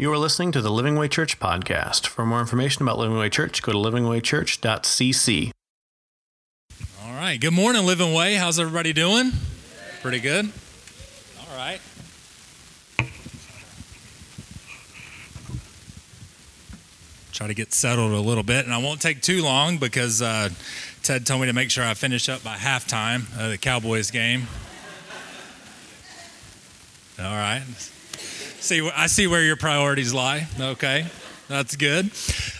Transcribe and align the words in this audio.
You 0.00 0.10
are 0.14 0.16
listening 0.16 0.50
to 0.52 0.62
the 0.62 0.70
Living 0.70 0.96
Way 0.96 1.08
Church 1.08 1.38
podcast. 1.38 2.06
For 2.06 2.24
more 2.24 2.40
information 2.40 2.80
about 2.80 2.96
Living 2.96 3.18
Way 3.18 3.28
Church, 3.28 3.60
go 3.60 3.72
to 3.72 3.76
livingwaychurch.cc. 3.76 5.50
All 7.04 7.12
right. 7.12 7.38
Good 7.38 7.52
morning, 7.52 7.84
Living 7.84 8.14
Way. 8.14 8.36
How's 8.36 8.58
everybody 8.58 8.94
doing? 8.94 9.32
Pretty 10.00 10.20
good. 10.20 10.50
All 11.38 11.54
right. 11.54 11.82
Try 17.34 17.48
to 17.48 17.54
get 17.54 17.74
settled 17.74 18.12
a 18.12 18.20
little 18.20 18.42
bit, 18.42 18.64
and 18.64 18.72
I 18.72 18.78
won't 18.78 19.02
take 19.02 19.20
too 19.20 19.42
long 19.42 19.76
because 19.76 20.22
uh, 20.22 20.48
Ted 21.02 21.26
told 21.26 21.42
me 21.42 21.46
to 21.48 21.52
make 21.52 21.70
sure 21.70 21.84
I 21.84 21.92
finish 21.92 22.30
up 22.30 22.42
by 22.42 22.56
halftime 22.56 23.30
of 23.38 23.50
the 23.50 23.58
Cowboys 23.58 24.10
game. 24.10 24.46
All 27.18 27.36
right. 27.36 27.64
See, 28.60 28.88
I 28.94 29.06
see 29.06 29.26
where 29.26 29.42
your 29.42 29.56
priorities 29.56 30.12
lie. 30.12 30.46
Okay. 30.60 31.06
That's 31.48 31.74
good. 31.74 32.10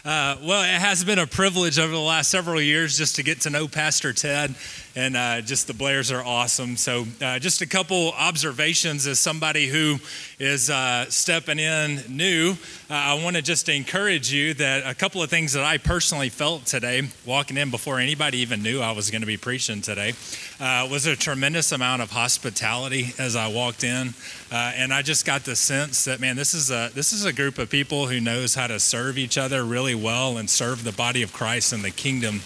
Uh, 0.04 0.36
well, 0.42 0.64
it 0.64 0.80
has 0.80 1.04
been 1.04 1.20
a 1.20 1.26
privilege 1.26 1.78
over 1.78 1.92
the 1.92 2.00
last 2.00 2.28
several 2.28 2.60
years 2.60 2.98
just 2.98 3.16
to 3.16 3.22
get 3.22 3.42
to 3.42 3.50
know 3.50 3.68
Pastor 3.68 4.12
Ted, 4.12 4.54
and 4.96 5.16
uh, 5.16 5.40
just 5.40 5.66
the 5.66 5.74
Blairs 5.74 6.10
are 6.10 6.22
awesome. 6.22 6.76
So, 6.76 7.06
uh, 7.22 7.38
just 7.38 7.62
a 7.62 7.66
couple 7.66 8.12
observations 8.12 9.06
as 9.06 9.20
somebody 9.20 9.68
who 9.68 9.98
is 10.38 10.68
uh, 10.68 11.08
stepping 11.10 11.58
in 11.58 12.02
new. 12.08 12.56
Uh, 12.90 12.94
I 12.94 13.22
want 13.22 13.36
to 13.36 13.42
just 13.42 13.68
encourage 13.68 14.32
you 14.32 14.54
that 14.54 14.84
a 14.84 14.94
couple 14.94 15.22
of 15.22 15.30
things 15.30 15.52
that 15.52 15.64
I 15.64 15.78
personally 15.78 16.28
felt 16.28 16.66
today, 16.66 17.08
walking 17.24 17.56
in 17.56 17.70
before 17.70 18.00
anybody 18.00 18.38
even 18.38 18.62
knew 18.62 18.80
I 18.80 18.92
was 18.92 19.10
going 19.10 19.20
to 19.20 19.26
be 19.26 19.36
preaching 19.36 19.80
today, 19.80 20.14
uh, 20.58 20.88
was 20.90 21.06
a 21.06 21.14
tremendous 21.14 21.70
amount 21.72 22.02
of 22.02 22.10
hospitality 22.10 23.14
as 23.18 23.36
I 23.36 23.48
walked 23.48 23.84
in, 23.84 24.14
and 24.50 24.92
I 24.92 25.02
just 25.02 25.24
got 25.24 25.44
the 25.44 25.54
sense 25.54 26.04
that 26.06 26.20
man, 26.20 26.36
this 26.36 26.54
is 26.54 26.70
a 26.70 26.90
this 26.94 27.12
is 27.12 27.24
a 27.24 27.32
group 27.32 27.58
of 27.58 27.70
people 27.70 28.08
who 28.08 28.20
knows 28.20 28.54
how 28.54 28.66
to 28.66 28.80
serve 28.80 29.18
each 29.18 29.38
other 29.38 29.64
really 29.64 29.94
well 29.94 30.36
and 30.36 30.50
serve 30.50 30.82
the 30.82 30.92
body 30.92 31.22
of 31.22 31.32
Christ 31.32 31.72
and 31.72 31.84
the 31.84 31.90
kingdom 31.90 32.40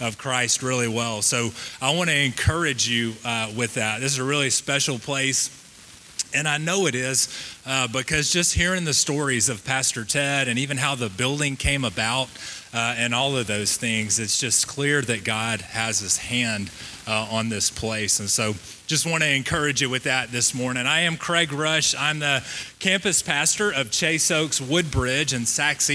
of 0.00 0.18
Christ 0.18 0.62
really 0.62 0.88
well. 0.88 1.22
So 1.22 1.50
I 1.80 1.94
want 1.94 2.10
to 2.10 2.16
encourage 2.16 2.88
you 2.88 3.14
uh, 3.24 3.52
with 3.56 3.74
that. 3.74 4.00
This 4.00 4.12
is 4.12 4.18
a 4.18 4.24
really 4.24 4.50
special 4.50 4.98
place. 4.98 5.54
And 6.34 6.46
I 6.46 6.58
know 6.58 6.86
it 6.86 6.94
is 6.94 7.28
uh, 7.66 7.88
because 7.88 8.30
just 8.30 8.54
hearing 8.54 8.84
the 8.84 8.92
stories 8.92 9.48
of 9.48 9.64
Pastor 9.64 10.04
Ted 10.04 10.46
and 10.48 10.58
even 10.58 10.76
how 10.76 10.94
the 10.94 11.08
building 11.08 11.56
came 11.56 11.84
about 11.84 12.28
uh, 12.74 12.94
and 12.98 13.14
all 13.14 13.36
of 13.36 13.46
those 13.46 13.78
things, 13.78 14.18
it's 14.18 14.38
just 14.38 14.68
clear 14.68 15.00
that 15.02 15.24
God 15.24 15.62
has 15.62 16.00
his 16.00 16.18
hand 16.18 16.70
uh, 17.06 17.28
on 17.30 17.48
this 17.48 17.70
place. 17.70 18.20
And 18.20 18.28
so 18.28 18.54
just 18.88 19.04
want 19.04 19.22
to 19.22 19.28
encourage 19.28 19.82
you 19.82 19.90
with 19.90 20.04
that 20.04 20.32
this 20.32 20.54
morning. 20.54 20.86
I 20.86 21.00
am 21.00 21.18
Craig 21.18 21.52
Rush. 21.52 21.94
I'm 21.94 22.20
the 22.20 22.42
campus 22.78 23.20
pastor 23.20 23.70
of 23.70 23.90
Chase 23.90 24.30
Oaks 24.30 24.62
Woodbridge 24.62 25.34
in 25.34 25.44
Sachse, 25.44 25.90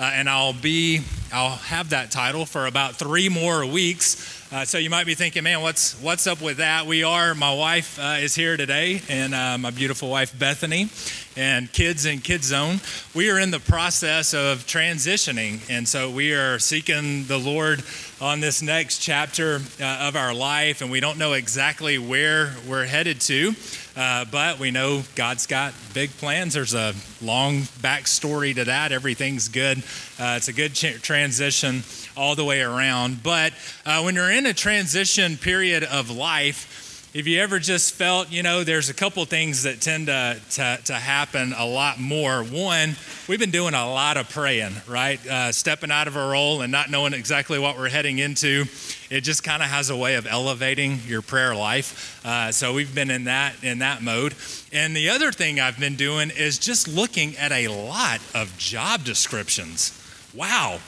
uh, 0.00 0.04
and 0.14 0.30
I'll 0.30 0.54
be 0.54 1.02
I'll 1.30 1.56
have 1.56 1.90
that 1.90 2.10
title 2.10 2.46
for 2.46 2.66
about 2.66 2.96
three 2.96 3.28
more 3.28 3.66
weeks. 3.66 4.38
Uh, 4.50 4.64
so 4.64 4.78
you 4.78 4.88
might 4.88 5.04
be 5.04 5.14
thinking, 5.14 5.44
man, 5.44 5.60
what's 5.60 6.00
what's 6.00 6.26
up 6.26 6.40
with 6.40 6.56
that? 6.56 6.86
We 6.86 7.04
are. 7.04 7.34
My 7.34 7.54
wife 7.54 7.98
uh, 7.98 8.16
is 8.18 8.34
here 8.34 8.56
today, 8.56 9.02
and 9.10 9.34
uh, 9.34 9.58
my 9.58 9.68
beautiful 9.68 10.08
wife 10.08 10.36
Bethany, 10.38 10.88
and 11.36 11.70
kids 11.70 12.06
in 12.06 12.20
Kids 12.20 12.46
Zone. 12.46 12.80
We 13.14 13.30
are 13.30 13.38
in 13.38 13.50
the 13.50 13.60
process 13.60 14.32
of 14.32 14.66
transitioning, 14.66 15.60
and 15.68 15.86
so 15.86 16.10
we 16.10 16.32
are 16.32 16.58
seeking 16.58 17.24
the 17.24 17.36
Lord 17.36 17.82
on 18.22 18.40
this 18.40 18.62
next 18.62 19.00
chapter 19.00 19.60
uh, 19.80 20.08
of 20.08 20.16
our 20.16 20.32
life, 20.32 20.80
and 20.80 20.90
we 20.90 21.00
don't 21.00 21.18
know 21.18 21.34
exactly 21.34 21.98
where 21.98 22.37
we're 22.66 22.84
headed 22.84 23.20
to, 23.22 23.54
uh, 23.96 24.24
but 24.30 24.58
we 24.58 24.70
know 24.70 25.02
God's 25.14 25.46
got 25.46 25.74
big 25.94 26.10
plans. 26.18 26.54
There's 26.54 26.74
a 26.74 26.94
long 27.20 27.62
backstory 27.80 28.54
to 28.54 28.64
that. 28.64 28.92
Everything's 28.92 29.48
good. 29.48 29.78
Uh, 30.18 30.34
it's 30.36 30.48
a 30.48 30.52
good 30.52 30.74
ch- 30.74 31.00
transition 31.02 31.82
all 32.16 32.34
the 32.34 32.44
way 32.44 32.60
around. 32.60 33.22
But 33.22 33.52
uh, 33.84 34.02
when 34.02 34.14
you're 34.14 34.30
in 34.30 34.46
a 34.46 34.54
transition 34.54 35.36
period 35.36 35.84
of 35.84 36.10
life, 36.10 36.87
if 37.14 37.26
you 37.26 37.40
ever 37.40 37.58
just 37.58 37.94
felt, 37.94 38.30
you 38.30 38.42
know, 38.42 38.64
there's 38.64 38.90
a 38.90 38.94
couple 38.94 39.24
things 39.24 39.62
that 39.62 39.80
tend 39.80 40.08
to, 40.08 40.38
to, 40.50 40.78
to, 40.84 40.92
happen 40.92 41.54
a 41.56 41.64
lot 41.64 41.98
more. 41.98 42.42
One, 42.42 42.96
we've 43.26 43.38
been 43.38 43.50
doing 43.50 43.72
a 43.72 43.90
lot 43.90 44.18
of 44.18 44.28
praying, 44.28 44.72
right? 44.86 45.24
Uh, 45.26 45.50
stepping 45.50 45.90
out 45.90 46.06
of 46.06 46.16
a 46.16 46.28
role 46.28 46.60
and 46.60 46.70
not 46.70 46.90
knowing 46.90 47.14
exactly 47.14 47.58
what 47.58 47.78
we're 47.78 47.88
heading 47.88 48.18
into. 48.18 48.66
It 49.10 49.22
just 49.22 49.42
kind 49.42 49.62
of 49.62 49.70
has 49.70 49.88
a 49.88 49.96
way 49.96 50.16
of 50.16 50.26
elevating 50.26 51.00
your 51.06 51.22
prayer 51.22 51.54
life. 51.54 52.20
Uh, 52.26 52.52
so 52.52 52.74
we've 52.74 52.94
been 52.94 53.10
in 53.10 53.24
that 53.24 53.54
in 53.64 53.78
that 53.78 54.02
mode. 54.02 54.34
And 54.70 54.94
the 54.94 55.08
other 55.08 55.32
thing 55.32 55.60
I've 55.60 55.80
been 55.80 55.96
doing 55.96 56.30
is 56.30 56.58
just 56.58 56.88
looking 56.88 57.38
at 57.38 57.52
a 57.52 57.68
lot 57.68 58.20
of 58.34 58.54
job 58.58 59.04
descriptions. 59.04 59.94
Wow, 60.34 60.78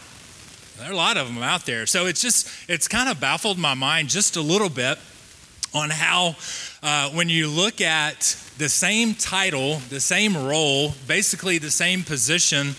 there 0.77 0.91
are 0.91 0.93
a 0.93 0.97
lot 0.97 1.17
of 1.17 1.29
them 1.29 1.43
out 1.43 1.65
there. 1.65 1.87
So 1.87 2.05
it's 2.05 2.21
just, 2.21 2.47
it's 2.69 2.89
kind 2.89 3.09
of 3.09 3.21
baffled 3.21 3.57
my 3.57 3.73
mind 3.73 4.11
just 4.11 4.37
a 4.37 4.43
little 4.43 4.69
bit 4.69 4.99
on 5.75 5.91
how, 5.91 6.37
uh, 6.83 7.11
when 7.11 7.29
you 7.29 7.49
look 7.49 7.81
at 7.81 8.37
the 8.59 8.69
same 8.69 9.15
title, 9.15 9.77
the 9.89 10.01
same 10.01 10.37
role, 10.37 10.95
basically 11.07 11.59
the 11.59 11.71
same 11.71 12.03
position 12.03 12.75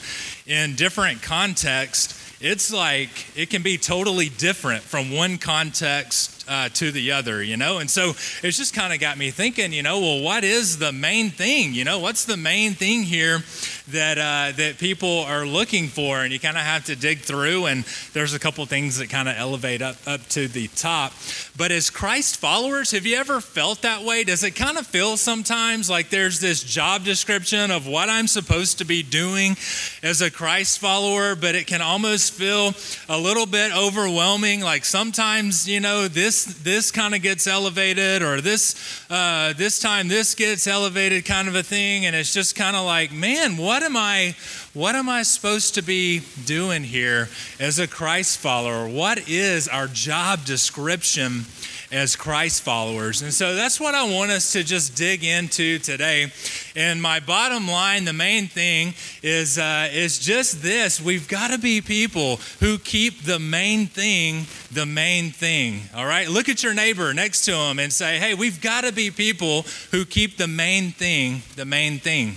in 0.46 0.76
different 0.76 1.22
contexts, 1.22 2.18
it's 2.42 2.74
like 2.74 3.38
it 3.38 3.50
can 3.50 3.62
be 3.62 3.78
totally 3.78 4.30
different 4.30 4.82
from 4.82 5.12
one 5.12 5.38
context 5.38 6.41
uh, 6.52 6.68
to 6.68 6.92
the 6.92 7.14
other, 7.14 7.42
you 7.42 7.56
know? 7.56 7.78
And 7.78 7.90
so 7.90 8.10
it's 8.44 8.58
just 8.58 8.74
kind 8.74 8.92
of 8.92 9.00
got 9.00 9.18
me 9.18 9.32
thinking, 9.32 9.72
you 9.72 9.84
know, 9.84 10.02
well, 10.02 10.22
what 10.22 10.44
is 10.44 10.78
the 10.78 10.92
main 10.92 11.30
thing? 11.30 11.74
You 11.74 11.86
know, 11.86 12.00
what's 12.00 12.26
the 12.26 12.36
main 12.36 12.74
thing 12.74 13.04
here 13.04 13.40
that, 13.88 14.18
uh, 14.18 14.58
that 14.58 14.78
people 14.78 15.20
are 15.22 15.46
looking 15.46 15.88
for? 15.88 16.20
And 16.20 16.34
you 16.34 16.42
kind 16.42 16.58
of 16.58 16.64
have 16.64 16.84
to 16.86 16.98
dig 16.98 17.20
through, 17.20 17.68
and 17.68 17.86
there's 18.12 18.34
a 18.34 18.40
couple 18.40 18.66
things 18.66 18.98
that 18.98 19.10
kind 19.10 19.30
of 19.30 19.38
elevate 19.38 19.82
up, 19.82 19.96
up 20.06 20.28
to 20.30 20.50
the 20.50 20.68
top. 20.76 21.14
But 21.58 21.72
as 21.72 21.90
Christ 21.90 22.38
followers, 22.38 22.92
have 22.92 23.06
you 23.06 23.16
ever 23.16 23.40
felt 23.40 23.84
that 23.84 24.04
way? 24.04 24.26
Does 24.26 24.44
it 24.44 24.52
kind 24.52 24.78
of 24.78 24.86
feel 24.86 25.16
sometimes 25.16 25.90
like 25.90 26.10
there's 26.10 26.42
this 26.42 26.64
job 26.64 27.06
description 27.06 27.72
of 27.72 27.88
what 27.88 28.10
I'm 28.10 28.28
supposed 28.28 28.80
to 28.80 28.86
be 28.86 29.04
doing 29.04 29.56
as 30.04 30.22
a 30.22 30.30
Christ 30.30 30.80
follower, 30.80 31.34
but 31.36 31.56
it 31.56 31.66
can 31.66 31.82
almost 31.82 32.34
feel 32.34 32.74
a 33.08 33.18
little 33.18 33.46
bit 33.46 33.74
overwhelming? 33.74 34.60
Like 34.60 34.84
sometimes, 34.84 35.66
you 35.66 35.80
know, 35.80 36.10
this 36.10 36.41
this 36.46 36.92
kind 36.92 37.16
of 37.16 37.22
gets 37.22 37.48
elevated 37.48 38.22
or 38.22 38.42
this 38.42 38.76
uh, 39.10 39.54
this 39.54 39.80
time 39.80 40.08
this 40.08 40.36
gets 40.36 40.68
elevated 40.68 41.26
kind 41.26 41.48
of 41.48 41.56
a 41.56 41.64
thing 41.64 42.06
and 42.06 42.16
it's 42.16 42.34
just 42.34 42.56
kind 42.56 42.76
of 42.76 42.86
like 42.86 43.12
man 43.12 43.58
what 43.58 43.84
am 43.84 43.96
i 43.96 44.36
what 44.74 44.96
am 44.96 45.10
i 45.10 45.24
supposed 45.24 45.76
to 45.76 45.82
be 45.82 46.22
doing 46.46 46.84
here 46.84 47.30
as 47.60 47.80
a 47.80 47.88
christ 47.88 48.40
follower? 48.40 48.88
What 48.88 49.30
is 49.30 49.68
our 49.68 49.88
job 49.88 50.44
description 50.46 51.46
as 51.92 52.16
Christ 52.16 52.64
followers. 52.64 53.22
And 53.22 53.34
so 53.34 53.54
that's 53.56 53.80
what 53.80 53.96
I 53.96 54.04
want 54.04 54.32
us 54.32 54.54
to 54.54 54.64
just 54.64 54.96
dig 54.96 55.24
into 55.24 55.78
today. 55.80 56.32
And 56.76 57.02
my 57.02 57.20
bottom 57.20 57.68
line, 57.68 58.06
the 58.06 58.14
main 58.14 58.48
thing 58.48 58.94
is, 59.22 59.58
uh, 59.58 59.90
is 59.92 60.20
just 60.20 60.62
this 60.62 61.02
we've 61.02 61.28
got 61.28 61.52
to 61.52 61.58
be 61.58 61.82
people 61.82 62.38
who 62.60 62.78
keep 62.78 63.24
the 63.24 63.40
main 63.40 63.88
thing 63.88 64.46
the 64.72 64.86
main 64.86 65.32
thing. 65.32 65.82
All 65.96 66.06
right? 66.06 66.30
Look 66.30 66.48
at 66.48 66.64
your 66.64 66.74
neighbor 66.74 67.14
next 67.14 67.46
to 67.46 67.54
him 67.54 67.80
and 67.80 67.92
say, 67.92 68.18
hey, 68.18 68.34
we've 68.34 68.62
got 68.62 68.86
to 68.86 68.94
be 68.94 69.12
people 69.12 69.66
who 69.92 70.06
keep 70.06 70.38
the 70.38 70.48
main 70.48 70.92
thing 70.92 71.42
the 71.56 71.66
main 71.66 72.00
thing. 72.00 72.36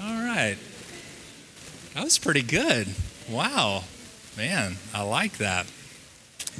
All 0.00 0.22
right. 0.22 0.56
That 1.94 2.04
was 2.04 2.18
pretty 2.18 2.42
good. 2.42 2.86
Wow. 3.28 3.82
Man, 4.36 4.76
I 4.94 5.02
like 5.02 5.38
that. 5.38 5.66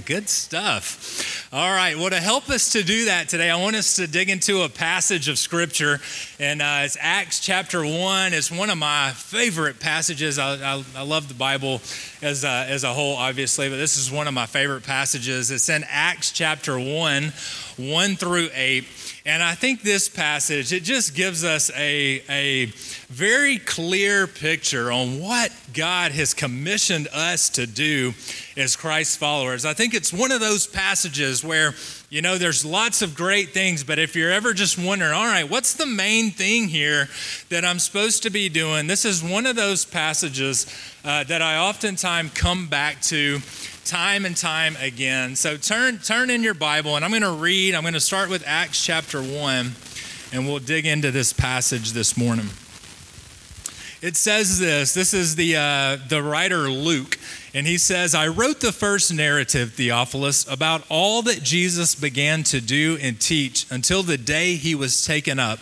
Good 0.05 0.29
stuff. 0.29 1.49
All 1.53 1.71
right. 1.71 1.97
Well, 1.97 2.11
to 2.11 2.21
help 2.21 2.51
us 2.51 2.73
to 2.73 2.83
do 2.83 3.07
that 3.07 3.29
today, 3.29 3.51
I 3.51 3.57
want 3.57 3.75
us 3.77 3.97
to 3.97 4.07
dig 4.07 4.29
into 4.29 4.63
a 4.63 4.69
passage 4.69 5.29
of 5.29 5.39
Scripture, 5.39 5.99
and 6.39 6.61
uh, 6.61 6.81
it's 6.83 6.97
Acts 7.01 7.41
chapter 7.41 7.85
1. 7.85 8.35
It's 8.35 8.51
one 8.51 8.71
of 8.71 8.79
my 8.79 9.13
favorite 9.13 9.81
passages. 9.81 10.39
I, 10.39 10.57
I, 10.57 10.85
I 10.95 11.03
love 11.03 11.29
the 11.29 11.35
Bible 11.35 11.81
as 12.21 12.45
a, 12.45 12.67
as 12.69 12.85
a 12.85 12.93
whole, 12.93 13.17
obviously, 13.17 13.69
but 13.69 13.77
this 13.77 13.97
is 13.97 14.11
one 14.11 14.29
of 14.29 14.35
my 14.35 14.47
favorite 14.47 14.85
passages. 14.85 15.51
It's 15.51 15.69
in 15.69 15.85
Acts 15.89 16.33
chapter 16.33 16.79
1, 16.79 17.33
1 17.79 18.17
through 18.17 18.49
8. 18.55 18.85
And 19.25 19.43
I 19.43 19.55
think 19.55 19.83
this 19.83 20.09
passage, 20.09 20.73
it 20.73 20.83
just 20.83 21.15
gives 21.15 21.45
us 21.45 21.71
a, 21.77 22.23
a 22.29 22.67
very 23.09 23.59
clear 23.59 24.27
picture 24.27 24.91
on 24.91 25.21
what 25.21 25.53
God 25.75 26.13
has 26.13 26.35
commissioned 26.35 27.09
us 27.13 27.51
to 27.51 27.67
do 27.67 28.15
as 28.57 28.75
Christ 28.75 29.19
followers. 29.19 29.65
I 29.65 29.75
think 29.75 29.95
it's 29.95 30.13
one 30.13 30.33
of 30.33 30.41
those 30.41 30.67
passages 30.67 31.45
where, 31.45 31.75
you 32.11 32.23
know, 32.23 32.39
there's 32.39 32.65
lots 32.65 33.03
of 33.03 33.15
great 33.15 33.51
things, 33.51 33.85
but 33.85 33.99
if 33.99 34.17
you're 34.17 34.33
ever 34.33 34.53
just 34.55 34.79
wondering, 34.79 35.13
all 35.13 35.27
right, 35.27 35.49
what's 35.49 35.75
the 35.75 35.87
main 35.87 36.31
thing 36.31 36.69
here 36.69 37.09
that 37.51 37.65
I'm 37.65 37.79
supposed 37.79 38.23
to 38.25 38.31
be 38.31 38.49
doing? 38.49 38.87
This 38.87 39.05
is 39.05 39.23
one 39.23 39.47
of 39.47 39.57
those 39.57 39.85
passages 39.85 40.67
uh, 41.05 41.25
that 41.25 41.43
I 41.43 41.59
oftentimes 41.59 42.33
come 42.33 42.69
back 42.69 43.01
to 43.03 43.41
time 43.89 44.27
and 44.27 44.37
time 44.37 44.77
again. 44.81 45.35
So 45.35 45.57
turn 45.57 45.99
turn 45.99 46.29
in 46.29 46.43
your 46.43 46.53
Bible 46.53 46.97
and 46.97 47.05
I'm 47.05 47.11
going 47.11 47.23
to 47.23 47.31
read. 47.31 47.75
I'm 47.75 47.83
going 47.83 47.95
to 47.95 48.01
start 48.01 48.29
with 48.29 48.45
Acts 48.47 48.85
chapter 48.85 49.23
1 49.23 49.73
and 50.33 50.47
we'll 50.47 50.59
dig 50.59 50.85
into 50.85 51.11
this 51.11 51.33
passage 51.33 51.93
this 51.93 52.15
morning. 52.15 52.49
It 54.03 54.15
says 54.15 54.59
this 54.59 54.93
this 54.93 55.15
is 55.15 55.37
the, 55.37 55.57
uh, 55.57 55.97
the 56.09 56.23
writer 56.23 56.71
Luke, 56.71 57.19
and 57.55 57.67
he 57.67 57.79
says, 57.79 58.15
I 58.15 58.29
wrote 58.29 58.61
the 58.61 58.73
first 58.73 59.13
narrative, 59.13 59.73
Theophilus, 59.73 60.47
about 60.47 60.85
all 60.91 61.23
that 61.23 61.43
Jesus 61.43 61.95
began 61.95 62.45
to 62.45 62.61
do 62.61 62.99
and 63.01 63.19
teach 63.19 63.67
until 63.71 64.03
the 64.03 64.19
day 64.19 64.55
he 64.57 64.75
was 64.75 65.05
taken 65.05 65.39
up 65.39 65.61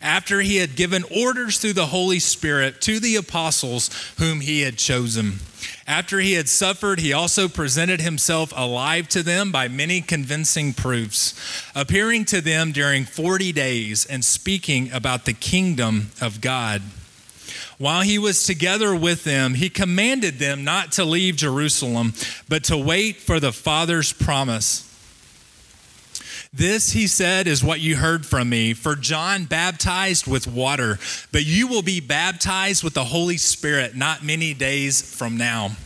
after 0.00 0.40
he 0.40 0.56
had 0.56 0.76
given 0.76 1.04
orders 1.14 1.58
through 1.58 1.74
the 1.74 1.86
Holy 1.86 2.20
Spirit 2.20 2.80
to 2.82 3.00
the 3.00 3.16
apostles 3.16 3.90
whom 4.18 4.40
he 4.40 4.62
had 4.62 4.78
chosen. 4.78 5.40
After 5.88 6.20
he 6.20 6.34
had 6.34 6.50
suffered, 6.50 7.00
he 7.00 7.14
also 7.14 7.48
presented 7.48 8.02
himself 8.02 8.52
alive 8.54 9.08
to 9.08 9.22
them 9.22 9.50
by 9.50 9.68
many 9.68 10.02
convincing 10.02 10.74
proofs, 10.74 11.32
appearing 11.74 12.26
to 12.26 12.42
them 12.42 12.72
during 12.72 13.06
40 13.06 13.52
days 13.52 14.04
and 14.04 14.22
speaking 14.22 14.92
about 14.92 15.24
the 15.24 15.32
kingdom 15.32 16.10
of 16.20 16.42
God. 16.42 16.82
While 17.78 18.02
he 18.02 18.18
was 18.18 18.44
together 18.44 18.94
with 18.94 19.24
them, 19.24 19.54
he 19.54 19.70
commanded 19.70 20.38
them 20.38 20.62
not 20.62 20.92
to 20.92 21.06
leave 21.06 21.36
Jerusalem, 21.36 22.12
but 22.50 22.64
to 22.64 22.76
wait 22.76 23.16
for 23.16 23.40
the 23.40 23.52
Father's 23.52 24.12
promise 24.12 24.87
this, 26.52 26.92
he 26.92 27.06
said, 27.06 27.46
is 27.46 27.62
what 27.62 27.80
you 27.80 27.96
heard 27.96 28.24
from 28.24 28.48
me. 28.48 28.74
For 28.74 28.96
John 28.96 29.44
baptized 29.44 30.26
with 30.26 30.46
water, 30.46 30.98
but 31.30 31.44
you 31.44 31.66
will 31.66 31.82
be 31.82 32.00
baptized 32.00 32.82
with 32.82 32.94
the 32.94 33.04
Holy 33.04 33.36
Spirit 33.36 33.94
not 33.94 34.24
many 34.24 34.54
days 34.54 35.02
from 35.02 35.36
now. 35.36 35.76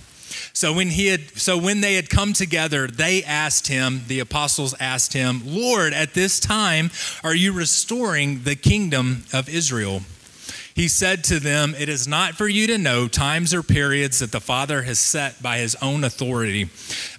So 0.55 0.73
when 0.73 0.89
he 0.89 1.07
had 1.09 1.39
so 1.39 1.59
when 1.59 1.81
they 1.81 1.95
had 1.95 2.09
come 2.09 2.33
together, 2.33 2.87
they 2.87 3.25
asked 3.25 3.69
him, 3.69 4.05
the 4.09 4.21
apostles 4.21 4.75
asked 4.81 5.13
him, 5.13 5.43
"Lord, 5.45 5.93
at 5.93 6.15
this 6.15 6.41
time 6.41 6.91
are 7.23 7.35
you 7.35 7.53
restoring 7.53 8.43
the 8.45 8.57
kingdom 8.57 9.25
of 9.33 9.49
Israel?" 9.49 10.03
He 10.75 10.89
said 10.89 11.23
to 11.25 11.39
them, 11.39 11.75
It 11.79 11.89
is 11.89 12.09
not 12.09 12.35
for 12.35 12.49
you 12.49 12.67
to 12.69 12.79
know 12.79 13.07
times 13.07 13.53
or 13.53 13.63
periods 13.63 14.21
that 14.21 14.33
the 14.33 14.41
Father 14.41 14.83
has 14.83 14.99
set 14.99 15.43
by 15.43 15.59
his 15.59 15.77
own 15.83 16.03
authority, 16.03 16.71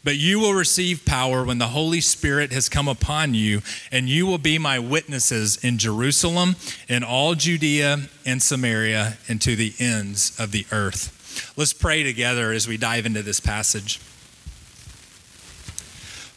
but 0.03 0.17
you 0.17 0.39
will 0.39 0.53
receive 0.53 1.05
power 1.05 1.43
when 1.43 1.59
the 1.59 1.67
Holy 1.67 2.01
Spirit 2.01 2.51
has 2.51 2.67
come 2.67 2.87
upon 2.87 3.33
you, 3.33 3.61
and 3.91 4.09
you 4.09 4.25
will 4.25 4.39
be 4.39 4.57
my 4.57 4.79
witnesses 4.79 5.63
in 5.63 5.77
Jerusalem, 5.77 6.55
in 6.89 7.03
all 7.03 7.35
Judea 7.35 8.09
and 8.25 8.41
Samaria, 8.41 9.17
and 9.27 9.39
to 9.41 9.55
the 9.55 9.73
ends 9.79 10.37
of 10.39 10.51
the 10.51 10.65
earth. 10.71 11.53
Let's 11.55 11.73
pray 11.73 12.03
together 12.03 12.51
as 12.51 12.67
we 12.67 12.77
dive 12.77 13.05
into 13.05 13.21
this 13.21 13.39
passage. 13.39 13.99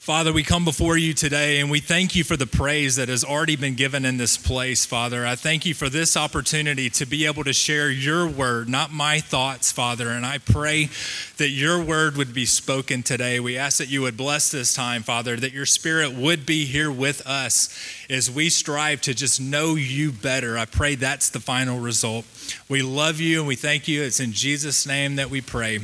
Father, 0.06 0.32
we 0.32 0.44
come 0.44 0.64
before 0.64 0.96
you 0.96 1.12
today 1.12 1.58
and 1.58 1.68
we 1.68 1.80
thank 1.80 2.14
you 2.14 2.22
for 2.22 2.36
the 2.36 2.46
praise 2.46 2.94
that 2.94 3.08
has 3.08 3.24
already 3.24 3.56
been 3.56 3.74
given 3.74 4.04
in 4.04 4.18
this 4.18 4.36
place, 4.36 4.86
Father. 4.86 5.26
I 5.26 5.34
thank 5.34 5.66
you 5.66 5.74
for 5.74 5.88
this 5.88 6.16
opportunity 6.16 6.88
to 6.90 7.04
be 7.04 7.26
able 7.26 7.42
to 7.42 7.52
share 7.52 7.90
your 7.90 8.28
word, 8.28 8.68
not 8.68 8.92
my 8.92 9.18
thoughts, 9.18 9.72
Father. 9.72 10.10
And 10.10 10.24
I 10.24 10.38
pray 10.38 10.90
that 11.38 11.48
your 11.48 11.82
word 11.82 12.16
would 12.16 12.32
be 12.32 12.46
spoken 12.46 13.02
today. 13.02 13.40
We 13.40 13.58
ask 13.58 13.78
that 13.78 13.90
you 13.90 14.02
would 14.02 14.16
bless 14.16 14.48
this 14.48 14.74
time, 14.74 15.02
Father, 15.02 15.34
that 15.38 15.52
your 15.52 15.66
spirit 15.66 16.14
would 16.14 16.46
be 16.46 16.66
here 16.66 16.92
with 16.92 17.26
us 17.26 17.76
as 18.08 18.30
we 18.30 18.48
strive 18.48 19.00
to 19.00 19.12
just 19.12 19.40
know 19.40 19.74
you 19.74 20.12
better. 20.12 20.56
I 20.56 20.66
pray 20.66 20.94
that's 20.94 21.30
the 21.30 21.40
final 21.40 21.80
result. 21.80 22.26
We 22.68 22.80
love 22.80 23.18
you 23.18 23.40
and 23.40 23.48
we 23.48 23.56
thank 23.56 23.88
you. 23.88 24.04
It's 24.04 24.20
in 24.20 24.30
Jesus' 24.30 24.86
name 24.86 25.16
that 25.16 25.30
we 25.30 25.40
pray. 25.40 25.80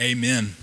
Amen. 0.00 0.54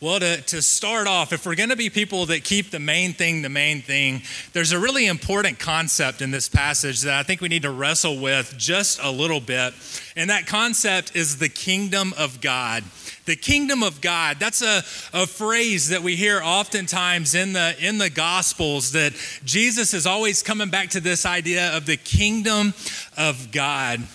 Well, 0.00 0.20
to, 0.20 0.40
to 0.42 0.62
start 0.62 1.08
off, 1.08 1.32
if 1.32 1.44
we're 1.44 1.56
going 1.56 1.70
to 1.70 1.76
be 1.76 1.90
people 1.90 2.26
that 2.26 2.44
keep 2.44 2.70
the 2.70 2.78
main 2.78 3.14
thing 3.14 3.42
the 3.42 3.48
main 3.48 3.82
thing, 3.82 4.22
there's 4.52 4.70
a 4.70 4.78
really 4.78 5.08
important 5.08 5.58
concept 5.58 6.22
in 6.22 6.30
this 6.30 6.48
passage 6.48 7.00
that 7.00 7.18
I 7.18 7.24
think 7.24 7.40
we 7.40 7.48
need 7.48 7.62
to 7.62 7.72
wrestle 7.72 8.20
with 8.20 8.54
just 8.56 9.00
a 9.02 9.10
little 9.10 9.40
bit. 9.40 9.74
And 10.14 10.30
that 10.30 10.46
concept 10.46 11.16
is 11.16 11.38
the 11.38 11.48
kingdom 11.48 12.14
of 12.16 12.40
God. 12.40 12.84
The 13.24 13.34
kingdom 13.34 13.82
of 13.82 14.00
God. 14.00 14.36
That's 14.38 14.62
a, 14.62 14.84
a 15.12 15.26
phrase 15.26 15.88
that 15.88 16.04
we 16.04 16.14
hear 16.14 16.40
oftentimes 16.44 17.34
in 17.34 17.52
the, 17.52 17.74
in 17.84 17.98
the 17.98 18.08
Gospels 18.08 18.92
that 18.92 19.14
Jesus 19.44 19.94
is 19.94 20.06
always 20.06 20.44
coming 20.44 20.70
back 20.70 20.90
to 20.90 21.00
this 21.00 21.26
idea 21.26 21.76
of 21.76 21.86
the 21.86 21.96
kingdom 21.96 22.72
of 23.16 23.50
God. 23.50 24.06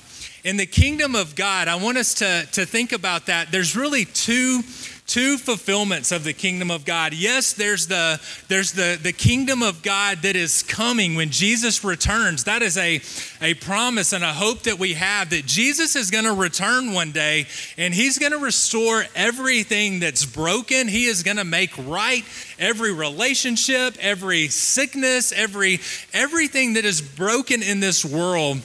In 0.46 0.56
the 0.58 0.66
kingdom 0.66 1.16
of 1.16 1.36
God, 1.36 1.68
I 1.68 1.76
want 1.76 1.98
us 1.98 2.14
to, 2.16 2.46
to 2.54 2.66
think 2.66 2.92
about 2.92 3.28
that. 3.28 3.52
There's 3.52 3.78
really 3.78 4.04
two 4.04 4.62
two 5.06 5.38
fulfillments 5.38 6.12
of 6.12 6.24
the 6.24 6.34
kingdom 6.34 6.72
of 6.72 6.86
God. 6.86 7.14
Yes, 7.14 7.54
there's 7.54 7.88
the 7.88 8.22
there's 8.48 8.72
the, 8.72 8.98
the 9.02 9.12
kingdom 9.12 9.62
of 9.62 9.84
God 9.84 10.20
that 10.20 10.36
is 10.36 10.64
coming 10.64 11.16
when 11.16 11.30
Jesus 11.30 11.84
returns. 11.84 12.46
That 12.46 12.62
is 12.62 12.78
a, 12.78 13.02
a 13.42 13.54
promise 13.56 14.14
and 14.14 14.24
a 14.24 14.34
hope 14.34 14.64
that 14.64 14.80
we 14.80 14.94
have 14.94 15.30
that 15.32 15.46
Jesus 15.46 15.96
is 15.96 16.10
going 16.10 16.24
to 16.24 16.34
return 16.34 16.94
one 16.94 17.12
day 17.12 17.48
and 17.78 17.94
he's 17.94 18.18
going 18.18 18.32
to 18.32 18.38
restore 18.38 19.04
everything 19.16 20.00
that's 20.00 20.26
broken. 20.26 20.88
He 20.88 21.06
is 21.06 21.24
going 21.24 21.38
to 21.38 21.44
make 21.44 21.72
right 21.86 22.24
every 22.58 22.94
relationship, 22.94 23.98
every 24.00 24.48
sickness, 24.48 25.32
every 25.34 25.80
everything 26.14 26.74
that 26.74 26.86
is 26.86 27.02
broken 27.02 27.62
in 27.62 27.80
this 27.80 28.06
world 28.06 28.62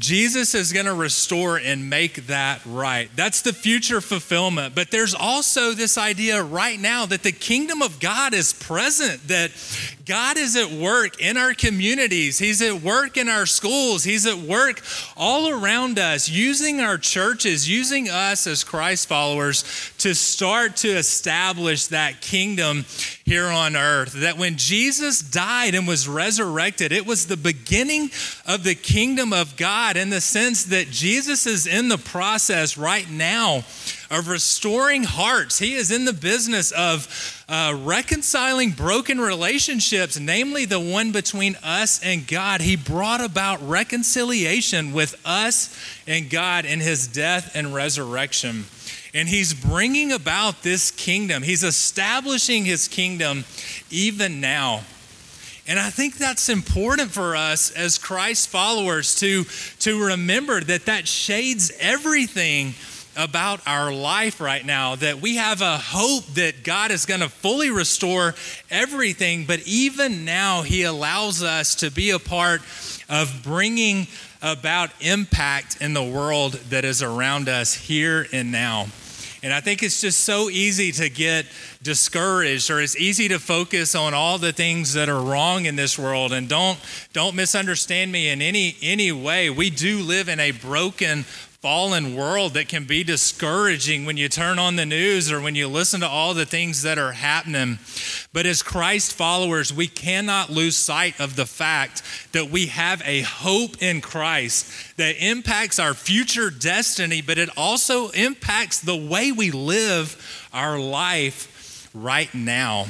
Jesus 0.00 0.54
is 0.54 0.72
going 0.72 0.86
to 0.86 0.94
restore 0.94 1.58
and 1.58 1.90
make 1.90 2.26
that 2.26 2.62
right. 2.64 3.10
That's 3.14 3.42
the 3.42 3.52
future 3.52 4.00
fulfillment. 4.00 4.74
But 4.74 4.90
there's 4.90 5.14
also 5.14 5.72
this 5.72 5.98
idea 5.98 6.42
right 6.42 6.80
now 6.80 7.04
that 7.06 7.22
the 7.22 7.32
kingdom 7.32 7.82
of 7.82 8.00
God 8.00 8.32
is 8.32 8.54
present, 8.54 9.28
that 9.28 9.50
God 10.10 10.38
is 10.38 10.56
at 10.56 10.72
work 10.72 11.20
in 11.20 11.36
our 11.36 11.54
communities. 11.54 12.36
He's 12.36 12.60
at 12.62 12.82
work 12.82 13.16
in 13.16 13.28
our 13.28 13.46
schools. 13.46 14.02
He's 14.02 14.26
at 14.26 14.38
work 14.38 14.82
all 15.16 15.48
around 15.50 16.00
us, 16.00 16.28
using 16.28 16.80
our 16.80 16.98
churches, 16.98 17.70
using 17.70 18.08
us 18.08 18.48
as 18.48 18.64
Christ 18.64 19.06
followers 19.06 19.62
to 19.98 20.12
start 20.16 20.78
to 20.78 20.88
establish 20.88 21.86
that 21.86 22.20
kingdom 22.20 22.86
here 23.24 23.46
on 23.46 23.76
earth. 23.76 24.14
That 24.14 24.36
when 24.36 24.56
Jesus 24.56 25.20
died 25.20 25.76
and 25.76 25.86
was 25.86 26.08
resurrected, 26.08 26.90
it 26.90 27.06
was 27.06 27.28
the 27.28 27.36
beginning 27.36 28.10
of 28.46 28.64
the 28.64 28.74
kingdom 28.74 29.32
of 29.32 29.56
God 29.56 29.96
in 29.96 30.10
the 30.10 30.20
sense 30.20 30.64
that 30.64 30.90
Jesus 30.90 31.46
is 31.46 31.68
in 31.68 31.88
the 31.88 31.98
process 31.98 32.76
right 32.76 33.08
now 33.08 33.64
of 34.10 34.28
restoring 34.28 35.04
hearts. 35.04 35.58
He 35.58 35.74
is 35.74 35.92
in 35.92 36.04
the 36.04 36.12
business 36.12 36.72
of 36.72 37.44
uh, 37.48 37.78
reconciling 37.82 38.72
broken 38.72 39.20
relationships, 39.20 40.18
namely 40.18 40.64
the 40.64 40.80
one 40.80 41.12
between 41.12 41.56
us 41.62 42.02
and 42.02 42.26
God. 42.26 42.60
He 42.60 42.74
brought 42.74 43.20
about 43.20 43.66
reconciliation 43.66 44.92
with 44.92 45.20
us 45.24 45.76
and 46.08 46.28
God 46.28 46.64
in 46.64 46.80
his 46.80 47.06
death 47.06 47.52
and 47.54 47.72
resurrection. 47.72 48.64
And 49.14 49.28
he's 49.28 49.54
bringing 49.54 50.12
about 50.12 50.62
this 50.62 50.90
kingdom. 50.90 51.42
He's 51.42 51.64
establishing 51.64 52.64
his 52.64 52.88
kingdom 52.88 53.44
even 53.90 54.40
now. 54.40 54.82
And 55.68 55.78
I 55.78 55.90
think 55.90 56.16
that's 56.16 56.48
important 56.48 57.12
for 57.12 57.36
us 57.36 57.70
as 57.70 57.96
Christ 57.96 58.48
followers 58.48 59.14
to, 59.20 59.44
to 59.80 60.06
remember 60.06 60.60
that 60.60 60.86
that 60.86 61.06
shades 61.06 61.70
everything 61.78 62.74
about 63.20 63.60
our 63.66 63.92
life 63.92 64.40
right 64.40 64.64
now 64.64 64.96
that 64.96 65.20
we 65.20 65.36
have 65.36 65.60
a 65.60 65.76
hope 65.76 66.24
that 66.34 66.64
God 66.64 66.90
is 66.90 67.04
going 67.04 67.20
to 67.20 67.28
fully 67.28 67.70
restore 67.70 68.34
everything, 68.70 69.44
but 69.44 69.60
even 69.66 70.24
now, 70.24 70.62
He 70.62 70.84
allows 70.84 71.42
us 71.42 71.74
to 71.76 71.90
be 71.90 72.10
a 72.10 72.18
part 72.18 72.62
of 73.08 73.42
bringing 73.44 74.06
about 74.42 74.90
impact 75.00 75.82
in 75.82 75.92
the 75.92 76.02
world 76.02 76.54
that 76.70 76.84
is 76.84 77.02
around 77.02 77.48
us 77.48 77.74
here 77.74 78.26
and 78.32 78.50
now. 78.50 78.86
And 79.42 79.54
I 79.54 79.60
think 79.60 79.82
it's 79.82 80.02
just 80.02 80.20
so 80.20 80.50
easy 80.50 80.92
to 80.92 81.08
get 81.08 81.46
discouraged 81.82 82.70
or 82.70 82.80
it's 82.80 82.96
easy 82.96 83.28
to 83.28 83.38
focus 83.38 83.94
on 83.94 84.12
all 84.12 84.36
the 84.36 84.52
things 84.52 84.92
that 84.94 85.08
are 85.08 85.20
wrong 85.20 85.64
in 85.64 85.76
this 85.76 85.98
world 85.98 86.32
and 86.32 86.46
don't 86.46 86.78
don't 87.14 87.34
misunderstand 87.34 88.12
me 88.12 88.28
in 88.28 88.42
any 88.42 88.76
any 88.82 89.12
way. 89.12 89.48
We 89.48 89.70
do 89.70 90.00
live 90.00 90.28
in 90.28 90.40
a 90.40 90.50
broken 90.50 91.24
fallen 91.60 92.16
world 92.16 92.54
that 92.54 92.68
can 92.68 92.84
be 92.84 93.04
discouraging 93.04 94.06
when 94.06 94.16
you 94.16 94.30
turn 94.30 94.58
on 94.58 94.76
the 94.76 94.86
news 94.86 95.30
or 95.30 95.42
when 95.42 95.54
you 95.54 95.68
listen 95.68 96.00
to 96.00 96.08
all 96.08 96.32
the 96.32 96.46
things 96.46 96.80
that 96.82 96.96
are 96.96 97.12
happening. 97.12 97.78
But 98.32 98.46
as 98.46 98.62
Christ 98.62 99.12
followers, 99.12 99.70
we 99.70 99.86
cannot 99.86 100.48
lose 100.48 100.74
sight 100.74 101.20
of 101.20 101.36
the 101.36 101.44
fact 101.44 102.02
that 102.32 102.48
we 102.48 102.68
have 102.68 103.02
a 103.04 103.20
hope 103.20 103.82
in 103.82 104.00
Christ 104.00 104.96
that 104.96 105.22
impacts 105.22 105.78
our 105.78 105.92
future 105.92 106.48
destiny, 106.48 107.20
but 107.20 107.36
it 107.36 107.50
also 107.58 108.08
impacts 108.08 108.80
the 108.80 108.96
way 108.96 109.30
we 109.30 109.50
live 109.50 110.48
our 110.54 110.78
life 110.78 111.90
right 111.92 112.32
now. 112.34 112.86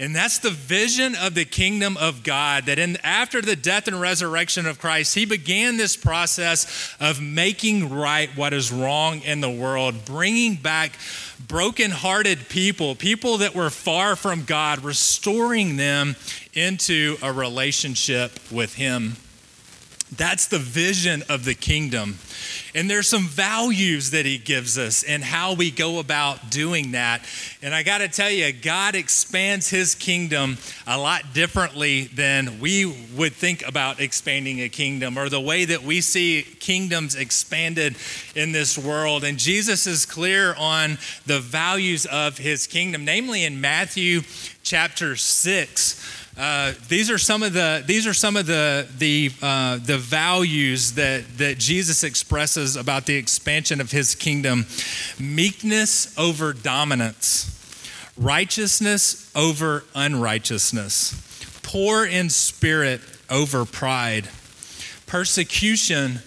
And 0.00 0.14
that's 0.14 0.38
the 0.38 0.50
vision 0.50 1.16
of 1.16 1.34
the 1.34 1.44
kingdom 1.44 1.96
of 1.96 2.22
God 2.22 2.66
that 2.66 2.78
in 2.78 2.98
after 3.02 3.42
the 3.42 3.56
death 3.56 3.88
and 3.88 4.00
resurrection 4.00 4.64
of 4.66 4.78
Christ, 4.78 5.16
he 5.16 5.24
began 5.24 5.76
this 5.76 5.96
process 5.96 6.94
of 7.00 7.20
making 7.20 7.90
right 7.90 8.30
what 8.36 8.52
is 8.52 8.70
wrong 8.70 9.20
in 9.22 9.40
the 9.40 9.50
world, 9.50 10.04
bringing 10.04 10.54
back 10.54 10.92
broken-hearted 11.48 12.48
people, 12.48 12.94
people 12.94 13.38
that 13.38 13.56
were 13.56 13.70
far 13.70 14.14
from 14.14 14.44
God, 14.44 14.84
restoring 14.84 15.76
them 15.76 16.14
into 16.54 17.16
a 17.20 17.32
relationship 17.32 18.38
with 18.52 18.74
him. 18.74 19.16
That's 20.16 20.46
the 20.46 20.58
vision 20.58 21.22
of 21.28 21.44
the 21.44 21.54
kingdom. 21.54 22.18
And 22.74 22.88
there's 22.88 23.08
some 23.08 23.26
values 23.26 24.12
that 24.12 24.24
he 24.24 24.38
gives 24.38 24.78
us 24.78 25.02
and 25.02 25.22
how 25.22 25.54
we 25.54 25.70
go 25.70 25.98
about 25.98 26.50
doing 26.50 26.92
that. 26.92 27.22
And 27.62 27.74
I 27.74 27.82
got 27.82 27.98
to 27.98 28.08
tell 28.08 28.30
you, 28.30 28.52
God 28.52 28.94
expands 28.94 29.68
his 29.68 29.94
kingdom 29.94 30.56
a 30.86 30.98
lot 30.98 31.34
differently 31.34 32.04
than 32.04 32.58
we 32.60 32.86
would 33.16 33.32
think 33.32 33.66
about 33.66 34.00
expanding 34.00 34.60
a 34.62 34.68
kingdom 34.68 35.18
or 35.18 35.28
the 35.28 35.40
way 35.40 35.64
that 35.66 35.82
we 35.82 36.00
see 36.00 36.42
kingdoms 36.42 37.14
expanded 37.14 37.96
in 38.34 38.52
this 38.52 38.78
world. 38.78 39.24
And 39.24 39.38
Jesus 39.38 39.86
is 39.86 40.06
clear 40.06 40.54
on 40.56 40.98
the 41.26 41.40
values 41.40 42.06
of 42.06 42.38
his 42.38 42.66
kingdom, 42.66 43.04
namely 43.04 43.44
in 43.44 43.60
Matthew 43.60 44.22
chapter 44.62 45.16
6. 45.16 46.17
Uh, 46.38 46.72
these 46.86 47.10
are 47.10 47.18
some 47.18 47.42
of 47.42 47.52
the 47.52 47.82
these 47.84 48.06
are 48.06 48.14
some 48.14 48.36
of 48.36 48.46
the 48.46 48.86
the 48.98 49.28
uh, 49.42 49.76
the 49.78 49.98
values 49.98 50.92
that 50.92 51.24
that 51.36 51.58
Jesus 51.58 52.04
expresses 52.04 52.76
about 52.76 53.06
the 53.06 53.16
expansion 53.16 53.80
of 53.80 53.90
His 53.90 54.14
kingdom: 54.14 54.64
meekness 55.18 56.16
over 56.16 56.52
dominance, 56.52 57.82
righteousness 58.16 59.32
over 59.34 59.82
unrighteousness, 59.96 61.60
poor 61.64 62.06
in 62.06 62.30
spirit 62.30 63.00
over 63.28 63.64
pride, 63.64 64.28
persecution 65.06 66.20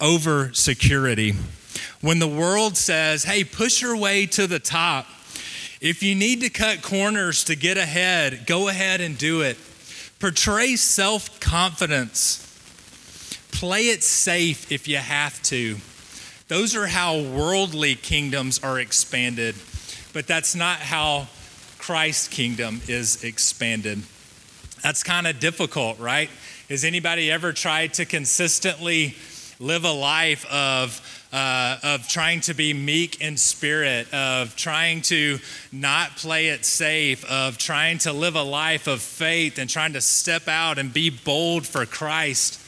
over 0.00 0.52
security. 0.54 1.34
When 2.00 2.20
the 2.20 2.28
world 2.28 2.76
says, 2.76 3.24
"Hey, 3.24 3.42
push 3.42 3.82
your 3.82 3.96
way 3.96 4.26
to 4.26 4.46
the 4.46 4.60
top," 4.60 5.08
If 5.80 6.02
you 6.02 6.14
need 6.14 6.40
to 6.40 6.48
cut 6.48 6.80
corners 6.82 7.44
to 7.44 7.56
get 7.56 7.76
ahead, 7.76 8.46
go 8.46 8.68
ahead 8.68 9.00
and 9.00 9.18
do 9.18 9.42
it. 9.42 9.58
Portray 10.18 10.76
self 10.76 11.38
confidence. 11.40 12.42
Play 13.52 13.88
it 13.88 14.02
safe 14.02 14.72
if 14.72 14.88
you 14.88 14.96
have 14.96 15.42
to. 15.44 15.76
Those 16.48 16.74
are 16.76 16.86
how 16.86 17.20
worldly 17.20 17.94
kingdoms 17.94 18.58
are 18.62 18.78
expanded, 18.78 19.54
but 20.12 20.26
that's 20.26 20.54
not 20.54 20.78
how 20.78 21.28
Christ's 21.78 22.28
kingdom 22.28 22.80
is 22.88 23.22
expanded. 23.24 24.02
That's 24.82 25.02
kind 25.02 25.26
of 25.26 25.40
difficult, 25.40 25.98
right? 25.98 26.30
Has 26.68 26.84
anybody 26.84 27.30
ever 27.30 27.52
tried 27.52 27.94
to 27.94 28.04
consistently 28.04 29.14
live 29.58 29.84
a 29.84 29.92
life 29.92 30.46
of 30.46 31.15
uh, 31.32 31.76
of 31.82 32.08
trying 32.08 32.40
to 32.42 32.54
be 32.54 32.72
meek 32.72 33.20
in 33.20 33.36
spirit, 33.36 34.12
of 34.14 34.54
trying 34.56 35.02
to 35.02 35.38
not 35.72 36.16
play 36.16 36.48
it 36.48 36.64
safe, 36.64 37.24
of 37.30 37.58
trying 37.58 37.98
to 37.98 38.12
live 38.12 38.36
a 38.36 38.42
life 38.42 38.86
of 38.86 39.02
faith 39.02 39.58
and 39.58 39.68
trying 39.68 39.92
to 39.92 40.00
step 40.00 40.48
out 40.48 40.78
and 40.78 40.92
be 40.92 41.10
bold 41.10 41.66
for 41.66 41.84
Christ. 41.84 42.60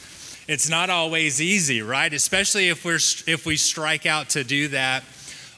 It's 0.47 0.69
not 0.69 0.89
always 0.89 1.41
easy, 1.41 1.81
right? 1.81 2.13
Especially 2.13 2.69
if 2.69 2.83
we're 2.83 2.99
if 3.27 3.45
we 3.45 3.55
strike 3.55 4.05
out 4.05 4.29
to 4.29 4.43
do 4.43 4.67
that 4.69 5.03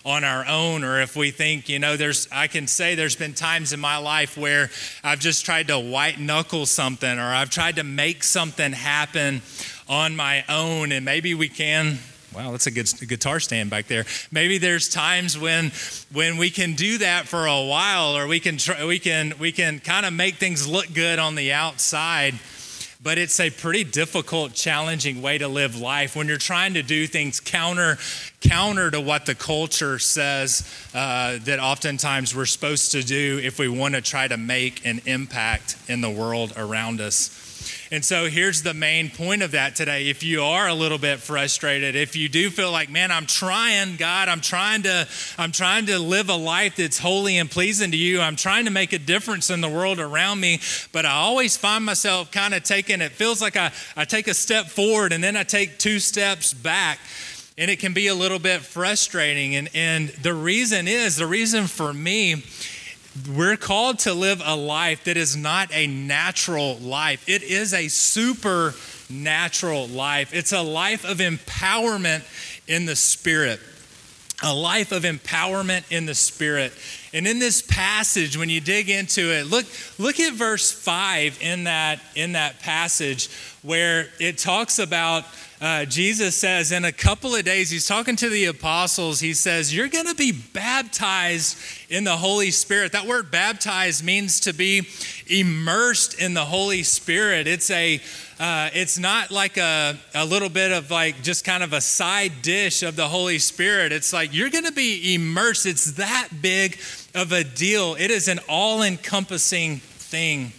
on 0.04 0.24
our 0.24 0.46
own 0.48 0.84
or 0.84 1.00
if 1.00 1.16
we 1.16 1.30
think 1.30 1.70
you 1.70 1.78
know 1.78 1.96
there's 1.96 2.28
i 2.32 2.48
can 2.48 2.66
say 2.66 2.96
there's 2.96 3.16
been 3.16 3.34
times 3.36 3.72
in 3.72 3.80
my 3.80 3.98
life 3.98 4.36
where 4.36 4.68
i've 5.04 5.20
just 5.20 5.46
tried 5.46 5.68
to 5.68 5.78
white 5.78 6.20
knuckle 6.20 6.66
something 6.66 7.20
or 7.20 7.22
i've 7.22 7.52
tried 7.52 7.76
to 7.76 7.84
make 7.84 8.24
something 8.24 8.72
happen 8.72 9.44
on 9.88 10.16
my 10.16 10.44
own 10.50 10.92
and 10.92 11.06
maybe 11.06 11.36
we 11.36 11.48
can 11.48 12.00
Wow, 12.34 12.52
that's 12.52 12.68
a 12.68 12.72
good 12.72 12.90
guitar 13.08 13.42
stand 13.42 13.70
back 13.70 13.88
there. 13.88 14.06
Maybe 14.32 14.58
there's 14.58 14.88
times 14.88 15.38
when 15.38 15.72
when 16.14 16.38
we 16.38 16.50
can 16.50 16.76
do 16.76 17.00
that 17.00 17.28
for 17.28 17.46
a 17.46 17.62
while, 17.62 18.16
or 18.16 18.26
we 18.26 18.40
can 18.40 18.58
try, 18.58 18.86
we 18.86 19.00
can 19.00 19.34
we 19.38 19.52
can 19.52 19.80
kind 19.80 20.06
of 20.06 20.14
make 20.14 20.36
things 20.36 20.66
look 20.66 20.94
good 20.94 21.20
on 21.20 21.36
the 21.36 21.52
outside. 21.52 22.36
But 23.04 23.18
it's 23.18 23.40
a 23.40 23.50
pretty 23.50 23.84
difficult, 23.84 24.54
challenging 24.54 25.24
way 25.24 25.40
to 25.40 25.48
live 25.48 25.76
life 25.76 26.16
when 26.16 26.28
you're 26.28 26.38
trying 26.38 26.76
to 26.76 26.84
do 26.84 27.08
things 27.08 27.40
counter 27.40 27.98
counter 28.42 28.92
to 28.92 29.02
what 29.02 29.26
the 29.26 29.36
culture 29.36 30.00
says 30.00 30.70
uh, 30.94 31.38
that 31.44 31.60
oftentimes 31.60 32.36
we're 32.36 32.46
supposed 32.46 32.92
to 32.94 33.04
do 33.04 33.42
if 33.44 33.60
we 33.60 33.68
want 33.68 33.96
to 33.96 34.02
try 34.02 34.28
to 34.28 34.38
make 34.38 34.86
an 34.86 35.02
impact 35.06 35.76
in 35.88 36.02
the 36.02 36.10
world 36.10 36.54
around 36.56 37.02
us. 37.02 37.51
And 37.94 38.06
so 38.06 38.30
here's 38.30 38.64
the 38.64 38.74
main 38.74 39.10
point 39.10 39.42
of 39.42 39.52
that 39.52 39.76
today. 39.76 40.08
If 40.08 40.24
you 40.24 40.42
are 40.44 40.70
a 40.70 40.74
little 40.74 40.98
bit 40.98 41.20
frustrated, 41.20 41.94
if 41.94 42.16
you 42.16 42.30
do 42.30 42.50
feel 42.50 42.72
like, 42.72 42.90
man, 42.90 43.12
I'm 43.12 43.26
trying, 43.26 43.98
God, 43.98 44.30
I'm 44.30 44.40
trying 44.40 44.84
to, 44.84 45.06
I'm 45.38 45.52
trying 45.52 45.88
to 45.88 46.00
live 46.00 46.30
a 46.30 46.36
life 46.36 46.78
that's 46.78 46.98
holy 46.98 47.38
and 47.38 47.52
pleasing 47.52 47.92
to 47.92 47.98
you. 47.98 48.22
I'm 48.22 48.38
trying 48.38 48.64
to 48.64 48.72
make 48.72 48.94
a 48.94 48.98
difference 48.98 49.50
in 49.50 49.60
the 49.60 49.68
world 49.68 50.00
around 50.00 50.40
me, 50.40 50.62
but 50.94 51.06
I 51.06 51.12
always 51.12 51.58
find 51.58 51.84
myself 51.84 52.32
kind 52.32 52.54
of 52.54 52.64
taking, 52.64 53.02
it 53.02 53.12
feels 53.12 53.42
like 53.42 53.58
I, 53.58 53.74
I 53.98 54.06
take 54.06 54.30
a 54.30 54.34
step 54.34 54.68
forward 54.68 55.12
and 55.12 55.22
then 55.22 55.36
I 55.36 55.44
take 55.44 55.78
two 55.78 56.00
steps 56.00 56.54
back 56.54 56.98
and 57.58 57.70
it 57.70 57.80
can 57.80 57.92
be 57.94 58.08
a 58.08 58.16
little 58.16 58.40
bit 58.40 58.62
frustrating. 58.62 59.58
And, 59.58 59.70
and 59.76 60.08
the 60.22 60.34
reason 60.34 60.88
is, 60.88 61.18
the 61.18 61.28
reason 61.28 61.68
for 61.68 61.94
me 61.94 62.46
we're 63.30 63.58
called 63.58 64.00
to 64.00 64.14
live 64.14 64.42
a 64.44 64.56
life 64.56 65.04
that 65.04 65.18
is 65.18 65.36
not 65.36 65.70
a 65.74 65.88
natural 65.88 66.78
life, 66.78 67.28
it 67.28 67.44
is 67.44 67.74
a 67.74 67.88
supernatural 67.90 69.88
life. 69.88 70.34
It's 70.34 70.54
a 70.54 70.62
life 70.62 71.04
of 71.04 71.18
empowerment 71.18 72.24
in 72.68 72.86
the 72.86 72.96
Spirit. 72.96 73.60
A 74.44 74.54
life 74.54 74.92
of 74.92 75.04
empowerment 75.04 75.92
in 75.92 76.06
the 76.06 76.16
Spirit. 76.16 76.74
And 77.14 77.28
in 77.28 77.40
this 77.40 77.62
passage, 77.62 78.38
when 78.38 78.50
you 78.50 78.62
dig 78.62 78.90
into 78.90 79.34
it, 79.34 79.48
look, 79.48 79.66
look 80.00 80.20
at 80.20 80.34
verse 80.34 80.72
5 80.72 81.40
in 81.42 81.66
that, 81.66 82.00
in 82.16 82.34
that 82.34 82.60
passage 82.62 83.30
where 83.62 84.08
it 84.20 84.38
talks 84.38 84.80
about 84.80 85.26
uh, 85.62 85.86
Jesus 85.86 86.36
says 86.36 86.72
in 86.72 86.86
a 86.86 86.92
couple 86.92 87.36
of 87.36 87.46
days, 87.46 87.70
he's 87.70 87.86
talking 87.86 88.16
to 88.16 88.30
the 88.30 88.46
apostles. 88.46 89.20
He 89.20 89.36
says, 89.36 89.76
You're 89.76 89.90
going 89.90 90.08
to 90.08 90.16
be 90.16 90.32
baptized 90.32 91.56
in 91.88 92.04
the 92.04 92.18
Holy 92.18 92.50
Spirit. 92.50 92.94
That 92.94 93.06
word 93.06 93.30
baptized 93.30 94.04
means 94.04 94.40
to 94.40 94.54
be 94.54 94.88
immersed 95.28 96.20
in 96.20 96.34
the 96.34 96.46
Holy 96.46 96.82
Spirit. 96.82 97.46
It's 97.46 97.70
a 97.70 98.02
uh, 98.40 98.72
it's 98.74 98.98
not 98.98 99.30
like 99.30 99.58
a, 99.58 99.96
a 100.16 100.26
little 100.26 100.50
bit 100.50 100.72
of 100.72 100.90
like 100.90 101.22
just 101.22 101.46
kind 101.46 101.62
of 101.62 101.74
a 101.74 101.82
side 101.82 102.42
dish 102.42 102.82
of 102.82 102.96
the 102.96 103.08
Holy 103.08 103.38
Spirit. 103.38 103.92
It's 103.92 104.12
like 104.12 104.34
you're 104.34 104.50
going 104.50 104.66
to 104.66 104.72
be 104.72 105.14
immersed. 105.14 105.68
It's 105.68 105.92
that 105.92 106.30
big 106.42 106.80
of 107.14 107.32
a 107.32 107.44
deal. 107.44 107.96
It 108.00 108.12
is 108.12 108.28
an 108.28 108.40
all 108.48 108.82
encompassing 108.82 109.78
thing 109.78 110.54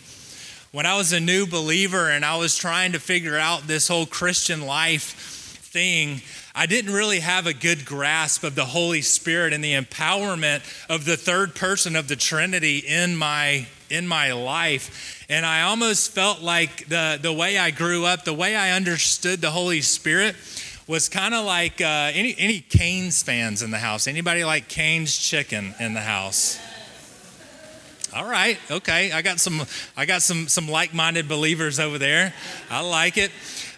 when 0.73 0.87
I 0.87 0.97
was 0.97 1.13
a 1.13 1.21
new 1.21 1.47
believer 1.47 2.09
and 2.09 2.25
I 2.25 2.37
was 2.39 2.57
trying 2.57 2.93
to 2.93 2.99
figure 2.99 3.37
out 3.37 3.67
this 3.67 3.89
whole 3.89 4.07
Christian 4.07 4.63
life 4.63 5.59
thing, 5.71 6.23
I 6.55 6.65
didn't 6.65 6.95
really 6.95 7.21
have 7.21 7.47
a 7.47 7.53
good 7.53 7.85
grasp 7.85 8.43
of 8.43 8.55
the 8.55 8.65
Holy 8.65 9.03
Spirit 9.03 9.53
and 9.53 9.63
the 9.63 9.75
empowerment 9.75 10.63
of 10.89 11.05
the 11.05 11.19
third 11.19 11.55
person 11.55 11.95
of 11.95 12.09
the 12.09 12.17
Trinity 12.17 12.79
in 12.79 13.17
my 13.17 13.67
in 13.91 14.09
my 14.09 14.33
life. 14.33 15.27
And 15.29 15.45
I 15.45 15.63
almost 15.63 16.13
felt 16.13 16.41
like 16.41 16.89
the, 16.89 17.19
the 17.21 17.33
way 17.33 17.59
I 17.59 17.71
grew 17.71 18.07
up, 18.07 18.25
the 18.25 18.33
way 18.33 18.57
I 18.57 18.71
understood 18.71 19.43
the 19.43 19.51
Holy 19.51 19.83
Spirit 19.83 20.35
was 20.93 21.09
kind 21.09 21.33
of 21.33 21.47
like 21.47 21.81
uh, 21.81 22.11
any, 22.13 22.35
any 22.37 22.61
Cane's 22.61 23.23
fans 23.23 23.63
in 23.63 23.71
the 23.71 23.79
house. 23.79 24.07
Anybody 24.07 24.45
like 24.45 24.69
Cane's 24.69 25.17
chicken 25.17 25.75
in 25.81 25.95
the 25.95 26.03
house? 26.03 26.61
All 28.15 28.29
right, 28.29 28.59
okay. 28.71 29.11
I 29.11 29.23
got 29.23 29.41
some. 29.41 29.63
I 29.97 30.05
got 30.05 30.21
some 30.21 30.47
some 30.47 30.69
like-minded 30.69 31.29
believers 31.29 31.81
over 31.81 31.97
there. 31.97 32.35
I 32.69 32.83
like 32.83 33.17
it. 33.17 33.31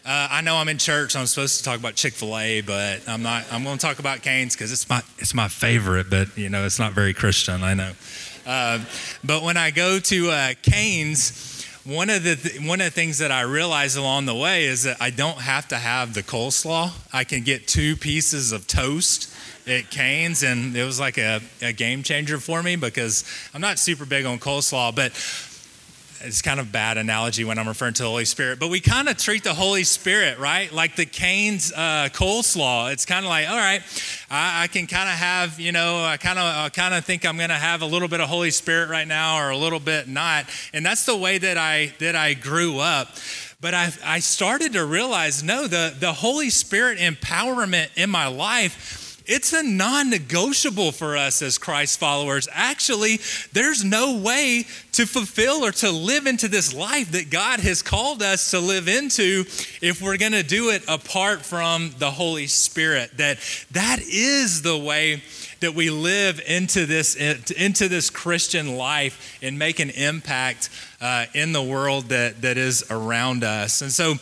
Uh, 0.04 0.26
I 0.28 0.40
know 0.40 0.56
I'm 0.56 0.68
in 0.68 0.78
church. 0.78 1.14
I'm 1.14 1.26
supposed 1.26 1.58
to 1.58 1.62
talk 1.62 1.78
about 1.78 1.94
Chick 1.94 2.14
Fil 2.14 2.36
A, 2.36 2.60
but 2.62 3.08
I'm 3.08 3.22
not. 3.22 3.44
I'm 3.52 3.62
going 3.62 3.78
to 3.78 3.86
talk 3.86 4.00
about 4.00 4.22
Cane's 4.22 4.56
because 4.56 4.72
it's 4.72 4.88
my 4.88 5.00
it's 5.18 5.34
my 5.34 5.46
favorite. 5.46 6.10
But 6.10 6.36
you 6.36 6.48
know, 6.48 6.66
it's 6.66 6.80
not 6.80 6.94
very 6.94 7.14
Christian. 7.14 7.62
I 7.62 7.74
know. 7.74 7.92
Uh, 8.44 8.84
but 9.22 9.44
when 9.44 9.56
I 9.56 9.70
go 9.70 10.00
to 10.00 10.30
uh, 10.30 10.54
Cane's, 10.62 11.30
one 11.84 12.08
of 12.08 12.22
the 12.22 12.36
th- 12.36 12.60
one 12.60 12.80
of 12.80 12.86
the 12.86 12.90
things 12.90 13.18
that 13.18 13.30
I 13.30 13.42
realize 13.42 13.96
along 13.96 14.24
the 14.26 14.34
way 14.34 14.64
is 14.64 14.84
that 14.84 14.96
I 15.00 15.10
don't 15.10 15.38
have 15.38 15.68
to 15.68 15.76
have 15.76 16.14
the 16.14 16.22
coleslaw. 16.22 16.92
I 17.12 17.24
can 17.24 17.42
get 17.42 17.68
two 17.68 17.94
pieces 17.96 18.52
of 18.52 18.66
toast 18.66 19.32
at 19.66 19.90
Cane's, 19.90 20.42
and 20.42 20.74
it 20.76 20.84
was 20.84 20.98
like 20.98 21.18
a, 21.18 21.40
a 21.60 21.72
game 21.72 22.02
changer 22.02 22.38
for 22.38 22.62
me 22.62 22.76
because 22.76 23.24
I'm 23.52 23.60
not 23.60 23.78
super 23.78 24.06
big 24.06 24.24
on 24.24 24.38
coleslaw, 24.38 24.94
but 24.94 25.12
it's 26.24 26.42
kind 26.42 26.58
of 26.58 26.72
bad 26.72 26.96
analogy 26.96 27.44
when 27.44 27.58
I'm 27.58 27.68
referring 27.68 27.94
to 27.94 28.02
the 28.02 28.08
Holy 28.08 28.24
Spirit, 28.24 28.58
but 28.58 28.68
we 28.68 28.80
kind 28.80 29.08
of 29.08 29.16
treat 29.16 29.44
the 29.44 29.54
Holy 29.54 29.84
Spirit, 29.84 30.38
right? 30.38 30.72
Like 30.72 30.96
the 30.96 31.04
Cane's 31.04 31.72
uh, 31.72 32.08
coleslaw. 32.12 32.92
It's 32.92 33.04
kind 33.04 33.24
of 33.24 33.28
like, 33.28 33.48
all 33.48 33.56
right, 33.56 33.82
I, 34.30 34.64
I 34.64 34.66
can 34.68 34.86
kind 34.86 35.08
of 35.08 35.14
have, 35.14 35.60
you 35.60 35.72
know, 35.72 36.02
I 36.02 36.16
kind 36.16 36.38
of 36.38 36.72
kind 36.72 36.94
of 36.94 37.04
think 37.04 37.26
I'm 37.26 37.36
going 37.36 37.50
to 37.50 37.54
have 37.54 37.82
a 37.82 37.86
little 37.86 38.08
bit 38.08 38.20
of 38.20 38.28
Holy 38.28 38.50
Spirit 38.50 38.88
right 38.88 39.06
now, 39.06 39.38
or 39.38 39.50
a 39.50 39.56
little 39.56 39.80
bit 39.80 40.08
not, 40.08 40.46
and 40.72 40.84
that's 40.84 41.04
the 41.04 41.16
way 41.16 41.38
that 41.38 41.58
I 41.58 41.92
that 41.98 42.16
I 42.16 42.34
grew 42.34 42.78
up. 42.78 43.08
But 43.60 43.74
I, 43.74 43.90
I 44.04 44.18
started 44.18 44.72
to 44.74 44.84
realize, 44.84 45.42
no, 45.42 45.66
the 45.66 45.94
the 45.98 46.12
Holy 46.12 46.50
Spirit 46.50 46.98
empowerment 46.98 47.88
in 47.96 48.10
my 48.10 48.26
life 48.26 49.03
it's 49.26 49.54
a 49.54 49.62
non 49.62 50.10
negotiable 50.10 50.92
for 50.92 51.16
us 51.16 51.40
as 51.40 51.56
Christ 51.56 51.98
followers. 51.98 52.46
Actually, 52.52 53.20
there's 53.52 53.82
no 53.82 54.18
way 54.18 54.66
to 54.92 55.06
fulfill 55.06 55.64
or 55.64 55.72
to 55.72 55.90
live 55.90 56.26
into 56.26 56.46
this 56.46 56.74
life 56.74 57.12
that 57.12 57.30
God 57.30 57.60
has 57.60 57.80
called 57.80 58.22
us 58.22 58.50
to 58.50 58.60
live 58.60 58.86
into 58.86 59.44
if 59.80 60.02
we're 60.02 60.18
going 60.18 60.32
to 60.32 60.42
do 60.42 60.70
it 60.70 60.84
apart 60.88 61.40
from 61.40 61.94
the 61.98 62.10
Holy 62.10 62.46
Spirit. 62.46 63.16
That 63.16 63.38
that 63.72 64.00
is 64.00 64.62
the 64.62 64.76
way 64.76 65.22
that 65.60 65.74
we 65.74 65.88
live 65.88 66.42
into 66.46 66.84
this 66.84 67.16
into 67.16 67.88
this 67.88 68.10
Christian 68.10 68.76
life 68.76 69.38
and 69.42 69.58
make 69.58 69.80
an 69.80 69.88
impact 69.88 70.68
uh, 71.00 71.24
in 71.32 71.52
the 71.52 71.62
world 71.62 72.10
that 72.10 72.42
that 72.42 72.58
is 72.58 72.84
around 72.90 73.42
us. 73.42 73.80
And 73.80 73.90
so 73.90 74.14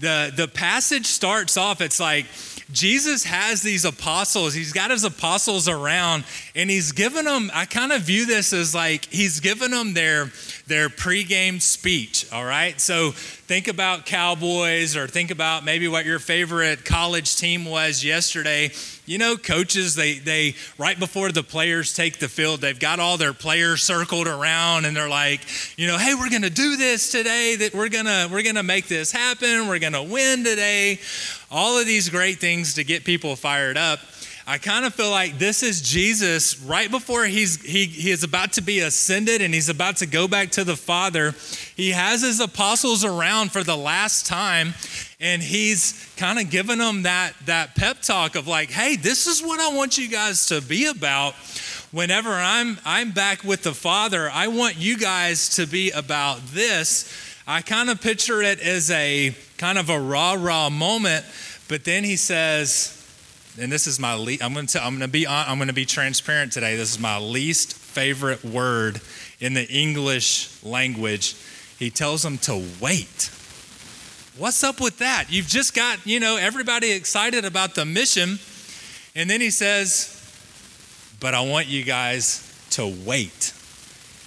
the 0.00 0.32
the 0.34 0.48
passage 0.48 1.04
starts 1.04 1.58
off 1.58 1.82
it's 1.82 2.00
like 2.00 2.24
Jesus 2.70 3.24
has 3.24 3.62
these 3.62 3.86
apostles. 3.86 4.52
He's 4.52 4.72
got 4.72 4.90
his 4.90 5.02
apostles 5.02 5.68
around 5.68 6.24
and 6.54 6.68
he's 6.68 6.92
given 6.92 7.24
them, 7.24 7.50
I 7.54 7.64
kind 7.64 7.92
of 7.92 8.02
view 8.02 8.26
this 8.26 8.52
as 8.52 8.74
like 8.74 9.06
he's 9.06 9.40
given 9.40 9.70
them 9.70 9.94
their, 9.94 10.30
their 10.66 10.90
pregame 10.90 11.62
speech, 11.62 12.30
all 12.30 12.44
right? 12.44 12.78
So 12.78 13.12
think 13.12 13.68
about 13.68 14.04
Cowboys 14.04 14.96
or 14.96 15.06
think 15.06 15.30
about 15.30 15.64
maybe 15.64 15.88
what 15.88 16.04
your 16.04 16.18
favorite 16.18 16.84
college 16.84 17.36
team 17.36 17.64
was 17.64 18.04
yesterday. 18.04 18.70
You 19.06 19.16
know, 19.16 19.38
coaches, 19.38 19.94
they, 19.94 20.18
they, 20.18 20.54
right 20.76 20.98
before 20.98 21.32
the 21.32 21.42
players 21.42 21.94
take 21.94 22.18
the 22.18 22.28
field, 22.28 22.60
they've 22.60 22.78
got 22.78 23.00
all 23.00 23.16
their 23.16 23.32
players 23.32 23.82
circled 23.82 24.26
around 24.26 24.84
and 24.84 24.94
they're 24.94 25.08
like, 25.08 25.40
you 25.78 25.86
know, 25.86 25.96
hey, 25.96 26.14
we're 26.14 26.28
going 26.28 26.42
to 26.42 26.50
do 26.50 26.76
this 26.76 27.10
today, 27.10 27.56
that 27.56 27.72
we're 27.72 27.88
going 27.88 28.04
to, 28.04 28.28
we're 28.30 28.42
going 28.42 28.56
to 28.56 28.62
make 28.62 28.88
this 28.88 29.10
happen. 29.10 29.68
We're 29.68 29.78
going 29.78 29.94
to 29.94 30.02
win 30.02 30.44
today. 30.44 30.98
All 31.50 31.78
of 31.78 31.86
these 31.86 32.10
great 32.10 32.38
things 32.38 32.74
to 32.74 32.84
get 32.84 33.04
people 33.04 33.34
fired 33.34 33.76
up. 33.76 34.00
I 34.46 34.56
kind 34.56 34.86
of 34.86 34.94
feel 34.94 35.10
like 35.10 35.38
this 35.38 35.62
is 35.62 35.82
Jesus 35.82 36.58
right 36.60 36.90
before 36.90 37.26
he's 37.26 37.62
he, 37.62 37.84
he 37.84 38.10
is 38.10 38.22
about 38.22 38.54
to 38.54 38.62
be 38.62 38.80
ascended 38.80 39.42
and 39.42 39.52
he's 39.52 39.68
about 39.68 39.98
to 39.98 40.06
go 40.06 40.26
back 40.26 40.52
to 40.52 40.64
the 40.64 40.74
Father. 40.74 41.34
He 41.76 41.90
has 41.90 42.22
his 42.22 42.40
apostles 42.40 43.04
around 43.04 43.52
for 43.52 43.62
the 43.62 43.76
last 43.76 44.26
time, 44.26 44.72
and 45.20 45.42
he's 45.42 46.10
kind 46.16 46.38
of 46.38 46.48
giving 46.48 46.78
them 46.78 47.02
that 47.02 47.34
that 47.44 47.74
pep 47.76 48.00
talk 48.00 48.36
of 48.36 48.48
like, 48.48 48.70
hey, 48.70 48.96
this 48.96 49.26
is 49.26 49.42
what 49.42 49.60
I 49.60 49.76
want 49.76 49.98
you 49.98 50.08
guys 50.08 50.46
to 50.46 50.62
be 50.62 50.86
about. 50.86 51.34
Whenever 51.90 52.30
I'm 52.30 52.78
I'm 52.86 53.12
back 53.12 53.44
with 53.44 53.64
the 53.64 53.74
Father, 53.74 54.30
I 54.30 54.48
want 54.48 54.78
you 54.78 54.96
guys 54.96 55.56
to 55.56 55.66
be 55.66 55.90
about 55.90 56.40
this. 56.48 57.27
I 57.50 57.62
kind 57.62 57.88
of 57.88 58.02
picture 58.02 58.42
it 58.42 58.60
as 58.60 58.90
a 58.90 59.34
kind 59.56 59.78
of 59.78 59.88
a 59.88 59.98
rah 59.98 60.36
rah 60.38 60.68
moment, 60.68 61.24
but 61.66 61.82
then 61.82 62.04
he 62.04 62.16
says, 62.16 62.94
and 63.58 63.72
this 63.72 63.86
is 63.86 63.98
my 63.98 64.12
le- 64.12 64.36
I'm 64.42 64.52
going 64.52 64.66
to 64.66 64.84
I'm 64.84 64.98
going 64.98 65.00
to 65.00 65.08
be 65.08 65.26
I'm 65.26 65.56
going 65.56 65.68
to 65.68 65.74
be 65.74 65.86
transparent 65.86 66.52
today. 66.52 66.76
This 66.76 66.92
is 66.92 66.98
my 67.00 67.18
least 67.18 67.72
favorite 67.72 68.44
word 68.44 69.00
in 69.40 69.54
the 69.54 69.66
English 69.66 70.62
language. 70.62 71.36
He 71.78 71.88
tells 71.88 72.22
them 72.22 72.36
to 72.38 72.62
wait. 72.82 73.30
What's 74.36 74.62
up 74.62 74.78
with 74.78 74.98
that? 74.98 75.28
You've 75.30 75.48
just 75.48 75.74
got, 75.74 76.06
you 76.06 76.20
know, 76.20 76.36
everybody 76.36 76.92
excited 76.92 77.46
about 77.46 77.74
the 77.74 77.86
mission 77.86 78.38
and 79.16 79.30
then 79.30 79.40
he 79.40 79.50
says, 79.50 80.14
"But 81.18 81.32
I 81.32 81.40
want 81.40 81.66
you 81.66 81.82
guys 81.82 82.44
to 82.72 82.86
wait." 83.06 83.54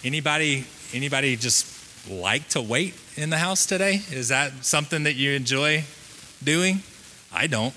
Anybody 0.03 0.65
anybody 0.91 1.35
just 1.35 1.80
like 2.09 2.47
to 2.49 2.61
wait 2.61 2.95
in 3.15 3.29
the 3.29 3.37
house 3.37 3.65
today? 3.65 4.01
Is 4.11 4.29
that 4.29 4.65
something 4.65 5.03
that 5.03 5.15
you 5.15 5.31
enjoy 5.31 5.83
doing? 6.43 6.81
I 7.33 7.47
don't. 7.47 7.73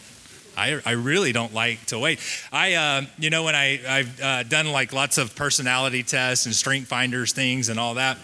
I, 0.57 0.81
I 0.87 0.93
really 0.93 1.33
don't 1.33 1.53
like 1.53 1.85
to 1.87 1.99
wait. 1.99 2.21
I, 2.53 2.75
uh, 2.75 3.03
you 3.19 3.31
know, 3.31 3.43
when 3.45 3.55
I, 3.55 3.81
I've 3.87 4.21
uh, 4.21 4.43
done 4.45 4.71
like 4.71 4.93
lots 4.93 5.19
of 5.19 5.35
personality 5.35 6.03
tests 6.03 6.47
and 6.47 6.55
strength 6.55 6.89
finders 6.89 7.33
things 7.33 7.69
and 7.69 7.79
all 7.79 7.95
that, 7.95 8.19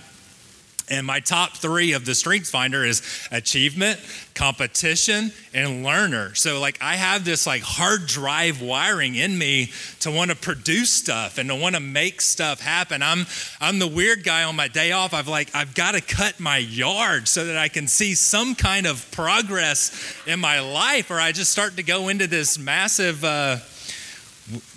and 0.91 1.07
my 1.07 1.21
top 1.21 1.57
three 1.57 1.93
of 1.93 2.05
the 2.05 2.15
Strength 2.15 2.51
Finder 2.51 2.85
is 2.85 3.01
achievement, 3.31 4.01
competition, 4.35 5.33
and 5.55 5.85
learner. 5.85 6.35
So, 6.35 6.61
like, 6.61 6.79
I 6.83 6.97
have 6.97 7.25
this 7.25 7.47
like 7.47 7.63
hard 7.63 8.07
drive 8.07 8.61
wiring 8.61 9.15
in 9.15 9.39
me 9.39 9.71
to 10.01 10.11
want 10.11 10.31
to 10.31 10.37
produce 10.37 10.91
stuff 10.91 11.39
and 11.39 11.49
to 11.49 11.55
want 11.55 11.77
to 11.77 11.81
make 11.81 12.21
stuff 12.21 12.61
happen. 12.61 13.03
I'm 13.03 13.27
I'm 13.61 13.79
the 13.79 13.87
weird 13.87 14.25
guy 14.25 14.43
on 14.43 14.57
my 14.57 14.69
day 14.69 14.93
off. 14.93 15.15
I've 15.15 15.29
like 15.29 15.55
I've 15.55 15.75
got 15.75 15.93
to 15.93 16.01
cut 16.01 16.41
my 16.41 16.59
yard 16.59 17.29
so 17.29 17.45
that 17.47 17.57
I 17.57 17.69
can 17.69 17.87
see 17.87 18.15
some 18.15 18.55
kind 18.55 18.87
of 18.87 19.09
progress 19.13 20.15
in 20.27 20.41
my 20.41 20.61
life, 20.61 21.11
or 21.11 21.21
I 21.21 21.33
just 21.33 21.53
start 21.53 21.77
to 21.77 21.83
go 21.83 22.09
into 22.09 22.27
this 22.27 22.59
massive. 22.59 23.25
Uh, 23.25 23.59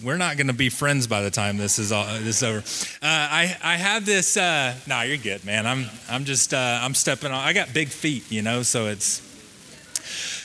we're 0.04 0.18
not 0.18 0.38
going 0.38 0.48
to 0.48 0.54
be 0.54 0.70
friends 0.70 1.08
by 1.08 1.22
the 1.22 1.32
time 1.32 1.58
this 1.58 1.80
is 1.80 1.92
all 1.92 2.06
this 2.06 2.42
is 2.42 2.44
over. 2.44 2.60
Uh, 3.02 3.08
I 3.08 3.58
I 3.64 3.76
have 3.76 4.06
this. 4.06 4.38
Uh, 4.38 4.76
nah, 4.88 5.02
you're 5.02 5.18
good, 5.18 5.44
man. 5.46 5.66
I'm 5.66 5.86
I'm 6.10 6.26
just 6.26 6.54
uh, 6.54 6.80
I'm 6.82 6.94
stepping 6.94 7.32
on. 7.32 7.38
I 7.38 7.54
got 7.54 7.74
big 7.74 7.90
feet, 7.90 8.32
you 8.32 8.42
know, 8.42 8.64
so 8.64 8.88
it's. 8.88 9.22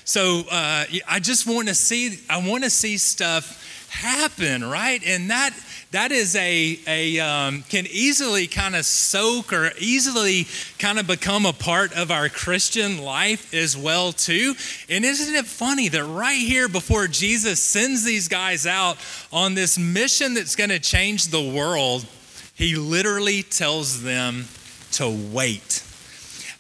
So 0.04 0.40
uh, 0.50 0.84
I 1.06 1.20
just 1.20 1.46
want 1.46 1.68
to 1.68 1.74
see. 1.74 2.20
I 2.30 2.46
want 2.48 2.64
to 2.64 2.70
see 2.70 2.96
stuff 2.98 3.88
happen, 3.90 4.64
right? 4.64 5.02
And 5.06 5.30
that 5.30 5.54
that 5.90 6.12
is 6.12 6.36
a, 6.36 6.78
a 6.86 7.18
um, 7.18 7.62
can 7.62 7.86
easily 7.90 8.46
kind 8.46 8.76
of 8.76 8.84
soak 8.84 9.52
or 9.54 9.70
easily 9.78 10.46
kind 10.78 10.98
of 10.98 11.06
become 11.06 11.46
a 11.46 11.52
part 11.52 11.96
of 11.96 12.10
our 12.10 12.28
Christian 12.28 12.98
life 12.98 13.54
as 13.54 13.74
well 13.74 14.12
too. 14.12 14.54
And 14.90 15.04
isn't 15.04 15.34
it 15.34 15.46
funny 15.46 15.88
that 15.88 16.04
right 16.04 16.38
here 16.38 16.68
before 16.68 17.06
Jesus 17.06 17.60
sends 17.60 18.04
these 18.04 18.28
guys 18.28 18.66
out 18.66 18.98
on 19.32 19.54
this 19.54 19.78
mission 19.78 20.34
that's 20.34 20.56
going 20.56 20.70
to 20.70 20.78
change 20.78 21.28
the 21.28 21.42
world, 21.42 22.04
he 22.54 22.74
literally 22.74 23.42
tells 23.42 24.02
them 24.02 24.44
to 24.92 25.08
wait. 25.32 25.82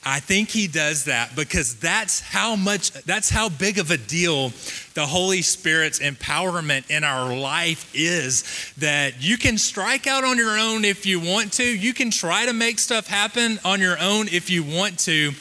I 0.04 0.20
think 0.20 0.48
he 0.48 0.68
does 0.68 1.04
that 1.04 1.34
because 1.34 1.74
that's 1.74 2.20
how 2.20 2.56
much, 2.56 2.92
that's 2.92 3.28
how 3.28 3.48
big 3.48 3.78
of 3.78 3.90
a 3.90 3.96
deal 3.96 4.52
the 4.94 5.04
Holy 5.04 5.42
Spirit's 5.42 5.98
empowerment 5.98 6.90
in 6.90 7.04
our 7.04 7.36
life 7.36 7.90
is. 7.94 8.72
That 8.78 9.22
you 9.22 9.36
can 9.36 9.58
strike 9.58 10.06
out 10.06 10.24
on 10.24 10.38
your 10.38 10.56
own 10.56 10.84
if 10.84 11.04
you 11.04 11.20
want 11.20 11.52
to, 11.54 11.64
you 11.64 11.92
can 11.92 12.10
try 12.10 12.46
to 12.46 12.52
make 12.52 12.78
stuff 12.78 13.06
happen 13.06 13.58
on 13.64 13.80
your 13.80 13.98
own 14.00 14.28
if 14.28 14.50
you 14.50 14.62
want 14.62 14.98
to, 15.00 15.32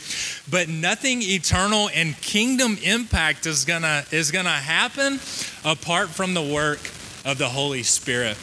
but 0.50 0.68
nothing 0.68 1.22
eternal 1.22 1.90
and 1.94 2.20
kingdom 2.22 2.78
impact 2.84 3.46
is 3.46 3.64
gonna, 3.64 4.06
is 4.12 4.32
gonna 4.32 4.50
happen 4.50 5.20
apart 5.64 6.10
from 6.10 6.34
the 6.34 6.42
work 6.42 6.80
of 7.28 7.38
the 7.38 7.50
Holy 7.50 7.84
Spirit. 7.84 8.38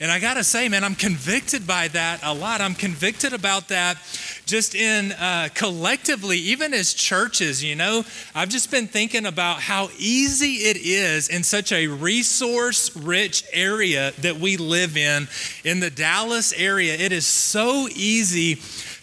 And 0.00 0.10
I 0.10 0.18
got 0.18 0.34
to 0.34 0.44
say, 0.44 0.66
man, 0.70 0.82
I'm 0.82 0.94
convicted 0.94 1.66
by 1.66 1.88
that 1.88 2.20
a 2.24 2.32
lot. 2.32 2.62
I'm 2.62 2.74
convicted 2.74 3.34
about 3.34 3.68
that 3.68 3.98
just 4.46 4.74
in 4.74 5.12
uh, 5.12 5.50
collectively, 5.54 6.38
even 6.38 6.72
as 6.72 6.94
churches, 6.94 7.62
you 7.62 7.76
know, 7.76 8.02
I've 8.34 8.48
just 8.48 8.70
been 8.70 8.86
thinking 8.86 9.26
about 9.26 9.60
how 9.60 9.90
easy 9.98 10.54
it 10.54 10.78
is 10.78 11.28
in 11.28 11.42
such 11.42 11.70
a 11.70 11.86
resource 11.86 12.96
rich 12.96 13.44
area 13.52 14.12
that 14.22 14.36
we 14.36 14.56
live 14.56 14.96
in, 14.96 15.28
in 15.62 15.80
the 15.80 15.90
Dallas 15.90 16.54
area. 16.54 16.94
It 16.94 17.12
is 17.12 17.26
so 17.26 17.86
easy 17.94 18.54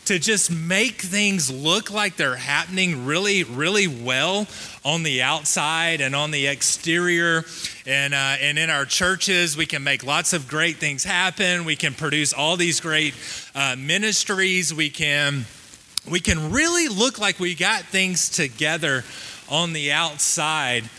to 0.08 0.20
just 0.20 0.50
make 0.50 1.02
things 1.02 1.52
look 1.52 1.92
like 1.92 2.16
they're 2.16 2.38
happening 2.38 3.06
really, 3.06 3.44
really 3.44 3.88
well 3.88 4.48
on 4.86 5.04
the 5.04 5.22
outside 5.22 6.00
and 6.00 6.16
on 6.16 6.32
the 6.32 6.48
exterior. 6.48 7.44
And, 7.86 8.14
uh, 8.14 8.38
and 8.40 8.58
in 8.58 8.70
our 8.70 8.86
churches, 8.86 9.58
we 9.58 9.66
can 9.66 9.84
make 9.84 10.06
lots 10.06 10.32
of 10.32 10.48
great 10.48 10.78
things 10.78 11.04
happen. 11.04 11.66
We 11.66 11.76
can 11.76 11.94
produce 11.94 12.32
all 12.32 12.56
these 12.56 12.80
great 12.80 13.16
uh, 13.54 13.76
ministries. 13.78 14.74
We 14.74 14.90
can, 14.90 15.46
we 16.10 16.22
can 16.22 16.54
really 16.54 16.88
look 16.88 17.20
like 17.20 17.38
we 17.38 17.54
got 17.54 17.82
things 17.82 18.30
together 18.30 19.04
on 19.50 19.74
the 19.74 19.92
outside. 19.92 20.90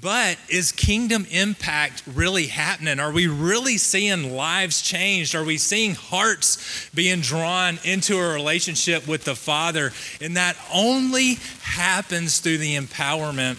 But 0.00 0.38
is 0.48 0.72
kingdom 0.72 1.26
impact 1.30 2.02
really 2.06 2.46
happening? 2.46 2.98
Are 3.00 3.12
we 3.12 3.26
really 3.26 3.76
seeing 3.76 4.34
lives 4.34 4.80
changed? 4.80 5.34
Are 5.34 5.44
we 5.44 5.58
seeing 5.58 5.94
hearts 5.94 6.88
being 6.94 7.20
drawn 7.20 7.78
into 7.84 8.18
a 8.18 8.32
relationship 8.32 9.06
with 9.06 9.24
the 9.24 9.34
Father? 9.34 9.92
And 10.20 10.36
that 10.36 10.56
only 10.72 11.34
happens 11.62 12.38
through 12.38 12.58
the 12.58 12.76
empowerment 12.76 13.58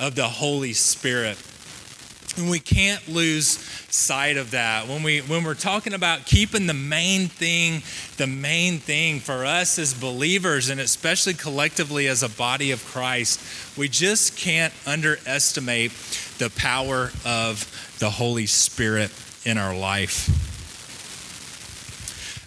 of 0.00 0.14
the 0.14 0.28
Holy 0.28 0.72
Spirit. 0.72 1.38
And 2.36 2.50
we 2.50 2.58
can't 2.58 3.06
lose 3.08 3.58
sight 3.96 4.36
of 4.36 4.52
that. 4.52 4.86
When, 4.86 5.02
we, 5.02 5.20
when 5.20 5.42
we're 5.42 5.54
talking 5.54 5.94
about 5.94 6.26
keeping 6.26 6.66
the 6.66 6.74
main 6.74 7.28
thing, 7.28 7.82
the 8.16 8.26
main 8.26 8.78
thing 8.78 9.20
for 9.20 9.44
us 9.44 9.78
as 9.78 9.94
believers, 9.94 10.68
and 10.68 10.80
especially 10.80 11.34
collectively 11.34 12.06
as 12.06 12.22
a 12.22 12.28
body 12.28 12.70
of 12.70 12.84
Christ, 12.84 13.40
we 13.76 13.88
just 13.88 14.36
can't 14.36 14.72
underestimate 14.86 15.92
the 16.38 16.50
power 16.50 17.10
of 17.24 17.96
the 17.98 18.10
Holy 18.10 18.46
Spirit 18.46 19.10
in 19.44 19.58
our 19.58 19.76
life. 19.76 20.45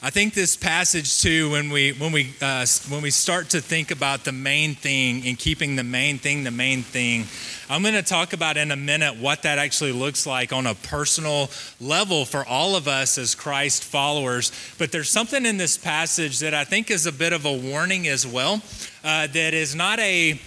I 0.01 0.11
think 0.11 0.33
this 0.33 0.55
passage 0.55 1.19
too, 1.21 1.51
when 1.51 1.69
we 1.69 1.91
when 1.91 2.13
we 2.13 2.33
uh, 2.41 2.65
when 2.87 3.01
we 3.01 3.11
start 3.11 3.49
to 3.49 3.59
think 3.59 3.91
about 3.91 4.23
the 4.23 4.31
main 4.31 4.73
thing 4.73 5.27
and 5.27 5.37
keeping 5.37 5.75
the 5.75 5.83
main 5.83 6.17
thing 6.17 6.45
the 6.45 6.51
main 6.51 6.83
thing, 6.83 7.25
I'm 7.69 7.81
going 7.81 7.95
to 7.95 8.01
talk 8.01 8.31
about 8.31 8.55
in 8.55 8.71
a 8.71 8.77
minute 8.77 9.17
what 9.17 9.43
that 9.43 9.59
actually 9.59 9.91
looks 9.91 10.25
like 10.25 10.53
on 10.53 10.67
a 10.67 10.73
personal 10.73 11.49
level 11.81 12.23
for 12.23 12.45
all 12.45 12.77
of 12.77 12.87
us 12.87 13.17
as 13.17 13.35
Christ 13.35 13.83
followers. 13.83 14.53
But 14.77 14.93
there's 14.93 15.09
something 15.09 15.45
in 15.45 15.57
this 15.57 15.77
passage 15.77 16.39
that 16.39 16.53
I 16.53 16.63
think 16.63 16.89
is 16.89 17.05
a 17.05 17.11
bit 17.11 17.33
of 17.33 17.43
a 17.45 17.53
warning 17.53 18.07
as 18.07 18.25
well. 18.25 18.61
Uh, 19.03 19.27
that 19.27 19.53
is 19.53 19.75
not 19.75 19.99
a 19.99 20.39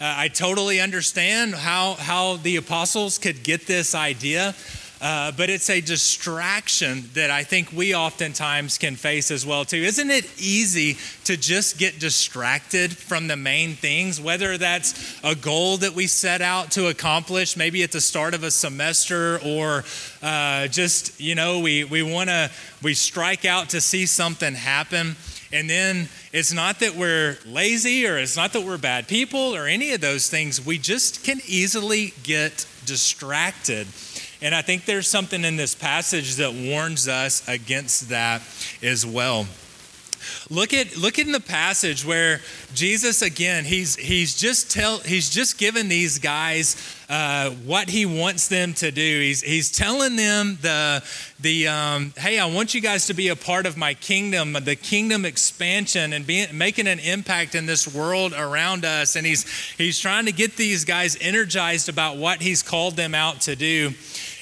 uh, 0.00 0.14
I 0.18 0.28
totally 0.28 0.82
understand 0.82 1.54
how 1.54 1.94
how 1.94 2.36
the 2.36 2.56
apostles 2.56 3.16
could 3.16 3.42
get 3.42 3.66
this 3.66 3.94
idea. 3.94 4.54
Uh, 5.00 5.30
but 5.32 5.48
it's 5.48 5.70
a 5.70 5.80
distraction 5.80 7.08
that 7.14 7.30
I 7.30 7.44
think 7.44 7.72
we 7.72 7.94
oftentimes 7.94 8.78
can 8.78 8.96
face 8.96 9.30
as 9.30 9.46
well 9.46 9.64
too. 9.64 9.76
Isn't 9.76 10.10
it 10.10 10.24
easy 10.40 10.96
to 11.24 11.36
just 11.36 11.78
get 11.78 12.00
distracted 12.00 12.96
from 12.96 13.28
the 13.28 13.36
main 13.36 13.74
things, 13.74 14.20
whether 14.20 14.58
that's 14.58 15.20
a 15.22 15.36
goal 15.36 15.76
that 15.78 15.92
we 15.92 16.08
set 16.08 16.40
out 16.40 16.72
to 16.72 16.88
accomplish, 16.88 17.56
maybe 17.56 17.82
at 17.84 17.92
the 17.92 18.00
start 18.00 18.34
of 18.34 18.42
a 18.42 18.50
semester, 18.50 19.38
or 19.44 19.84
uh, 20.20 20.66
just 20.66 21.20
you 21.20 21.36
know 21.36 21.60
we 21.60 21.84
we 21.84 22.02
want 22.02 22.28
to 22.28 22.50
we 22.82 22.94
strike 22.94 23.44
out 23.44 23.70
to 23.70 23.80
see 23.80 24.04
something 24.06 24.54
happen. 24.54 25.14
And 25.50 25.70
then 25.70 26.08
it's 26.30 26.52
not 26.52 26.80
that 26.80 26.94
we're 26.94 27.38
lazy 27.46 28.06
or 28.06 28.18
it's 28.18 28.36
not 28.36 28.52
that 28.52 28.60
we're 28.60 28.76
bad 28.76 29.08
people 29.08 29.54
or 29.54 29.66
any 29.66 29.92
of 29.92 30.00
those 30.02 30.28
things. 30.28 30.64
We 30.64 30.76
just 30.76 31.24
can 31.24 31.40
easily 31.46 32.12
get 32.22 32.66
distracted. 32.84 33.86
And 34.40 34.54
I 34.54 34.62
think 34.62 34.84
there's 34.84 35.08
something 35.08 35.44
in 35.44 35.56
this 35.56 35.74
passage 35.74 36.36
that 36.36 36.52
warns 36.52 37.08
us 37.08 37.46
against 37.48 38.10
that 38.10 38.42
as 38.82 39.04
well. 39.04 39.46
Look 40.50 40.72
at 40.72 40.96
look 40.96 41.18
in 41.18 41.30
the 41.30 41.40
passage 41.40 42.06
where 42.06 42.40
Jesus 42.72 43.20
again 43.20 43.66
he's 43.66 43.96
he's 43.96 44.34
just 44.34 44.70
tell 44.70 44.98
he's 45.00 45.28
just 45.28 45.58
given 45.58 45.90
these 45.90 46.18
guys 46.18 46.96
uh, 47.10 47.50
what 47.50 47.90
he 47.90 48.06
wants 48.06 48.48
them 48.48 48.72
to 48.74 48.90
do. 48.90 49.20
He's 49.20 49.42
he's 49.42 49.70
telling 49.70 50.16
them 50.16 50.56
the 50.62 51.04
the 51.38 51.68
um, 51.68 52.14
hey 52.16 52.38
I 52.38 52.46
want 52.46 52.74
you 52.74 52.80
guys 52.80 53.06
to 53.08 53.14
be 53.14 53.28
a 53.28 53.36
part 53.36 53.66
of 53.66 53.76
my 53.76 53.92
kingdom, 53.92 54.54
the 54.54 54.76
kingdom 54.76 55.26
expansion, 55.26 56.14
and 56.14 56.26
being 56.26 56.56
making 56.56 56.86
an 56.86 56.98
impact 56.98 57.54
in 57.54 57.66
this 57.66 57.92
world 57.94 58.32
around 58.32 58.86
us. 58.86 59.16
And 59.16 59.26
he's 59.26 59.44
he's 59.76 59.98
trying 59.98 60.24
to 60.24 60.32
get 60.32 60.56
these 60.56 60.86
guys 60.86 61.18
energized 61.20 61.90
about 61.90 62.16
what 62.16 62.40
he's 62.40 62.62
called 62.62 62.96
them 62.96 63.14
out 63.14 63.42
to 63.42 63.54
do. 63.54 63.92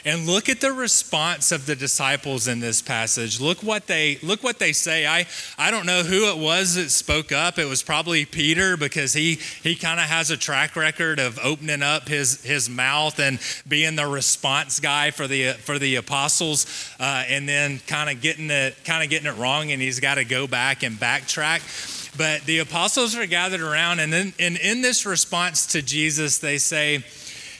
And 0.07 0.25
look 0.25 0.49
at 0.49 0.61
the 0.61 0.71
response 0.71 1.51
of 1.51 1.67
the 1.67 1.75
disciples 1.75 2.47
in 2.47 2.61
this 2.61 2.81
passage. 2.81 3.41
Look 3.41 3.65
what 3.65 3.89
they 3.89 4.19
look 4.23 4.45
what 4.45 4.61
they 4.61 4.73
say. 4.73 5.05
I 5.05 5.27
I 5.59 5.73
don't 5.73 5.85
know 5.85 5.96
who 6.05 6.31
it 6.31 6.39
was 6.39 6.75
that 6.75 6.91
spoke 6.91 7.33
up. 7.33 7.59
It 7.59 7.67
was 7.67 7.83
probably 7.83 8.25
Peter 8.25 8.77
because 8.77 9.13
he 9.13 9.35
he 9.63 9.75
kind 9.75 10.01
of 10.01 10.07
has 10.07 10.31
a 10.31 10.37
track 10.37 10.77
record 10.77 11.19
of 11.19 11.39
opening 11.43 11.83
up 11.83 12.09
his 12.09 12.43
his 12.45 12.69
mouth 12.69 13.19
and 13.19 13.39
being 13.67 13.97
the 13.97 14.07
response 14.07 14.81
guy 14.81 15.11
for 15.11 15.27
the 15.27 15.53
for 15.53 15.79
the 15.79 15.97
apostles, 15.97 16.67
uh, 16.99 17.25
and 17.29 17.49
then 17.49 17.81
kind 17.87 18.11
of 18.11 18.21
getting 18.21 18.51
it 18.51 18.77
kind 18.85 19.03
of 19.03 19.11
getting 19.11 19.27
it 19.27 19.37
wrong, 19.37 19.71
and 19.71 19.81
he's 19.81 20.01
got 20.01 20.17
to 20.17 20.25
go 20.25 20.47
back 20.47 20.83
and 20.83 20.97
backtrack. 20.97 22.15
But 22.17 22.43
the 22.43 22.61
apostles 22.61 23.15
are 23.17 23.27
gathered 23.27 23.61
around, 23.61 24.01
and 24.01 24.13
then 24.13 24.33
and 24.39 24.57
in 24.57 24.83
this 24.83 25.07
response 25.07 25.67
to 25.69 25.83
Jesus, 25.83 26.39
they 26.39 26.59
say 26.59 27.05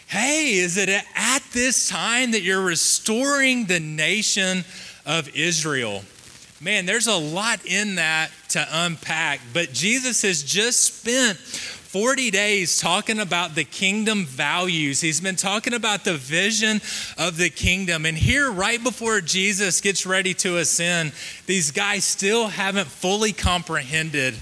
Hey, 0.09 0.55
is 0.55 0.77
it 0.77 0.89
at 0.89 1.43
this 1.53 1.89
time 1.89 2.31
that 2.31 2.43
you're 2.43 2.63
restoring 2.63 3.65
the 3.65 3.81
nation 3.81 4.65
of 5.05 5.29
Israel? 5.35 6.05
Man, 6.61 6.87
there's 6.87 7.07
a 7.07 7.17
lot 7.17 7.67
in 7.67 7.97
that 7.97 8.31
to 8.51 8.67
unpack, 8.71 9.41
but 9.53 9.75
Jesus 9.75 10.23
has 10.23 10.43
just 10.43 11.01
spent 11.01 11.37
40 11.37 12.31
days 12.31 12.79
talking 12.79 13.19
about 13.19 13.55
the 13.55 13.65
kingdom 13.65 14.25
values. 14.25 15.03
He's 15.03 15.21
been 15.21 15.37
talking 15.37 15.75
about 15.75 16.05
the 16.05 16.15
vision 16.15 16.81
of 17.19 17.37
the 17.37 17.51
kingdom. 17.51 18.07
And 18.07 18.17
here, 18.17 18.51
right 18.51 18.83
before 18.83 19.21
Jesus 19.21 19.83
gets 19.83 20.07
ready 20.07 20.33
to 20.35 20.57
ascend, 20.57 21.13
these 21.45 21.71
guys 21.71 22.05
still 22.05 22.49
haven't 22.49 22.87
fully 22.87 23.33
comprehended 23.33 24.35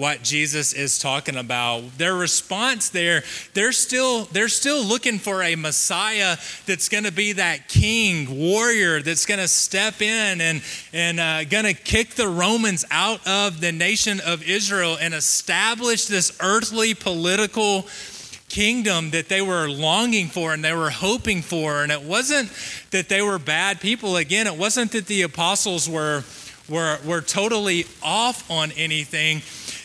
what 0.00 0.22
Jesus 0.22 0.72
is 0.72 0.98
talking 0.98 1.36
about. 1.36 1.98
Their 1.98 2.14
response 2.14 2.88
there, 2.88 3.22
they're 3.52 3.70
still 3.70 4.24
they're 4.32 4.48
still 4.48 4.82
looking 4.82 5.18
for 5.18 5.42
a 5.42 5.56
Messiah 5.56 6.38
that's 6.64 6.88
going 6.88 7.04
to 7.04 7.12
be 7.12 7.32
that 7.34 7.68
king, 7.68 8.38
warrior 8.38 9.02
that's 9.02 9.26
going 9.26 9.40
to 9.40 9.46
step 9.46 10.00
in 10.00 10.40
and 10.40 10.62
and 10.94 11.20
uh, 11.20 11.44
going 11.44 11.66
to 11.66 11.74
kick 11.74 12.14
the 12.14 12.28
Romans 12.28 12.86
out 12.90 13.24
of 13.28 13.60
the 13.60 13.72
nation 13.72 14.20
of 14.24 14.42
Israel 14.42 14.96
and 14.98 15.12
establish 15.12 16.06
this 16.06 16.34
earthly 16.40 16.94
political 16.94 17.86
kingdom 18.48 19.10
that 19.10 19.28
they 19.28 19.42
were 19.42 19.68
longing 19.68 20.28
for 20.28 20.54
and 20.54 20.64
they 20.64 20.72
were 20.72 20.90
hoping 20.90 21.42
for. 21.42 21.82
And 21.82 21.92
it 21.92 22.02
wasn't 22.02 22.50
that 22.90 23.10
they 23.10 23.20
were 23.20 23.38
bad 23.38 23.82
people. 23.82 24.16
Again 24.16 24.46
it 24.46 24.56
wasn't 24.56 24.92
that 24.92 25.06
the 25.06 25.22
apostles 25.22 25.90
were 25.90 26.24
were, 26.70 26.98
were 27.04 27.20
totally 27.20 27.84
off 28.02 28.48
on 28.50 28.70
anything 28.72 29.42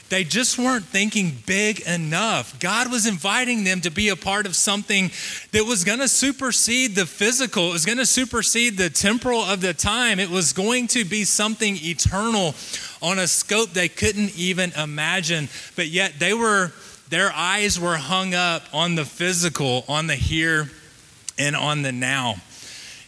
they 0.09 0.23
just 0.23 0.59
weren't 0.59 0.85
thinking 0.85 1.35
big 1.45 1.81
enough. 1.81 2.59
God 2.59 2.91
was 2.91 3.07
inviting 3.07 3.63
them 3.63 3.81
to 3.81 3.89
be 3.89 4.09
a 4.09 4.15
part 4.15 4.45
of 4.45 4.55
something 4.55 5.09
that 5.51 5.65
was 5.65 5.83
going 5.83 5.99
to 5.99 6.07
supersede 6.07 6.95
the 6.95 7.05
physical, 7.05 7.69
it 7.69 7.73
was 7.73 7.85
going 7.85 7.97
to 7.97 8.05
supersede 8.05 8.77
the 8.77 8.89
temporal 8.89 9.41
of 9.41 9.61
the 9.61 9.73
time. 9.73 10.19
It 10.19 10.29
was 10.29 10.53
going 10.53 10.87
to 10.87 11.05
be 11.05 11.23
something 11.23 11.77
eternal 11.81 12.53
on 13.01 13.19
a 13.19 13.27
scope 13.27 13.71
they 13.71 13.89
couldn't 13.89 14.37
even 14.37 14.71
imagine. 14.73 15.49
But 15.75 15.87
yet 15.87 16.13
they 16.19 16.33
were 16.33 16.71
their 17.09 17.31
eyes 17.31 17.79
were 17.79 17.97
hung 17.97 18.33
up 18.33 18.63
on 18.73 18.95
the 18.95 19.05
physical, 19.05 19.85
on 19.87 20.07
the 20.07 20.15
here 20.15 20.71
and 21.37 21.55
on 21.55 21.81
the 21.81 21.91
now. 21.91 22.35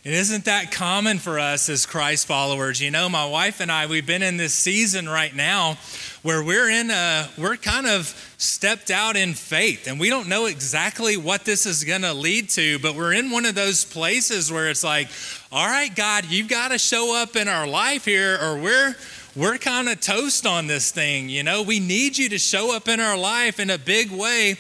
Isn't 0.08 0.46
that 0.46 0.72
common 0.72 1.20
for 1.20 1.38
us 1.38 1.68
as 1.68 1.86
Christ 1.86 2.28
followers? 2.28 2.80
You 2.80 2.92
know, 2.92 3.10
my 3.10 3.26
wife 3.26 3.60
and 3.60 3.70
I, 3.70 3.88
we've 3.88 4.06
been 4.06 4.24
in 4.24 4.38
this 4.38 4.54
season 4.54 5.10
right 5.10 5.36
now 5.36 5.78
where 6.22 6.42
we're 6.42 6.70
in 6.70 6.90
a, 6.90 7.28
we're 7.38 7.58
kind 7.58 7.86
of 7.86 8.08
stepped 8.38 8.90
out 8.90 9.18
in 9.18 9.34
faith 9.34 9.86
and 9.86 10.00
we 10.00 10.10
don't 10.10 10.30
know 10.30 10.46
exactly 10.46 11.18
what 11.18 11.44
this 11.44 11.66
is 11.66 11.84
going 11.84 12.04
to 12.04 12.14
lead 12.14 12.48
to, 12.52 12.80
but 12.80 12.96
we're 12.96 13.12
in 13.12 13.32
one 13.32 13.46
of 13.46 13.54
those 13.54 13.84
places 13.84 14.50
where 14.50 14.70
it's 14.70 14.82
like, 14.82 15.10
all 15.52 15.68
right, 15.68 15.94
God, 15.94 16.24
you've 16.30 16.48
got 16.48 16.70
to 16.70 16.78
show 16.78 17.22
up 17.22 17.36
in 17.36 17.50
our 17.50 17.68
life 17.68 18.06
here 18.06 18.40
or 18.42 18.58
we're, 18.58 18.96
we're 19.38 19.60
kind 19.60 19.88
of 19.88 20.02
toast 20.02 20.48
on 20.48 20.66
this 20.66 20.92
thing. 20.92 21.30
You 21.30 21.44
know, 21.44 21.62
we 21.62 21.80
need 21.80 22.18
you 22.18 22.28
to 22.30 22.40
show 22.40 22.76
up 22.76 22.88
in 22.88 23.00
our 23.00 23.16
life 23.16 23.60
in 23.60 23.70
a 23.70 23.78
big 23.78 24.12
way. 24.12 24.56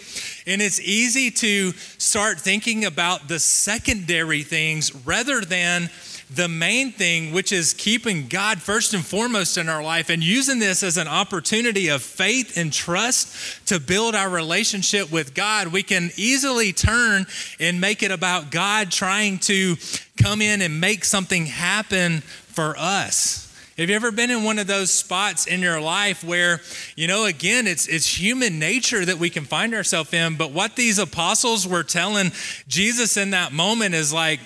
And 0.46 0.62
it's 0.62 0.80
easy 0.80 1.32
to 1.32 1.72
start 1.98 2.40
thinking 2.40 2.86
about 2.86 3.28
the 3.28 3.40
secondary 3.40 4.44
things 4.44 4.94
rather 5.04 5.42
than 5.42 5.90
the 6.30 6.48
main 6.48 6.92
thing, 6.92 7.34
which 7.34 7.52
is 7.52 7.74
keeping 7.74 8.28
God 8.28 8.62
first 8.62 8.94
and 8.94 9.04
foremost 9.04 9.58
in 9.58 9.68
our 9.68 9.82
life 9.82 10.12
and 10.12 10.22
using 10.22 10.60
this 10.60 10.84
as 10.84 10.98
an 10.98 11.08
opportunity 11.08 11.88
of 11.88 12.04
faith 12.04 12.56
and 12.56 12.72
trust 12.72 13.66
to 13.68 13.80
build 13.80 14.14
our 14.14 14.30
relationship 14.30 15.12
with 15.12 15.34
God, 15.34 15.70
we 15.70 15.82
can 15.82 16.12
easily 16.18 16.72
turn 16.72 17.26
and 17.60 17.82
make 17.82 18.04
it 18.04 18.12
about 18.12 18.52
God 18.52 18.92
trying 18.92 19.40
to 19.40 19.76
come 20.22 20.40
in 20.40 20.62
and 20.62 20.80
make 20.80 21.04
something 21.04 21.48
happen 21.48 22.22
for 22.22 22.76
us. 22.78 23.47
Have 23.78 23.92
you 23.92 23.96
ever 23.96 24.12
been 24.12 24.32
in 24.32 24.44
one 24.44 24.58
of 24.58 24.66
those 24.66 24.90
spots 24.90 25.46
in 25.46 25.62
your 25.62 25.80
life 25.80 26.24
where, 26.24 26.62
you 26.96 27.08
know, 27.08 27.26
again, 27.26 27.68
it's 27.68 27.86
it's 27.86 28.08
human 28.08 28.58
nature 28.58 29.06
that 29.06 29.20
we 29.20 29.30
can 29.30 29.46
find 29.46 29.76
ourselves 29.76 30.12
in, 30.14 30.36
but 30.36 30.52
what 30.52 30.76
these 30.76 30.98
apostles 30.98 31.68
were 31.68 31.84
telling 31.84 32.32
Jesus 32.68 33.18
in 33.18 33.30
that 33.32 33.54
moment 33.54 33.94
is 33.94 34.12
like, 34.12 34.40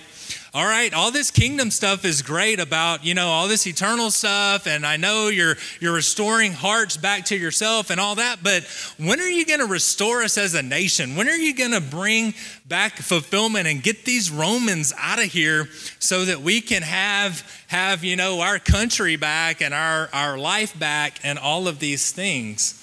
all 0.53 0.65
right, 0.65 0.93
all 0.93 1.11
this 1.11 1.31
kingdom 1.31 1.71
stuff 1.71 2.03
is 2.03 2.21
great 2.21 2.59
about, 2.59 3.05
you 3.05 3.13
know, 3.13 3.27
all 3.27 3.47
this 3.47 3.65
eternal 3.65 4.11
stuff 4.11 4.67
and 4.67 4.85
I 4.85 4.97
know 4.97 5.29
you're 5.29 5.55
you're 5.79 5.93
restoring 5.93 6.51
hearts 6.51 6.97
back 6.97 7.23
to 7.25 7.37
yourself 7.37 7.89
and 7.89 8.01
all 8.01 8.15
that, 8.15 8.43
but 8.43 8.65
when 8.97 9.21
are 9.21 9.29
you 9.29 9.45
going 9.45 9.61
to 9.61 9.65
restore 9.65 10.23
us 10.23 10.37
as 10.37 10.53
a 10.53 10.61
nation? 10.61 11.15
When 11.15 11.29
are 11.29 11.37
you 11.37 11.55
going 11.55 11.71
to 11.71 11.79
bring 11.79 12.33
back 12.67 12.97
fulfillment 12.97 13.65
and 13.65 13.81
get 13.81 14.03
these 14.03 14.29
Romans 14.29 14.93
out 14.97 15.19
of 15.19 15.25
here 15.25 15.69
so 15.99 16.25
that 16.25 16.41
we 16.41 16.59
can 16.59 16.81
have 16.81 17.49
have, 17.67 18.03
you 18.03 18.17
know, 18.17 18.41
our 18.41 18.59
country 18.59 19.15
back 19.15 19.61
and 19.61 19.73
our 19.73 20.09
our 20.11 20.37
life 20.37 20.77
back 20.77 21.21
and 21.23 21.39
all 21.39 21.69
of 21.69 21.79
these 21.79 22.11
things? 22.11 22.80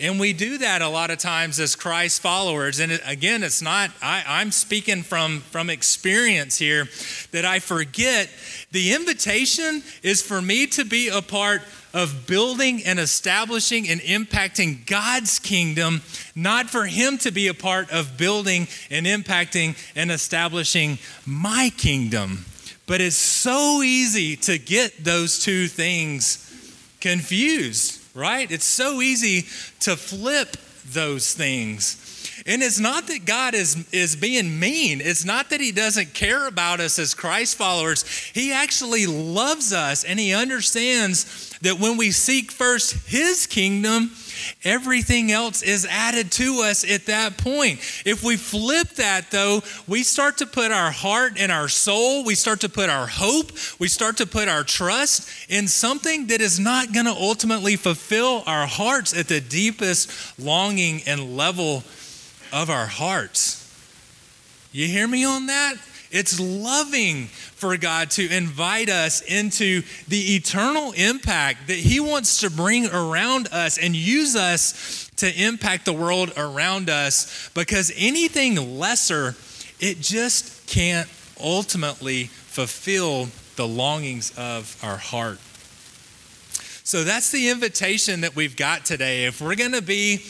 And 0.00 0.20
we 0.20 0.32
do 0.32 0.58
that 0.58 0.80
a 0.80 0.88
lot 0.88 1.10
of 1.10 1.18
times 1.18 1.58
as 1.58 1.74
Christ 1.74 2.22
followers. 2.22 2.78
And 2.78 3.00
again, 3.04 3.42
it's 3.42 3.60
not, 3.60 3.90
I, 4.00 4.24
I'm 4.26 4.52
speaking 4.52 5.02
from, 5.02 5.40
from 5.40 5.70
experience 5.70 6.56
here, 6.58 6.88
that 7.32 7.44
I 7.44 7.58
forget 7.58 8.30
the 8.70 8.94
invitation 8.94 9.82
is 10.02 10.22
for 10.22 10.40
me 10.40 10.66
to 10.68 10.84
be 10.84 11.08
a 11.08 11.22
part 11.22 11.62
of 11.94 12.26
building 12.26 12.82
and 12.84 12.98
establishing 12.98 13.88
and 13.88 14.00
impacting 14.02 14.86
God's 14.86 15.38
kingdom, 15.38 16.02
not 16.36 16.70
for 16.70 16.84
Him 16.84 17.18
to 17.18 17.30
be 17.30 17.48
a 17.48 17.54
part 17.54 17.90
of 17.90 18.16
building 18.16 18.68
and 18.90 19.06
impacting 19.06 19.76
and 19.96 20.10
establishing 20.10 20.98
my 21.26 21.72
kingdom. 21.76 22.44
But 22.86 23.00
it's 23.00 23.16
so 23.16 23.82
easy 23.82 24.36
to 24.36 24.58
get 24.58 25.04
those 25.04 25.38
two 25.38 25.66
things 25.66 26.44
confused, 27.00 27.97
right? 28.18 28.50
It's 28.50 28.64
so 28.64 29.00
easy 29.00 29.42
to 29.80 29.96
flip 29.96 30.56
those 30.92 31.32
things. 31.34 32.04
And 32.46 32.62
it's 32.62 32.80
not 32.80 33.06
that 33.08 33.24
God 33.24 33.54
is, 33.54 33.86
is 33.92 34.16
being 34.16 34.58
mean. 34.58 35.00
It's 35.00 35.24
not 35.24 35.50
that 35.50 35.60
He 35.60 35.72
doesn't 35.72 36.14
care 36.14 36.48
about 36.48 36.80
us 36.80 36.98
as 36.98 37.14
Christ 37.14 37.56
followers. 37.56 38.04
He 38.34 38.52
actually 38.52 39.06
loves 39.06 39.72
us 39.72 40.04
and 40.04 40.18
He 40.18 40.34
understands 40.34 41.56
that 41.60 41.78
when 41.78 41.96
we 41.96 42.10
seek 42.10 42.50
first 42.50 43.08
His 43.08 43.46
kingdom, 43.46 44.10
everything 44.64 45.32
else 45.32 45.62
is 45.62 45.86
added 45.90 46.30
to 46.32 46.62
us 46.62 46.88
at 46.88 47.06
that 47.06 47.38
point. 47.38 47.80
If 48.04 48.22
we 48.24 48.36
flip 48.36 48.88
that, 48.96 49.30
though, 49.30 49.62
we 49.86 50.02
start 50.02 50.38
to 50.38 50.46
put 50.46 50.70
our 50.72 50.90
heart 50.90 51.34
and 51.38 51.52
our 51.52 51.68
soul, 51.68 52.24
we 52.24 52.34
start 52.34 52.60
to 52.60 52.68
put 52.68 52.90
our 52.90 53.06
hope, 53.06 53.52
we 53.78 53.88
start 53.88 54.16
to 54.18 54.26
put 54.26 54.48
our 54.48 54.64
trust 54.64 55.50
in 55.50 55.68
something 55.68 56.26
that 56.28 56.40
is 56.40 56.58
not 56.58 56.92
going 56.92 57.06
to 57.06 57.12
ultimately 57.12 57.76
fulfill 57.76 58.42
our 58.46 58.66
hearts 58.66 59.16
at 59.16 59.28
the 59.28 59.40
deepest 59.40 60.38
longing 60.38 61.02
and 61.06 61.36
level 61.36 61.82
of 62.52 62.70
our 62.70 62.86
hearts. 62.86 63.64
You 64.72 64.86
hear 64.86 65.08
me 65.08 65.24
on 65.24 65.46
that? 65.46 65.76
It's 66.10 66.40
loving 66.40 67.26
for 67.26 67.76
God 67.76 68.10
to 68.12 68.26
invite 68.34 68.88
us 68.88 69.20
into 69.22 69.82
the 70.08 70.36
eternal 70.36 70.92
impact 70.92 71.68
that 71.68 71.76
He 71.76 72.00
wants 72.00 72.40
to 72.40 72.50
bring 72.50 72.86
around 72.86 73.48
us 73.52 73.78
and 73.78 73.94
use 73.94 74.34
us 74.34 75.10
to 75.16 75.42
impact 75.42 75.84
the 75.84 75.92
world 75.92 76.32
around 76.36 76.88
us 76.88 77.50
because 77.54 77.92
anything 77.96 78.78
lesser, 78.78 79.34
it 79.80 80.00
just 80.00 80.66
can't 80.66 81.08
ultimately 81.40 82.24
fulfill 82.24 83.28
the 83.56 83.66
longings 83.66 84.32
of 84.38 84.78
our 84.82 84.96
heart. 84.96 85.38
So 86.84 87.04
that's 87.04 87.30
the 87.30 87.50
invitation 87.50 88.22
that 88.22 88.34
we've 88.34 88.56
got 88.56 88.86
today. 88.86 89.26
If 89.26 89.42
we're 89.42 89.56
going 89.56 89.72
to 89.72 89.82
be 89.82 90.24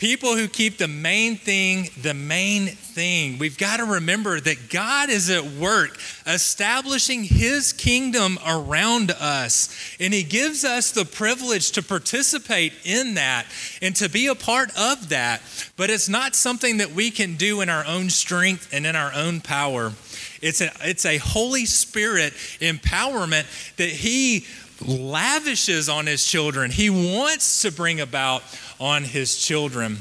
People 0.00 0.34
who 0.34 0.48
keep 0.48 0.78
the 0.78 0.88
main 0.88 1.36
thing 1.36 1.90
the 2.00 2.14
main 2.14 2.68
thing. 2.68 3.36
We've 3.36 3.58
got 3.58 3.76
to 3.76 3.84
remember 3.84 4.40
that 4.40 4.70
God 4.70 5.10
is 5.10 5.28
at 5.28 5.44
work 5.44 5.98
establishing 6.26 7.22
his 7.22 7.74
kingdom 7.74 8.38
around 8.46 9.10
us. 9.10 9.68
And 10.00 10.14
he 10.14 10.22
gives 10.22 10.64
us 10.64 10.90
the 10.90 11.04
privilege 11.04 11.72
to 11.72 11.82
participate 11.82 12.72
in 12.82 13.12
that 13.16 13.44
and 13.82 13.94
to 13.96 14.08
be 14.08 14.28
a 14.28 14.34
part 14.34 14.70
of 14.70 15.10
that. 15.10 15.42
But 15.76 15.90
it's 15.90 16.08
not 16.08 16.34
something 16.34 16.78
that 16.78 16.92
we 16.92 17.10
can 17.10 17.36
do 17.36 17.60
in 17.60 17.68
our 17.68 17.84
own 17.84 18.08
strength 18.08 18.72
and 18.72 18.86
in 18.86 18.96
our 18.96 19.12
own 19.12 19.42
power. 19.42 19.92
It's 20.40 20.62
a, 20.62 20.70
it's 20.80 21.04
a 21.04 21.18
Holy 21.18 21.66
Spirit 21.66 22.32
empowerment 22.60 23.76
that 23.76 23.90
he 23.90 24.46
lavishes 24.86 25.88
on 25.88 26.06
his 26.06 26.26
children. 26.26 26.70
He 26.70 26.90
wants 26.90 27.62
to 27.62 27.72
bring 27.72 28.00
about 28.00 28.42
on 28.78 29.04
his 29.04 29.36
children. 29.36 29.98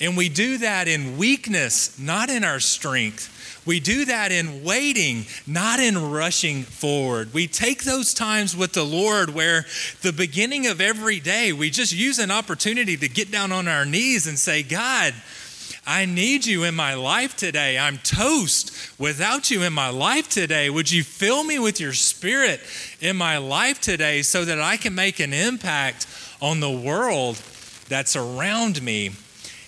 And 0.00 0.16
we 0.16 0.28
do 0.28 0.58
that 0.58 0.88
in 0.88 1.16
weakness, 1.16 1.98
not 1.98 2.28
in 2.28 2.44
our 2.44 2.60
strength. 2.60 3.32
We 3.66 3.80
do 3.80 4.04
that 4.04 4.30
in 4.30 4.62
waiting, 4.62 5.24
not 5.46 5.80
in 5.80 6.10
rushing 6.10 6.62
forward. 6.62 7.34
We 7.34 7.48
take 7.48 7.82
those 7.82 8.14
times 8.14 8.56
with 8.56 8.72
the 8.72 8.84
Lord 8.84 9.30
where 9.30 9.66
the 10.02 10.12
beginning 10.12 10.68
of 10.68 10.80
every 10.80 11.18
day, 11.18 11.52
we 11.52 11.70
just 11.70 11.92
use 11.92 12.20
an 12.20 12.30
opportunity 12.30 12.96
to 12.96 13.08
get 13.08 13.32
down 13.32 13.50
on 13.50 13.66
our 13.66 13.84
knees 13.84 14.28
and 14.28 14.38
say, 14.38 14.62
God, 14.62 15.14
I 15.86 16.04
need 16.04 16.44
you 16.44 16.64
in 16.64 16.74
my 16.74 16.94
life 16.94 17.36
today. 17.36 17.78
I'm 17.78 17.98
toast 17.98 18.98
without 18.98 19.50
you 19.50 19.62
in 19.62 19.72
my 19.72 19.88
life 19.88 20.28
today. 20.28 20.68
Would 20.68 20.90
you 20.90 21.04
fill 21.04 21.44
me 21.44 21.58
with 21.58 21.78
your 21.80 21.92
spirit 21.92 22.60
in 23.00 23.16
my 23.16 23.38
life 23.38 23.80
today 23.80 24.22
so 24.22 24.44
that 24.44 24.60
I 24.60 24.76
can 24.76 24.94
make 24.94 25.20
an 25.20 25.32
impact 25.32 26.06
on 26.42 26.60
the 26.60 26.70
world 26.70 27.36
that's 27.88 28.16
around 28.16 28.82
me. 28.82 29.10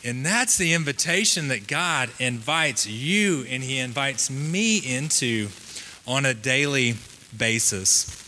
And 0.04 0.24
that's 0.24 0.57
the 0.59 0.74
invitation 0.74 1.48
that 1.48 1.66
God 1.66 2.11
invites 2.18 2.87
you 2.87 3.44
and 3.48 3.62
He 3.62 3.78
invites 3.78 4.31
me 4.31 4.78
into 4.78 5.48
on 6.07 6.24
a 6.24 6.35
daily 6.35 6.94
basis. 7.37 8.28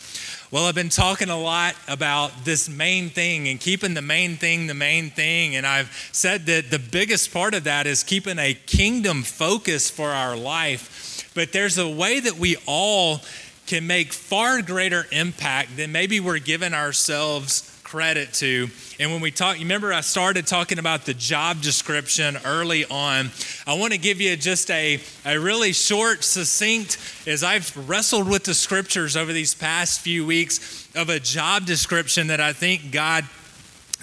Well, 0.52 0.64
I've 0.64 0.74
been 0.74 0.88
talking 0.88 1.30
a 1.30 1.38
lot 1.38 1.76
about 1.86 2.44
this 2.44 2.68
main 2.68 3.08
thing 3.08 3.46
and 3.46 3.60
keeping 3.60 3.94
the 3.94 4.02
main 4.02 4.34
thing 4.34 4.66
the 4.66 4.74
main 4.74 5.10
thing. 5.10 5.54
And 5.54 5.64
I've 5.64 5.92
said 6.10 6.46
that 6.46 6.72
the 6.72 6.80
biggest 6.80 7.32
part 7.32 7.54
of 7.54 7.62
that 7.64 7.86
is 7.86 8.02
keeping 8.02 8.36
a 8.40 8.54
kingdom 8.54 9.22
focus 9.22 9.88
for 9.88 10.08
our 10.08 10.36
life. 10.36 11.30
But 11.36 11.52
there's 11.52 11.78
a 11.78 11.88
way 11.88 12.18
that 12.18 12.34
we 12.34 12.56
all 12.66 13.20
can 13.68 13.86
make 13.86 14.12
far 14.12 14.60
greater 14.60 15.06
impact 15.12 15.76
than 15.76 15.92
maybe 15.92 16.18
we're 16.18 16.40
giving 16.40 16.74
ourselves 16.74 17.69
credit 17.90 18.32
to. 18.32 18.68
And 19.00 19.10
when 19.10 19.20
we 19.20 19.32
talk, 19.32 19.56
you 19.56 19.64
remember 19.64 19.92
I 19.92 20.00
started 20.00 20.46
talking 20.46 20.78
about 20.78 21.06
the 21.06 21.14
job 21.14 21.60
description 21.60 22.38
early 22.44 22.84
on. 22.84 23.30
I 23.66 23.74
want 23.74 23.92
to 23.92 23.98
give 23.98 24.20
you 24.20 24.36
just 24.36 24.70
a, 24.70 25.00
a 25.26 25.40
really 25.40 25.72
short, 25.72 26.22
succinct, 26.22 26.98
as 27.26 27.42
I've 27.42 27.76
wrestled 27.88 28.28
with 28.28 28.44
the 28.44 28.54
scriptures 28.54 29.16
over 29.16 29.32
these 29.32 29.54
past 29.54 30.02
few 30.02 30.24
weeks, 30.24 30.88
of 30.94 31.08
a 31.08 31.18
job 31.18 31.66
description 31.66 32.28
that 32.28 32.40
I 32.40 32.52
think 32.52 32.92
God 32.92 33.24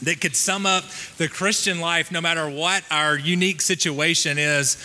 that 0.02 0.19
could 0.19 0.36
sum 0.36 0.65
up 0.65 0.84
the 1.17 1.30
Christian 1.30 1.80
life 1.80 2.12
no 2.12 2.19
matter 2.19 2.50
what 2.50 2.84
our 2.91 3.17
unique 3.17 3.62
situation 3.62 4.38
is. 4.38 4.76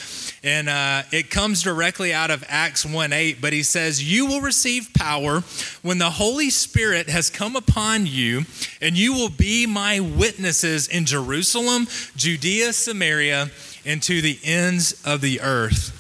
And 0.44 0.68
uh, 0.68 1.02
it 1.12 1.30
comes 1.30 1.62
directly 1.62 2.12
out 2.12 2.32
of 2.32 2.44
Acts 2.48 2.84
1 2.84 3.12
8, 3.12 3.40
but 3.40 3.52
he 3.52 3.62
says, 3.62 4.02
You 4.02 4.26
will 4.26 4.40
receive 4.40 4.92
power 4.92 5.42
when 5.82 5.98
the 5.98 6.10
Holy 6.10 6.50
Spirit 6.50 7.08
has 7.08 7.30
come 7.30 7.54
upon 7.54 8.06
you, 8.06 8.42
and 8.80 8.96
you 8.96 9.12
will 9.12 9.28
be 9.28 9.66
my 9.66 10.00
witnesses 10.00 10.88
in 10.88 11.06
Jerusalem, 11.06 11.86
Judea, 12.16 12.72
Samaria, 12.72 13.50
and 13.84 14.02
to 14.02 14.20
the 14.20 14.38
ends 14.42 15.00
of 15.04 15.20
the 15.20 15.40
earth. 15.40 15.98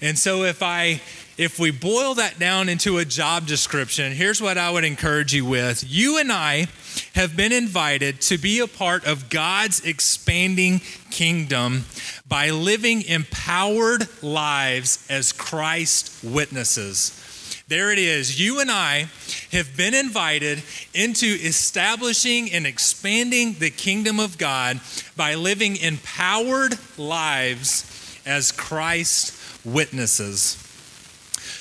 And 0.00 0.18
so 0.18 0.44
if 0.44 0.62
I 0.62 1.02
if 1.38 1.58
we 1.58 1.70
boil 1.70 2.14
that 2.14 2.38
down 2.38 2.68
into 2.68 2.98
a 2.98 3.04
job 3.04 3.46
description, 3.46 4.12
here's 4.12 4.40
what 4.40 4.56
I 4.56 4.70
would 4.70 4.84
encourage 4.84 5.34
you 5.34 5.44
with. 5.44 5.84
You 5.86 6.18
and 6.18 6.32
I 6.32 6.66
have 7.14 7.36
been 7.36 7.52
invited 7.52 8.20
to 8.22 8.38
be 8.38 8.60
a 8.60 8.66
part 8.66 9.04
of 9.06 9.28
God's 9.28 9.84
expanding 9.84 10.80
kingdom 11.10 11.84
by 12.26 12.50
living 12.50 13.02
empowered 13.02 14.08
lives 14.22 15.06
as 15.10 15.32
Christ 15.32 16.24
witnesses. 16.24 17.22
There 17.68 17.90
it 17.90 17.98
is. 17.98 18.40
You 18.40 18.60
and 18.60 18.70
I 18.70 19.08
have 19.52 19.76
been 19.76 19.92
invited 19.92 20.62
into 20.94 21.26
establishing 21.26 22.50
and 22.52 22.66
expanding 22.66 23.54
the 23.54 23.70
kingdom 23.70 24.20
of 24.20 24.38
God 24.38 24.80
by 25.16 25.34
living 25.34 25.76
empowered 25.76 26.78
lives 26.96 28.20
as 28.24 28.52
Christ 28.52 29.64
witnesses. 29.64 30.65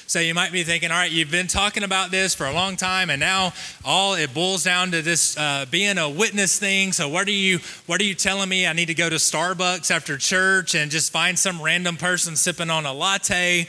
So 0.08 0.20
you 0.20 0.36
might 0.36 0.52
be 0.52 0.64
thinking, 0.64 0.92
all 0.92 0.98
right, 0.98 1.12
you've 1.12 1.32
been 1.32 1.48
talking 1.48 1.82
about 1.82 2.12
this 2.12 2.36
for 2.36 2.46
a 2.46 2.54
long 2.54 2.76
time, 2.76 3.10
and 3.10 3.20
now 3.20 3.54
all 3.84 4.14
it 4.14 4.36
boils 4.36 4.64
down 4.64 4.92
to 4.92 5.02
this 5.02 5.36
uh, 5.36 5.66
being 5.72 5.98
a 5.98 6.08
witness 6.08 6.60
thing. 6.60 6.92
So 6.92 7.10
what 7.10 7.28
are 7.28 7.32
you 7.32 7.60
what 7.88 8.00
are 8.00 8.04
you 8.04 8.14
telling 8.14 8.48
me? 8.48 8.68
I 8.68 8.74
need 8.74 8.86
to 8.86 8.94
go 8.94 9.10
to 9.10 9.16
Starbucks 9.16 9.90
after 9.90 10.18
church 10.18 10.76
and 10.76 10.92
just 10.92 11.12
find 11.12 11.40
some 11.40 11.60
random 11.60 11.98
person 11.98 12.36
sipping 12.36 12.70
on 12.70 12.86
a 12.86 12.94
latte 12.94 13.68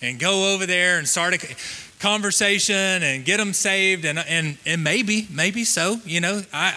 and 0.00 0.18
go 0.18 0.54
over 0.54 0.64
there 0.64 0.96
and 0.96 1.06
start 1.06 1.34
a 1.34 1.56
conversation 1.98 3.02
and 3.02 3.24
get 3.24 3.36
them 3.36 3.52
saved 3.52 4.04
and 4.04 4.18
and 4.18 4.58
and 4.66 4.84
maybe 4.84 5.26
maybe 5.30 5.64
so 5.64 5.98
you 6.04 6.20
know 6.20 6.42
i 6.52 6.76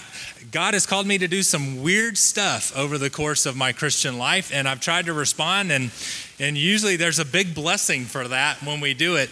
god 0.51 0.73
has 0.73 0.85
called 0.85 1.07
me 1.07 1.17
to 1.17 1.27
do 1.27 1.43
some 1.43 1.81
weird 1.81 2.17
stuff 2.17 2.75
over 2.75 2.97
the 2.97 3.09
course 3.09 3.45
of 3.45 3.55
my 3.55 3.71
christian 3.71 4.17
life 4.17 4.51
and 4.53 4.67
i've 4.67 4.81
tried 4.81 5.05
to 5.05 5.13
respond 5.13 5.71
and 5.71 5.91
and 6.39 6.57
usually 6.57 6.97
there's 6.97 7.19
a 7.19 7.25
big 7.25 7.55
blessing 7.55 8.05
for 8.05 8.27
that 8.27 8.61
when 8.63 8.79
we 8.79 8.93
do 8.93 9.15
it. 9.15 9.29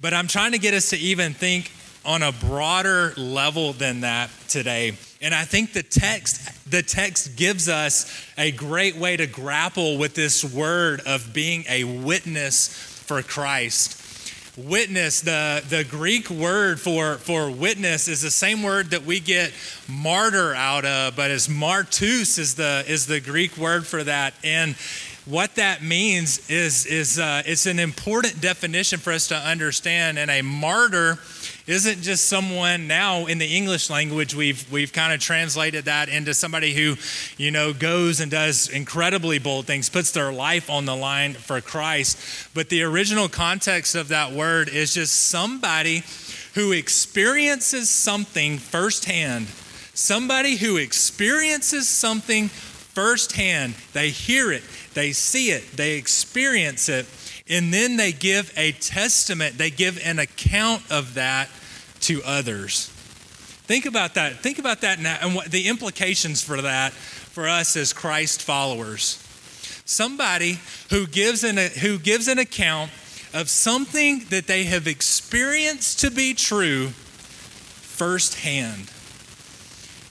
But 0.00 0.14
I'm 0.14 0.28
trying 0.28 0.52
to 0.52 0.58
get 0.58 0.74
us 0.74 0.90
to 0.90 0.96
even 0.96 1.34
think 1.34 1.70
on 2.04 2.22
a 2.22 2.32
broader 2.32 3.12
level 3.16 3.72
than 3.72 4.02
that 4.02 4.30
today. 4.48 4.92
And 5.20 5.34
I 5.34 5.44
think 5.44 5.72
the 5.72 5.82
text 5.82 6.70
the 6.70 6.82
text 6.82 7.36
gives 7.36 7.68
us 7.68 8.10
a 8.38 8.52
great 8.52 8.96
way 8.96 9.16
to 9.16 9.26
grapple 9.26 9.98
with 9.98 10.14
this 10.14 10.44
word 10.44 11.00
of 11.06 11.32
being 11.32 11.64
a 11.68 11.84
witness 11.84 12.68
for 12.68 13.22
Christ. 13.22 14.00
Witness, 14.56 15.20
the, 15.20 15.64
the 15.68 15.84
Greek 15.84 16.30
word 16.30 16.80
for, 16.80 17.16
for 17.16 17.50
witness 17.50 18.08
is 18.08 18.22
the 18.22 18.30
same 18.30 18.62
word 18.62 18.90
that 18.90 19.04
we 19.04 19.20
get 19.20 19.52
martyr 19.88 20.54
out 20.54 20.84
of, 20.84 21.16
but 21.16 21.30
as 21.30 21.48
martus 21.48 22.38
is 22.38 22.54
the, 22.54 22.84
is 22.86 23.06
the 23.06 23.20
Greek 23.20 23.56
word 23.56 23.86
for 23.86 24.04
that. 24.04 24.34
And 24.44 24.76
what 25.26 25.54
that 25.56 25.82
means 25.82 26.48
is, 26.50 26.86
is 26.86 27.18
uh, 27.18 27.42
it's 27.46 27.66
an 27.66 27.78
important 27.78 28.40
definition 28.40 28.98
for 28.98 29.12
us 29.12 29.28
to 29.28 29.36
understand. 29.36 30.18
And 30.18 30.30
a 30.30 30.42
martyr 30.42 31.18
isn't 31.66 32.02
just 32.02 32.28
someone 32.28 32.86
now 32.86 33.24
in 33.26 33.38
the 33.38 33.56
English 33.56 33.88
language, 33.88 34.34
we've, 34.34 34.70
we've 34.70 34.92
kind 34.92 35.14
of 35.14 35.20
translated 35.20 35.86
that 35.86 36.10
into 36.10 36.34
somebody 36.34 36.74
who, 36.74 36.96
you 37.38 37.50
know, 37.50 37.72
goes 37.72 38.20
and 38.20 38.30
does 38.30 38.68
incredibly 38.68 39.38
bold 39.38 39.66
things, 39.66 39.88
puts 39.88 40.10
their 40.10 40.30
life 40.30 40.68
on 40.68 40.84
the 40.84 40.94
line 40.94 41.32
for 41.32 41.60
Christ. 41.62 42.18
But 42.52 42.68
the 42.68 42.82
original 42.82 43.28
context 43.28 43.94
of 43.94 44.08
that 44.08 44.32
word 44.32 44.68
is 44.68 44.92
just 44.92 45.28
somebody 45.28 46.02
who 46.54 46.72
experiences 46.72 47.88
something 47.88 48.58
firsthand. 48.58 49.46
Somebody 49.94 50.56
who 50.56 50.76
experiences 50.76 51.88
something 51.88 52.48
firsthand. 52.48 53.74
They 53.92 54.10
hear 54.10 54.52
it, 54.52 54.62
they 54.92 55.12
see 55.12 55.50
it, 55.50 55.76
they 55.76 55.92
experience 55.92 56.88
it, 56.88 57.06
and 57.48 57.72
then 57.72 57.96
they 57.96 58.12
give 58.12 58.52
a 58.56 58.72
testament, 58.72 59.58
they 59.58 59.70
give 59.70 60.00
an 60.04 60.18
account 60.18 60.82
of 60.90 61.14
that 61.14 61.48
to 62.00 62.22
others. 62.24 62.88
Think 63.66 63.86
about 63.86 64.14
that. 64.14 64.40
Think 64.40 64.58
about 64.58 64.82
that 64.82 65.00
now 65.00 65.18
and 65.22 65.34
what 65.34 65.50
the 65.50 65.68
implications 65.68 66.42
for 66.42 66.60
that 66.60 66.92
for 66.92 67.48
us 67.48 67.76
as 67.76 67.92
Christ 67.92 68.42
followers. 68.42 69.20
Somebody 69.86 70.58
who 70.90 71.06
gives 71.06 71.44
an, 71.44 71.56
who 71.56 71.98
gives 71.98 72.28
an 72.28 72.38
account 72.38 72.90
of 73.32 73.48
something 73.48 74.24
that 74.30 74.46
they 74.46 74.64
have 74.64 74.86
experienced 74.86 76.00
to 76.00 76.10
be 76.10 76.34
true 76.34 76.88
firsthand. 76.88 78.90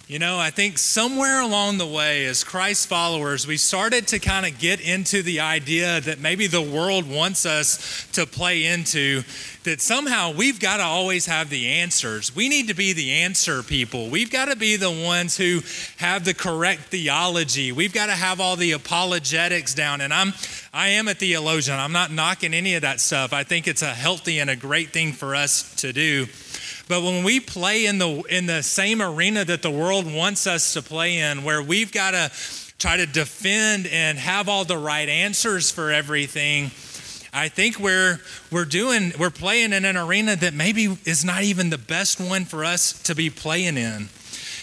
You 0.06 0.20
know, 0.20 0.38
I 0.38 0.50
think 0.50 0.80
somewhere 0.80 1.39
along 1.39 1.78
the 1.78 1.88
way, 1.88 2.26
as 2.26 2.44
Christ 2.44 2.89
followers, 2.89 3.48
we 3.48 3.56
started 3.56 4.06
to 4.10 4.20
kind 4.20 4.46
of 4.46 4.60
get 4.60 4.82
into 4.82 5.24
the 5.24 5.39
idea 5.39 6.02
that 6.02 6.20
maybe 6.20 6.46
the 6.46 6.62
world 6.62 7.10
wants 7.10 7.46
us 7.46 8.06
to 8.12 8.26
play 8.26 8.66
into, 8.66 9.24
that 9.63 9.80
somehow 9.80 10.34
we've 10.34 10.60
got 10.60 10.78
to 10.78 10.84
always 10.84 11.28
have 11.28 11.50
the 11.50 11.70
answers. 11.70 12.36
We 12.36 12.50
need 12.50 12.68
to 12.68 12.74
be 12.74 12.92
the 12.92 13.12
answer 13.12 13.63
people. 13.63 14.10
We've 14.10 14.30
got 14.30 14.50
to 14.50 14.58
be 14.58 14.76
the 14.76 14.92
ones 14.92 15.38
who 15.38 15.62
have 16.00 16.26
the 16.26 16.34
correct 16.34 16.82
theology. 16.82 17.72
We've 17.72 17.94
got 17.94 18.08
to 18.08 18.12
have 18.12 18.42
all 18.42 18.58
the 18.58 18.74
apologetics 18.74 19.74
down. 19.74 20.02
And 20.02 20.13
I'm, 20.13 20.34
I 20.74 20.89
am 20.89 21.08
a 21.08 21.13
theologian. 21.13 21.80
I'm 21.80 21.94
not 21.94 22.12
knocking 22.12 22.54
any 22.54 22.76
of 22.76 22.82
that 22.82 23.00
stuff. 23.00 23.32
I 23.32 23.44
think 23.44 23.70
it's 23.70 23.82
a 23.82 23.94
healthy 23.94 24.39
and 24.39 24.50
a 24.50 24.58
great 24.58 24.89
thing 24.89 25.13
for 25.13 25.34
us 25.34 25.74
to 25.76 25.94
do. 25.94 26.28
But 26.88 27.02
when 27.02 27.24
we 27.24 27.39
play 27.39 27.86
in 27.86 27.98
the 27.98 28.22
in 28.30 28.46
the 28.46 28.62
same 28.62 29.02
arena 29.02 29.46
that 29.46 29.62
the 29.62 29.72
world 29.72 30.12
wants 30.12 30.46
us 30.48 30.74
to 30.74 30.82
play 30.82 31.17
in, 31.17 31.43
where 31.43 31.62
we've 31.62 31.91
got 31.91 32.12
to 32.12 32.32
try 32.78 32.98
to 32.98 33.06
defend 33.06 33.88
and 33.88 34.17
have 34.17 34.50
all 34.50 34.65
the 34.65 34.78
right 34.78 35.08
answers 35.08 35.72
for 35.72 35.91
everything, 35.91 36.72
I 37.34 37.48
think 37.48 37.80
we're 37.80 38.19
we're 38.52 38.65
doing 38.65 39.13
we're 39.17 39.30
playing 39.30 39.72
in 39.74 39.86
an 39.86 39.98
arena 39.98 40.36
that 40.36 40.54
maybe 40.54 40.98
is 41.06 41.24
not 41.24 41.43
even 41.43 41.69
the 41.69 41.78
best 41.78 42.19
one 42.19 42.46
for 42.46 42.65
us 42.65 43.02
to 43.04 43.15
be 43.15 43.30
playing 43.30 43.78
in. 43.78 44.10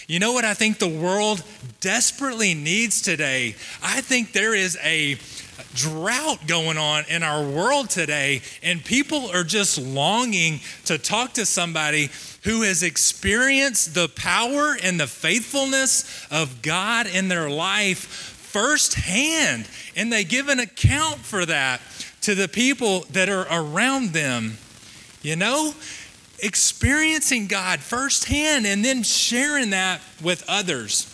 You 0.07 0.19
know 0.19 0.33
what 0.33 0.45
I 0.45 0.53
think 0.53 0.77
the 0.77 0.87
world 0.87 1.43
desperately 1.79 2.53
needs 2.53 3.01
today? 3.01 3.55
I 3.81 4.01
think 4.01 4.33
there 4.33 4.53
is 4.53 4.77
a 4.83 5.17
drought 5.73 6.47
going 6.47 6.77
on 6.77 7.03
in 7.09 7.23
our 7.23 7.43
world 7.43 7.89
today, 7.89 8.41
and 8.61 8.83
people 8.83 9.29
are 9.31 9.43
just 9.43 9.77
longing 9.77 10.59
to 10.85 10.97
talk 10.97 11.33
to 11.33 11.45
somebody 11.45 12.09
who 12.43 12.61
has 12.63 12.83
experienced 12.83 13.93
the 13.93 14.09
power 14.09 14.75
and 14.81 14.99
the 14.99 15.07
faithfulness 15.07 16.27
of 16.31 16.61
God 16.61 17.07
in 17.07 17.27
their 17.27 17.49
life 17.49 17.99
firsthand, 18.51 19.67
and 19.95 20.11
they 20.11 20.23
give 20.23 20.49
an 20.49 20.59
account 20.59 21.19
for 21.19 21.45
that 21.45 21.81
to 22.21 22.35
the 22.35 22.47
people 22.47 23.01
that 23.11 23.29
are 23.29 23.47
around 23.49 24.09
them. 24.09 24.57
You 25.21 25.35
know, 25.35 25.73
experiencing 26.39 27.47
God 27.47 27.79
firsthand 27.79 28.65
and 28.65 28.83
then 28.83 29.03
sharing 29.03 29.69
that 29.69 30.01
with 30.21 30.43
others. 30.47 31.05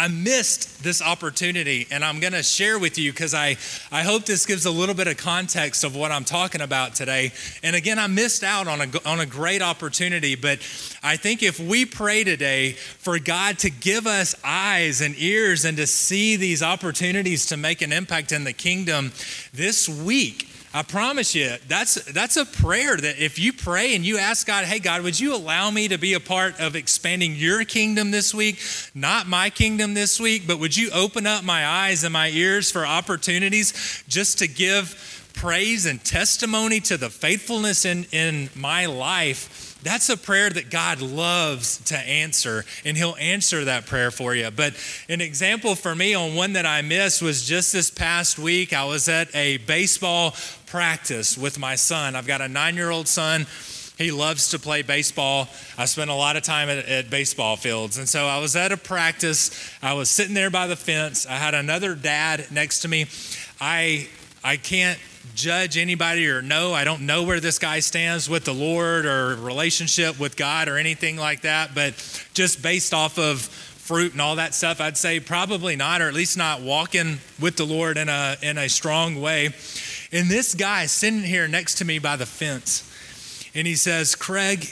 I 0.00 0.08
missed 0.08 0.82
this 0.82 1.02
opportunity, 1.02 1.86
and 1.90 2.02
I'm 2.02 2.20
going 2.20 2.32
to 2.32 2.42
share 2.42 2.78
with 2.78 2.96
you 2.96 3.12
because 3.12 3.34
I, 3.34 3.58
I 3.92 4.02
hope 4.02 4.24
this 4.24 4.46
gives 4.46 4.64
a 4.64 4.70
little 4.70 4.94
bit 4.94 5.08
of 5.08 5.18
context 5.18 5.84
of 5.84 5.94
what 5.94 6.10
I'm 6.10 6.24
talking 6.24 6.62
about 6.62 6.94
today. 6.94 7.32
And 7.62 7.76
again, 7.76 7.98
I 7.98 8.06
missed 8.06 8.42
out 8.42 8.66
on 8.66 8.80
a, 8.80 8.88
on 9.04 9.20
a 9.20 9.26
great 9.26 9.60
opportunity, 9.60 10.36
but 10.36 10.60
I 11.02 11.18
think 11.18 11.42
if 11.42 11.60
we 11.60 11.84
pray 11.84 12.24
today 12.24 12.72
for 12.72 13.18
God 13.18 13.58
to 13.58 13.68
give 13.68 14.06
us 14.06 14.34
eyes 14.42 15.02
and 15.02 15.14
ears 15.18 15.66
and 15.66 15.76
to 15.76 15.86
see 15.86 16.36
these 16.36 16.62
opportunities 16.62 17.44
to 17.46 17.58
make 17.58 17.82
an 17.82 17.92
impact 17.92 18.32
in 18.32 18.44
the 18.44 18.54
kingdom 18.54 19.12
this 19.52 19.86
week, 19.86 20.49
I 20.72 20.84
promise 20.84 21.34
you, 21.34 21.56
that's 21.66 21.96
that's 22.12 22.36
a 22.36 22.44
prayer 22.44 22.96
that 22.96 23.18
if 23.18 23.40
you 23.40 23.52
pray 23.52 23.96
and 23.96 24.04
you 24.04 24.18
ask 24.18 24.46
God, 24.46 24.66
hey 24.66 24.78
God, 24.78 25.02
would 25.02 25.18
you 25.18 25.34
allow 25.34 25.68
me 25.68 25.88
to 25.88 25.98
be 25.98 26.14
a 26.14 26.20
part 26.20 26.60
of 26.60 26.76
expanding 26.76 27.34
your 27.34 27.64
kingdom 27.64 28.12
this 28.12 28.32
week, 28.32 28.60
not 28.94 29.26
my 29.26 29.50
kingdom 29.50 29.94
this 29.94 30.20
week, 30.20 30.46
but 30.46 30.60
would 30.60 30.76
you 30.76 30.90
open 30.92 31.26
up 31.26 31.42
my 31.42 31.66
eyes 31.66 32.04
and 32.04 32.12
my 32.12 32.28
ears 32.28 32.70
for 32.70 32.86
opportunities 32.86 34.04
just 34.06 34.38
to 34.38 34.46
give 34.46 35.28
praise 35.34 35.86
and 35.86 36.04
testimony 36.04 36.78
to 36.80 36.96
the 36.96 37.10
faithfulness 37.10 37.84
in, 37.84 38.04
in 38.12 38.48
my 38.54 38.86
life? 38.86 39.69
That's 39.82 40.08
a 40.10 40.16
prayer 40.16 40.50
that 40.50 40.70
God 40.70 41.00
loves 41.00 41.78
to 41.84 41.96
answer, 41.96 42.64
and 42.84 42.96
He'll 42.96 43.16
answer 43.18 43.64
that 43.64 43.86
prayer 43.86 44.10
for 44.10 44.34
you. 44.34 44.50
But 44.50 44.74
an 45.08 45.20
example 45.20 45.74
for 45.74 45.94
me 45.94 46.14
on 46.14 46.34
one 46.34 46.52
that 46.54 46.66
I 46.66 46.82
missed 46.82 47.22
was 47.22 47.46
just 47.46 47.72
this 47.72 47.90
past 47.90 48.38
week. 48.38 48.72
I 48.72 48.84
was 48.84 49.08
at 49.08 49.34
a 49.34 49.56
baseball 49.58 50.34
practice 50.66 51.38
with 51.38 51.58
my 51.58 51.74
son. 51.74 52.14
I've 52.14 52.26
got 52.26 52.40
a 52.40 52.48
nine 52.48 52.74
year 52.74 52.90
old 52.90 53.08
son. 53.08 53.46
He 53.96 54.10
loves 54.10 54.50
to 54.50 54.58
play 54.58 54.80
baseball. 54.80 55.46
I 55.76 55.84
spent 55.84 56.10
a 56.10 56.14
lot 56.14 56.36
of 56.36 56.42
time 56.42 56.70
at, 56.70 56.86
at, 56.86 57.10
baseball 57.10 57.56
fields. 57.56 57.98
And 57.98 58.08
so 58.08 58.26
I 58.26 58.38
was 58.38 58.56
at 58.56 58.72
a 58.72 58.78
practice. 58.78 59.50
I 59.82 59.92
was 59.92 60.08
sitting 60.08 60.32
there 60.32 60.48
by 60.48 60.68
the 60.68 60.76
fence. 60.76 61.26
I 61.26 61.34
had 61.34 61.54
another 61.54 61.94
dad 61.94 62.46
next 62.50 62.80
to 62.80 62.88
me. 62.88 63.06
I, 63.60 64.08
I 64.42 64.56
can't 64.56 64.98
judge 65.34 65.76
anybody 65.76 66.28
or 66.28 66.42
know. 66.42 66.72
I 66.72 66.84
don't 66.84 67.02
know 67.02 67.22
where 67.22 67.40
this 67.40 67.58
guy 67.58 67.80
stands 67.80 68.28
with 68.28 68.44
the 68.44 68.54
Lord 68.54 69.06
or 69.06 69.36
relationship 69.36 70.18
with 70.18 70.36
God 70.36 70.68
or 70.68 70.76
anything 70.76 71.16
like 71.16 71.42
that. 71.42 71.74
But 71.74 71.94
just 72.34 72.62
based 72.62 72.92
off 72.92 73.18
of 73.18 73.40
fruit 73.40 74.12
and 74.12 74.20
all 74.20 74.36
that 74.36 74.54
stuff, 74.54 74.80
I'd 74.80 74.96
say 74.96 75.18
probably 75.18 75.76
not, 75.76 76.00
or 76.00 76.08
at 76.08 76.14
least 76.14 76.36
not 76.36 76.62
walking 76.62 77.18
with 77.40 77.56
the 77.56 77.64
Lord 77.64 77.96
in 77.96 78.08
a, 78.08 78.36
in 78.42 78.56
a 78.56 78.68
strong 78.68 79.20
way. 79.20 79.46
And 80.12 80.28
this 80.28 80.54
guy 80.54 80.86
sitting 80.86 81.22
here 81.22 81.48
next 81.48 81.76
to 81.76 81.84
me 81.84 81.98
by 81.98 82.16
the 82.16 82.26
fence, 82.26 82.86
and 83.54 83.66
he 83.66 83.74
says, 83.74 84.14
Craig, 84.14 84.68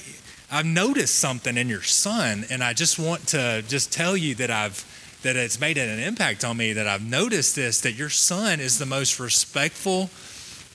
I've 0.51 0.67
noticed 0.67 1.17
something 1.17 1.57
in 1.57 1.69
your 1.69 1.83
son, 1.83 2.45
and 2.51 2.63
I 2.63 2.73
just 2.73 2.99
want 2.99 3.27
to 3.29 3.63
just 3.69 3.93
tell 3.93 4.17
you 4.17 4.35
that 4.37 4.51
I've 4.51 4.85
that 5.23 5.35
it's 5.35 5.59
made 5.59 5.77
an 5.77 5.99
impact 5.99 6.45
on 6.45 6.57
me 6.57 6.73
that 6.73 6.87
I've 6.87 7.03
noticed 7.03 7.57
this 7.57 7.81
that 7.81 7.93
your 7.93 8.09
son 8.09 8.61
is 8.61 8.79
the 8.79 8.87
most 8.87 9.19
respectful, 9.19 10.11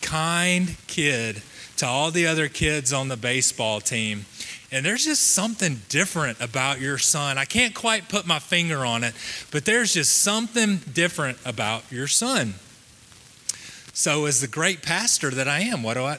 kind 0.04 0.76
kid 0.86 1.42
to 1.78 1.88
all 1.88 2.12
the 2.12 2.28
other 2.28 2.48
kids 2.48 2.94
on 2.94 3.08
the 3.08 3.18
baseball 3.18 3.82
team. 3.82 4.26
And 4.72 4.86
there's 4.86 5.06
just 5.06 5.32
something 5.32 5.82
different 5.90 6.40
about 6.40 6.80
your 6.80 6.98
son. 6.98 7.38
I 7.38 7.46
can't 7.46 7.74
quite 7.74 8.10
put 8.10 8.28
my 8.28 8.40
finger 8.40 8.86
on 8.86 9.04
it, 9.04 9.14
but 9.52 9.66
there's 9.66 9.94
just 9.94 10.20
something 10.20 10.78
different 10.94 11.38
about 11.46 11.92
your 11.92 12.08
son. 12.08 12.56
So, 13.96 14.26
as 14.26 14.42
the 14.42 14.48
great 14.48 14.82
pastor 14.82 15.30
that 15.30 15.48
I 15.48 15.60
am, 15.60 15.84
what 15.84 15.94
do 15.94 16.04
I? 16.04 16.18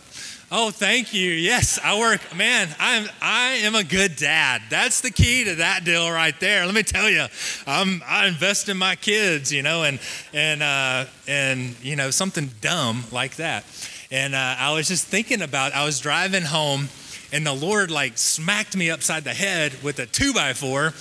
Oh, 0.53 0.71
thank 0.71 1.15
you. 1.15 1.31
Yes, 1.31 1.79
I 1.83 1.99
work. 1.99 2.21
Man, 2.37 2.69
I'm 2.79 3.09
I 3.21 3.61
am 3.63 3.75
a 3.75 3.83
good 3.83 4.17
dad. 4.17 4.63
That's 4.69 5.01
the 5.01 5.11
key 5.11 5.45
to 5.45 5.55
that 5.57 5.85
deal 5.85 6.11
right 6.11 6.39
there. 6.39 6.67
Let 6.67 6.75
me 6.75 6.83
tell 6.83 7.09
you, 7.09 7.27
I'm 7.67 8.03
I 8.07 8.27
invest 8.27 8.69
in 8.69 8.77
my 8.77 8.95
kids, 8.95 9.53
you 9.53 9.63
know, 9.63 9.85
and 9.85 9.99
and 10.33 10.63
uh, 10.63 11.07
and 11.27 11.75
you 11.83 11.97
know 11.97 12.11
something 12.11 12.51
dumb 12.61 13.05
like 13.11 13.37
that. 13.37 13.65
And 14.11 14.35
uh, 14.35 14.57
I 14.59 14.75
was 14.75 14.87
just 14.87 15.07
thinking 15.07 15.41
about. 15.41 15.73
I 15.73 15.85
was 15.85 15.99
driving 15.99 16.43
home 16.43 16.89
and 17.33 17.45
the 17.45 17.53
Lord 17.53 17.91
like 17.91 18.17
smacked 18.17 18.77
me 18.77 18.91
upside 18.91 19.25
the 19.25 19.35
head 19.35 19.73
with 19.83 19.99
a 19.99 20.07
two 20.07 20.33
by 20.33 20.53
four, 20.53 20.93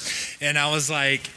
and 0.41 0.57
I 0.57 0.71
was 0.71 0.89
like, 0.89 1.29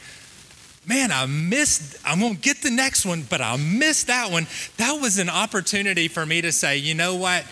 man, 0.87 1.11
I 1.11 1.25
missed, 1.25 1.97
I'm 2.05 2.21
gonna 2.21 2.35
get 2.35 2.61
the 2.61 2.71
next 2.71 3.05
one, 3.05 3.23
but 3.29 3.41
I 3.41 3.57
missed 3.57 4.07
that 4.07 4.31
one. 4.31 4.47
That 4.77 4.99
was 5.01 5.19
an 5.19 5.29
opportunity 5.29 6.07
for 6.07 6.25
me 6.25 6.41
to 6.41 6.51
say, 6.51 6.77
you 6.77 6.95
know 6.95 7.15
what? 7.15 7.45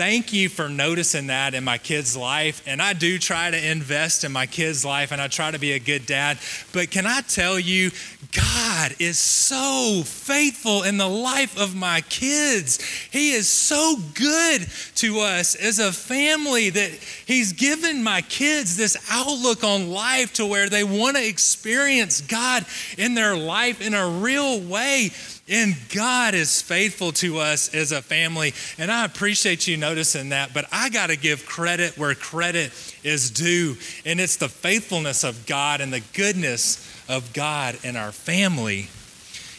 Thank 0.00 0.32
you 0.32 0.48
for 0.48 0.66
noticing 0.66 1.26
that 1.26 1.52
in 1.52 1.62
my 1.62 1.76
kid's 1.76 2.16
life. 2.16 2.62
And 2.66 2.80
I 2.80 2.94
do 2.94 3.18
try 3.18 3.50
to 3.50 3.70
invest 3.70 4.24
in 4.24 4.32
my 4.32 4.46
kid's 4.46 4.82
life 4.82 5.12
and 5.12 5.20
I 5.20 5.28
try 5.28 5.50
to 5.50 5.58
be 5.58 5.72
a 5.72 5.78
good 5.78 6.06
dad. 6.06 6.38
But 6.72 6.90
can 6.90 7.06
I 7.06 7.20
tell 7.20 7.60
you, 7.60 7.90
God 8.32 8.94
is 8.98 9.18
so 9.18 10.00
faithful 10.06 10.84
in 10.84 10.96
the 10.96 11.06
life 11.06 11.60
of 11.60 11.76
my 11.76 12.00
kids. 12.00 12.82
He 13.10 13.32
is 13.32 13.46
so 13.46 13.96
good 14.14 14.66
to 14.94 15.20
us 15.20 15.54
as 15.54 15.78
a 15.78 15.92
family 15.92 16.70
that 16.70 16.92
He's 17.26 17.52
given 17.52 18.02
my 18.02 18.22
kids 18.22 18.78
this 18.78 18.96
outlook 19.10 19.64
on 19.64 19.90
life 19.90 20.32
to 20.34 20.46
where 20.46 20.70
they 20.70 20.82
want 20.82 21.18
to 21.18 21.28
experience 21.28 22.22
God 22.22 22.64
in 22.96 23.12
their 23.12 23.36
life 23.36 23.82
in 23.82 23.92
a 23.92 24.08
real 24.08 24.62
way. 24.62 25.10
And 25.50 25.74
God 25.92 26.34
is 26.34 26.62
faithful 26.62 27.10
to 27.14 27.38
us 27.38 27.74
as 27.74 27.90
a 27.90 28.00
family. 28.00 28.54
And 28.78 28.90
I 28.90 29.04
appreciate 29.04 29.66
you 29.66 29.76
noticing 29.76 30.28
that. 30.28 30.54
But 30.54 30.66
I 30.70 30.90
got 30.90 31.08
to 31.08 31.16
give 31.16 31.44
credit 31.44 31.98
where 31.98 32.14
credit 32.14 32.72
is 33.02 33.30
due. 33.32 33.76
And 34.06 34.20
it's 34.20 34.36
the 34.36 34.48
faithfulness 34.48 35.24
of 35.24 35.46
God 35.46 35.80
and 35.80 35.92
the 35.92 36.04
goodness 36.12 36.86
of 37.08 37.32
God 37.32 37.76
in 37.82 37.96
our 37.96 38.12
family. 38.12 38.88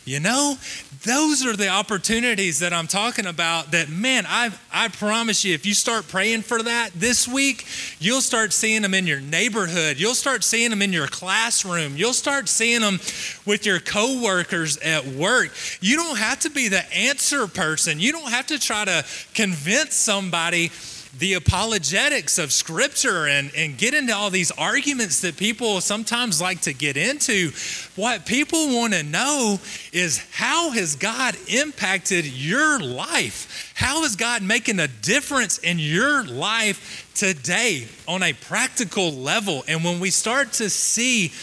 You 0.03 0.19
know, 0.19 0.57
those 1.05 1.45
are 1.45 1.55
the 1.55 1.67
opportunities 1.67 2.59
that 2.59 2.73
I'm 2.73 2.87
talking 2.87 3.27
about 3.27 3.71
that, 3.71 3.87
man, 3.89 4.25
I, 4.27 4.49
I 4.73 4.87
promise 4.87 5.45
you, 5.45 5.53
if 5.53 5.63
you 5.63 5.75
start 5.75 6.07
praying 6.07 6.41
for 6.41 6.63
that 6.63 6.89
this 6.95 7.27
week, 7.27 7.67
you'll 7.99 8.21
start 8.21 8.51
seeing 8.51 8.81
them 8.81 8.95
in 8.95 9.05
your 9.05 9.19
neighborhood. 9.19 9.99
You'll 9.99 10.15
start 10.15 10.43
seeing 10.43 10.71
them 10.71 10.81
in 10.81 10.91
your 10.91 11.07
classroom. 11.07 11.95
You'll 11.95 12.13
start 12.13 12.49
seeing 12.49 12.81
them 12.81 12.99
with 13.45 13.63
your 13.65 13.79
coworkers 13.79 14.77
at 14.77 15.05
work. 15.05 15.51
You 15.81 15.97
don't 15.97 16.17
have 16.17 16.39
to 16.41 16.49
be 16.49 16.67
the 16.67 16.83
answer 16.91 17.47
person. 17.47 17.99
You 17.99 18.11
don't 18.11 18.31
have 18.31 18.47
to 18.47 18.59
try 18.59 18.85
to 18.85 19.05
convince 19.35 19.93
somebody 19.93 20.71
the 21.17 21.33
apologetics 21.33 22.37
of 22.37 22.53
scripture 22.53 23.27
and, 23.27 23.51
and 23.55 23.77
get 23.77 23.93
into 23.93 24.15
all 24.15 24.29
these 24.29 24.51
arguments 24.51 25.21
that 25.21 25.35
people 25.35 25.81
sometimes 25.81 26.41
like 26.41 26.61
to 26.61 26.73
get 26.73 26.95
into. 26.95 27.51
What 27.95 28.25
people 28.25 28.73
want 28.75 28.93
to 28.93 29.03
know 29.03 29.59
is 29.91 30.25
how 30.31 30.71
has 30.71 30.95
God 30.95 31.35
impacted 31.47 32.25
your 32.25 32.79
life? 32.79 33.73
How 33.75 34.03
is 34.03 34.15
God 34.15 34.41
making 34.41 34.79
a 34.79 34.87
difference 34.87 35.57
in 35.57 35.79
your 35.79 36.23
life 36.23 37.11
today 37.13 37.87
on 38.07 38.23
a 38.23 38.31
practical 38.33 39.11
level? 39.11 39.65
And 39.67 39.83
when 39.83 39.99
we 39.99 40.11
start 40.11 40.53
to 40.53 40.69
see 40.69 41.33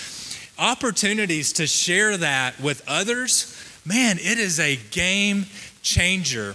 opportunities 0.58 1.52
to 1.54 1.66
share 1.66 2.16
that 2.16 2.58
with 2.58 2.82
others, 2.88 3.54
man, 3.84 4.16
it 4.18 4.38
is 4.38 4.58
a 4.58 4.76
game 4.90 5.44
changer. 5.82 6.54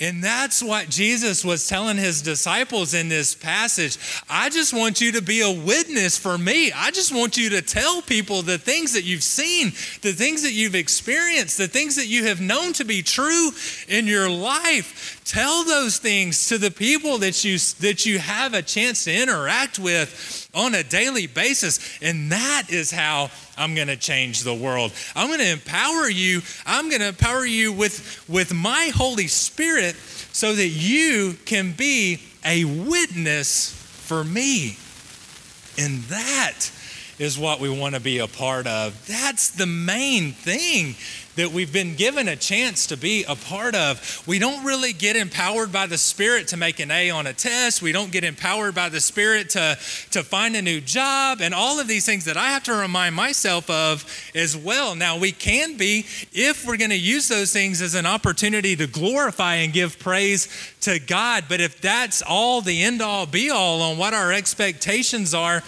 And 0.00 0.24
that's 0.24 0.62
what 0.62 0.88
Jesus 0.88 1.44
was 1.44 1.68
telling 1.68 1.98
his 1.98 2.22
disciples 2.22 2.94
in 2.94 3.10
this 3.10 3.34
passage. 3.34 3.98
I 4.30 4.48
just 4.48 4.72
want 4.72 5.02
you 5.02 5.12
to 5.12 5.22
be 5.22 5.42
a 5.42 5.50
witness 5.50 6.16
for 6.16 6.38
me. 6.38 6.72
I 6.72 6.90
just 6.90 7.14
want 7.14 7.36
you 7.36 7.50
to 7.50 7.60
tell 7.60 8.00
people 8.00 8.40
the 8.40 8.56
things 8.56 8.94
that 8.94 9.04
you've 9.04 9.22
seen, 9.22 9.66
the 10.00 10.12
things 10.12 10.42
that 10.42 10.52
you've 10.52 10.74
experienced, 10.74 11.58
the 11.58 11.68
things 11.68 11.96
that 11.96 12.06
you 12.06 12.24
have 12.24 12.40
known 12.40 12.72
to 12.74 12.84
be 12.84 13.02
true 13.02 13.50
in 13.88 14.06
your 14.06 14.30
life. 14.30 15.20
Tell 15.26 15.64
those 15.64 15.98
things 15.98 16.48
to 16.48 16.56
the 16.56 16.70
people 16.70 17.18
that 17.18 17.44
you 17.44 17.58
that 17.80 18.06
you 18.06 18.18
have 18.18 18.54
a 18.54 18.62
chance 18.62 19.04
to 19.04 19.14
interact 19.14 19.78
with 19.78 20.48
on 20.54 20.74
a 20.74 20.82
daily 20.82 21.26
basis. 21.26 21.98
And 22.00 22.32
that 22.32 22.64
is 22.70 22.90
how 22.90 23.30
I'm 23.60 23.74
going 23.74 23.88
to 23.88 23.96
change 23.96 24.42
the 24.42 24.54
world. 24.54 24.92
I'm 25.14 25.28
going 25.28 25.40
to 25.40 25.52
empower 25.52 26.08
you. 26.08 26.40
I'm 26.64 26.88
going 26.88 27.02
to 27.02 27.08
empower 27.08 27.44
you 27.44 27.72
with, 27.72 28.24
with 28.28 28.54
my 28.54 28.90
Holy 28.94 29.26
Spirit 29.26 29.94
so 30.32 30.54
that 30.54 30.68
you 30.68 31.34
can 31.44 31.72
be 31.72 32.22
a 32.44 32.64
witness 32.64 33.70
for 34.06 34.24
me. 34.24 34.76
And 35.78 36.02
that 36.04 36.70
is 37.18 37.38
what 37.38 37.60
we 37.60 37.68
want 37.68 37.94
to 37.94 38.00
be 38.00 38.18
a 38.18 38.26
part 38.26 38.66
of. 38.66 39.06
That's 39.06 39.50
the 39.50 39.66
main 39.66 40.32
thing 40.32 40.94
that 41.40 41.52
we've 41.52 41.72
been 41.72 41.94
given 41.94 42.28
a 42.28 42.36
chance 42.36 42.86
to 42.88 42.98
be 42.98 43.24
a 43.24 43.34
part 43.34 43.74
of. 43.74 44.22
We 44.26 44.38
don't 44.38 44.62
really 44.62 44.92
get 44.92 45.16
empowered 45.16 45.72
by 45.72 45.86
the 45.86 45.96
Spirit 45.96 46.48
to 46.48 46.58
make 46.58 46.80
an 46.80 46.90
A 46.90 47.08
on 47.08 47.26
a 47.26 47.32
test. 47.32 47.80
We 47.80 47.92
don't 47.92 48.12
get 48.12 48.24
empowered 48.24 48.74
by 48.74 48.90
the 48.90 49.00
Spirit 49.00 49.48
to, 49.50 49.78
to 50.10 50.22
find 50.22 50.54
a 50.54 50.60
new 50.60 50.82
job 50.82 51.40
and 51.40 51.54
all 51.54 51.80
of 51.80 51.88
these 51.88 52.04
things 52.04 52.26
that 52.26 52.36
I 52.36 52.50
have 52.50 52.64
to 52.64 52.74
remind 52.74 53.14
myself 53.14 53.70
of 53.70 54.04
as 54.34 54.54
well. 54.54 54.94
Now, 54.94 55.16
we 55.16 55.32
can 55.32 55.78
be 55.78 56.04
if 56.34 56.66
we're 56.66 56.76
going 56.76 56.90
to 56.90 56.98
use 56.98 57.28
those 57.28 57.54
things 57.54 57.80
as 57.80 57.94
an 57.94 58.04
opportunity 58.04 58.76
to 58.76 58.86
glorify 58.86 59.54
and 59.54 59.72
give 59.72 59.98
praise 59.98 60.46
to 60.82 60.98
God. 60.98 61.44
But 61.48 61.62
if 61.62 61.80
that's 61.80 62.20
all 62.20 62.60
the 62.60 62.82
end 62.82 63.00
all 63.00 63.24
be 63.24 63.48
all 63.48 63.80
on 63.80 63.96
what 63.96 64.12
our 64.12 64.30
expectations 64.30 65.32
are, 65.32 65.62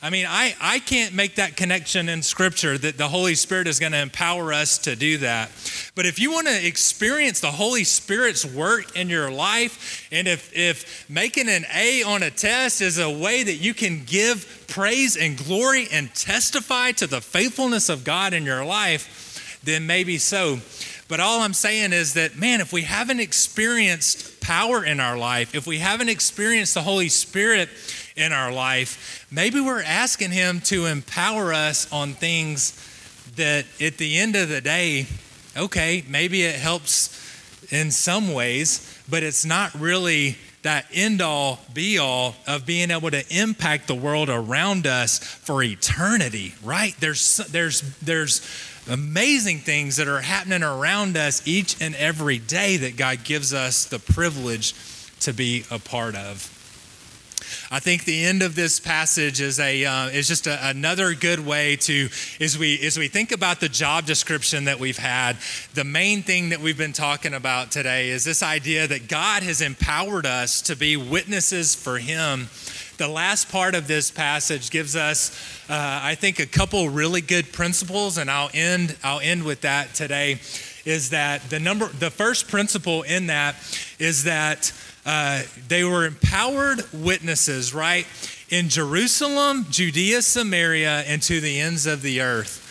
I 0.00 0.10
mean, 0.10 0.26
I, 0.28 0.54
I 0.60 0.78
can't 0.78 1.12
make 1.12 1.34
that 1.36 1.56
connection 1.56 2.08
in 2.08 2.22
Scripture 2.22 2.78
that 2.78 2.98
the 2.98 3.08
Holy 3.08 3.34
Spirit 3.34 3.66
is 3.66 3.80
going 3.80 3.90
to 3.90 3.98
empower 3.98 4.52
us 4.52 4.78
to 4.78 4.94
do 4.94 5.18
that. 5.18 5.50
But 5.96 6.06
if 6.06 6.20
you 6.20 6.30
want 6.30 6.46
to 6.46 6.66
experience 6.66 7.40
the 7.40 7.50
Holy 7.50 7.82
Spirit's 7.82 8.44
work 8.44 8.96
in 8.96 9.08
your 9.08 9.28
life, 9.28 10.06
and 10.12 10.28
if, 10.28 10.56
if 10.56 11.10
making 11.10 11.48
an 11.48 11.64
A 11.74 12.04
on 12.04 12.22
a 12.22 12.30
test 12.30 12.80
is 12.80 13.00
a 13.00 13.10
way 13.10 13.42
that 13.42 13.56
you 13.56 13.74
can 13.74 14.04
give 14.04 14.66
praise 14.68 15.16
and 15.16 15.36
glory 15.36 15.88
and 15.90 16.14
testify 16.14 16.92
to 16.92 17.08
the 17.08 17.20
faithfulness 17.20 17.88
of 17.88 18.04
God 18.04 18.34
in 18.34 18.44
your 18.44 18.64
life, 18.64 19.60
then 19.64 19.84
maybe 19.84 20.16
so. 20.18 20.60
But 21.08 21.20
all 21.20 21.40
I'm 21.40 21.54
saying 21.54 21.92
is 21.92 22.14
that, 22.14 22.36
man, 22.36 22.60
if 22.60 22.72
we 22.72 22.82
haven't 22.82 23.18
experienced 23.18 24.40
power 24.42 24.84
in 24.84 25.00
our 25.00 25.16
life, 25.16 25.54
if 25.54 25.66
we 25.66 25.78
haven't 25.78 26.10
experienced 26.10 26.74
the 26.74 26.82
Holy 26.82 27.08
Spirit 27.08 27.70
in 28.18 28.32
our 28.32 28.52
life, 28.52 29.26
maybe 29.30 29.60
we're 29.60 29.82
asking 29.82 30.30
Him 30.30 30.60
to 30.62 30.86
empower 30.86 31.52
us 31.52 31.90
on 31.92 32.12
things 32.14 32.72
that 33.36 33.64
at 33.80 33.98
the 33.98 34.18
end 34.18 34.36
of 34.36 34.48
the 34.48 34.60
day, 34.60 35.06
okay, 35.56 36.04
maybe 36.08 36.42
it 36.42 36.56
helps 36.56 37.24
in 37.70 37.90
some 37.90 38.32
ways, 38.32 39.00
but 39.08 39.22
it's 39.22 39.44
not 39.44 39.72
really 39.74 40.36
that 40.62 40.86
end 40.92 41.22
all 41.22 41.60
be 41.72 41.98
all 41.98 42.34
of 42.46 42.66
being 42.66 42.90
able 42.90 43.10
to 43.10 43.24
impact 43.30 43.86
the 43.86 43.94
world 43.94 44.28
around 44.28 44.86
us 44.86 45.18
for 45.18 45.62
eternity, 45.62 46.54
right? 46.64 46.94
There's, 46.98 47.36
there's, 47.36 47.80
there's, 47.98 48.42
amazing 48.88 49.58
things 49.58 49.96
that 49.96 50.08
are 50.08 50.20
happening 50.20 50.62
around 50.62 51.16
us 51.16 51.46
each 51.46 51.80
and 51.80 51.94
every 51.96 52.38
day 52.38 52.76
that 52.78 52.96
God 52.96 53.22
gives 53.24 53.52
us 53.52 53.84
the 53.84 53.98
privilege 53.98 54.74
to 55.20 55.32
be 55.32 55.64
a 55.70 55.78
part 55.78 56.14
of. 56.14 56.54
I 57.70 57.80
think 57.80 58.04
the 58.04 58.24
end 58.24 58.42
of 58.42 58.54
this 58.54 58.80
passage 58.80 59.42
is 59.42 59.60
a 59.60 59.84
uh, 59.84 60.08
is 60.08 60.26
just 60.26 60.46
a, 60.46 60.68
another 60.68 61.12
good 61.12 61.40
way 61.40 61.76
to 61.76 62.08
as 62.40 62.56
we 62.56 62.80
as 62.86 62.98
we 62.98 63.08
think 63.08 63.30
about 63.30 63.60
the 63.60 63.68
job 63.68 64.06
description 64.06 64.64
that 64.64 64.80
we've 64.80 64.96
had. 64.96 65.36
The 65.74 65.84
main 65.84 66.22
thing 66.22 66.48
that 66.48 66.60
we've 66.60 66.78
been 66.78 66.94
talking 66.94 67.34
about 67.34 67.70
today 67.70 68.08
is 68.08 68.24
this 68.24 68.42
idea 68.42 68.86
that 68.86 69.06
God 69.06 69.42
has 69.42 69.60
empowered 69.60 70.24
us 70.24 70.62
to 70.62 70.76
be 70.76 70.96
witnesses 70.96 71.74
for 71.74 71.98
Him. 71.98 72.48
The 72.96 73.06
last 73.06 73.52
part 73.52 73.74
of 73.74 73.86
this 73.86 74.10
passage 74.10 74.70
gives 74.70 74.96
us, 74.96 75.30
uh, 75.68 76.00
I 76.02 76.14
think, 76.14 76.40
a 76.40 76.46
couple 76.46 76.88
really 76.88 77.20
good 77.20 77.52
principles, 77.52 78.16
and 78.16 78.30
I'll 78.30 78.50
end 78.54 78.96
I'll 79.04 79.20
end 79.20 79.44
with 79.44 79.60
that 79.60 79.92
today. 79.92 80.40
Is 80.88 81.10
that 81.10 81.42
the 81.50 81.60
number? 81.60 81.88
The 81.88 82.10
first 82.10 82.48
principle 82.48 83.02
in 83.02 83.26
that 83.26 83.56
is 83.98 84.24
that 84.24 84.72
uh, 85.04 85.42
they 85.68 85.84
were 85.84 86.06
empowered 86.06 86.82
witnesses, 86.94 87.74
right? 87.74 88.06
In 88.48 88.70
Jerusalem, 88.70 89.66
Judea, 89.68 90.22
Samaria, 90.22 91.00
and 91.06 91.20
to 91.24 91.42
the 91.42 91.60
ends 91.60 91.84
of 91.84 92.00
the 92.00 92.22
earth. 92.22 92.64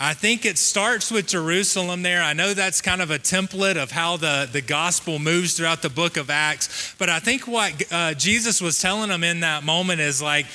I 0.00 0.14
think 0.14 0.44
it 0.46 0.58
starts 0.58 1.12
with 1.12 1.28
Jerusalem 1.28 2.02
there. 2.02 2.22
I 2.22 2.32
know 2.32 2.54
that's 2.54 2.80
kind 2.80 3.00
of 3.00 3.12
a 3.12 3.20
template 3.20 3.80
of 3.80 3.92
how 3.92 4.16
the, 4.16 4.48
the 4.50 4.62
gospel 4.62 5.20
moves 5.20 5.56
throughout 5.56 5.80
the 5.80 5.90
book 5.90 6.16
of 6.16 6.28
Acts. 6.28 6.96
But 6.98 7.08
I 7.08 7.20
think 7.20 7.46
what 7.46 7.84
uh, 7.92 8.14
Jesus 8.14 8.60
was 8.60 8.80
telling 8.80 9.10
them 9.10 9.22
in 9.22 9.40
that 9.40 9.62
moment 9.62 10.00
is 10.00 10.20
like, 10.20 10.46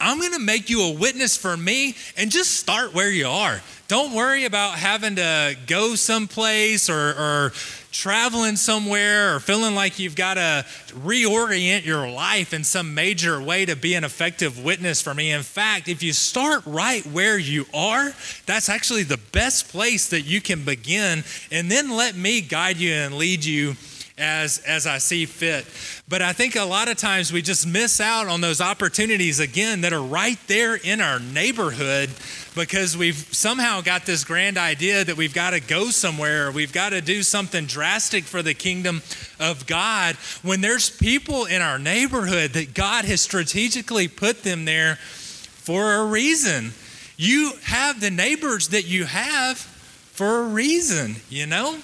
I'm 0.00 0.18
going 0.18 0.32
to 0.32 0.38
make 0.38 0.70
you 0.70 0.82
a 0.82 0.92
witness 0.92 1.36
for 1.36 1.56
me 1.56 1.94
and 2.16 2.30
just 2.30 2.56
start 2.56 2.94
where 2.94 3.10
you 3.10 3.28
are. 3.28 3.60
Don't 3.86 4.14
worry 4.14 4.44
about 4.44 4.78
having 4.78 5.16
to 5.16 5.56
go 5.66 5.94
someplace 5.96 6.88
or, 6.88 7.10
or 7.10 7.52
traveling 7.92 8.56
somewhere 8.56 9.34
or 9.34 9.40
feeling 9.40 9.74
like 9.74 9.98
you've 9.98 10.14
got 10.14 10.34
to 10.34 10.64
reorient 11.02 11.84
your 11.84 12.08
life 12.08 12.54
in 12.54 12.62
some 12.64 12.94
major 12.94 13.42
way 13.42 13.66
to 13.66 13.74
be 13.74 13.94
an 13.94 14.04
effective 14.04 14.62
witness 14.62 15.02
for 15.02 15.12
me. 15.12 15.32
In 15.32 15.42
fact, 15.42 15.88
if 15.88 16.02
you 16.02 16.12
start 16.12 16.62
right 16.66 17.04
where 17.06 17.38
you 17.38 17.66
are, 17.74 18.12
that's 18.46 18.68
actually 18.68 19.02
the 19.02 19.20
best 19.32 19.68
place 19.68 20.08
that 20.10 20.22
you 20.22 20.40
can 20.40 20.64
begin. 20.64 21.24
And 21.50 21.70
then 21.70 21.90
let 21.90 22.16
me 22.16 22.40
guide 22.40 22.76
you 22.76 22.92
and 22.92 23.16
lead 23.16 23.44
you 23.44 23.74
as 24.16 24.58
as 24.66 24.86
I 24.86 24.98
see 24.98 25.24
fit. 25.26 25.64
But 26.10 26.22
I 26.22 26.32
think 26.32 26.56
a 26.56 26.64
lot 26.64 26.88
of 26.88 26.96
times 26.96 27.32
we 27.32 27.40
just 27.40 27.64
miss 27.64 28.00
out 28.00 28.26
on 28.26 28.40
those 28.40 28.60
opportunities 28.60 29.38
again 29.38 29.82
that 29.82 29.92
are 29.92 30.02
right 30.02 30.38
there 30.48 30.74
in 30.74 31.00
our 31.00 31.20
neighborhood 31.20 32.10
because 32.56 32.96
we've 32.96 33.14
somehow 33.14 33.80
got 33.80 34.06
this 34.06 34.24
grand 34.24 34.58
idea 34.58 35.04
that 35.04 35.16
we've 35.16 35.32
got 35.32 35.50
to 35.50 35.60
go 35.60 35.90
somewhere, 35.90 36.48
or 36.48 36.50
we've 36.50 36.72
got 36.72 36.88
to 36.88 37.00
do 37.00 37.22
something 37.22 37.64
drastic 37.64 38.24
for 38.24 38.42
the 38.42 38.54
kingdom 38.54 39.02
of 39.38 39.68
God 39.68 40.16
when 40.42 40.60
there's 40.60 40.90
people 40.90 41.44
in 41.44 41.62
our 41.62 41.78
neighborhood 41.78 42.54
that 42.54 42.74
God 42.74 43.04
has 43.04 43.20
strategically 43.20 44.08
put 44.08 44.42
them 44.42 44.64
there 44.64 44.96
for 44.96 45.94
a 45.94 46.06
reason. 46.06 46.72
You 47.18 47.52
have 47.62 48.00
the 48.00 48.10
neighbors 48.10 48.70
that 48.70 48.84
you 48.84 49.04
have 49.04 49.58
for 49.58 50.40
a 50.40 50.48
reason, 50.48 51.14
you 51.28 51.46
know? 51.46 51.78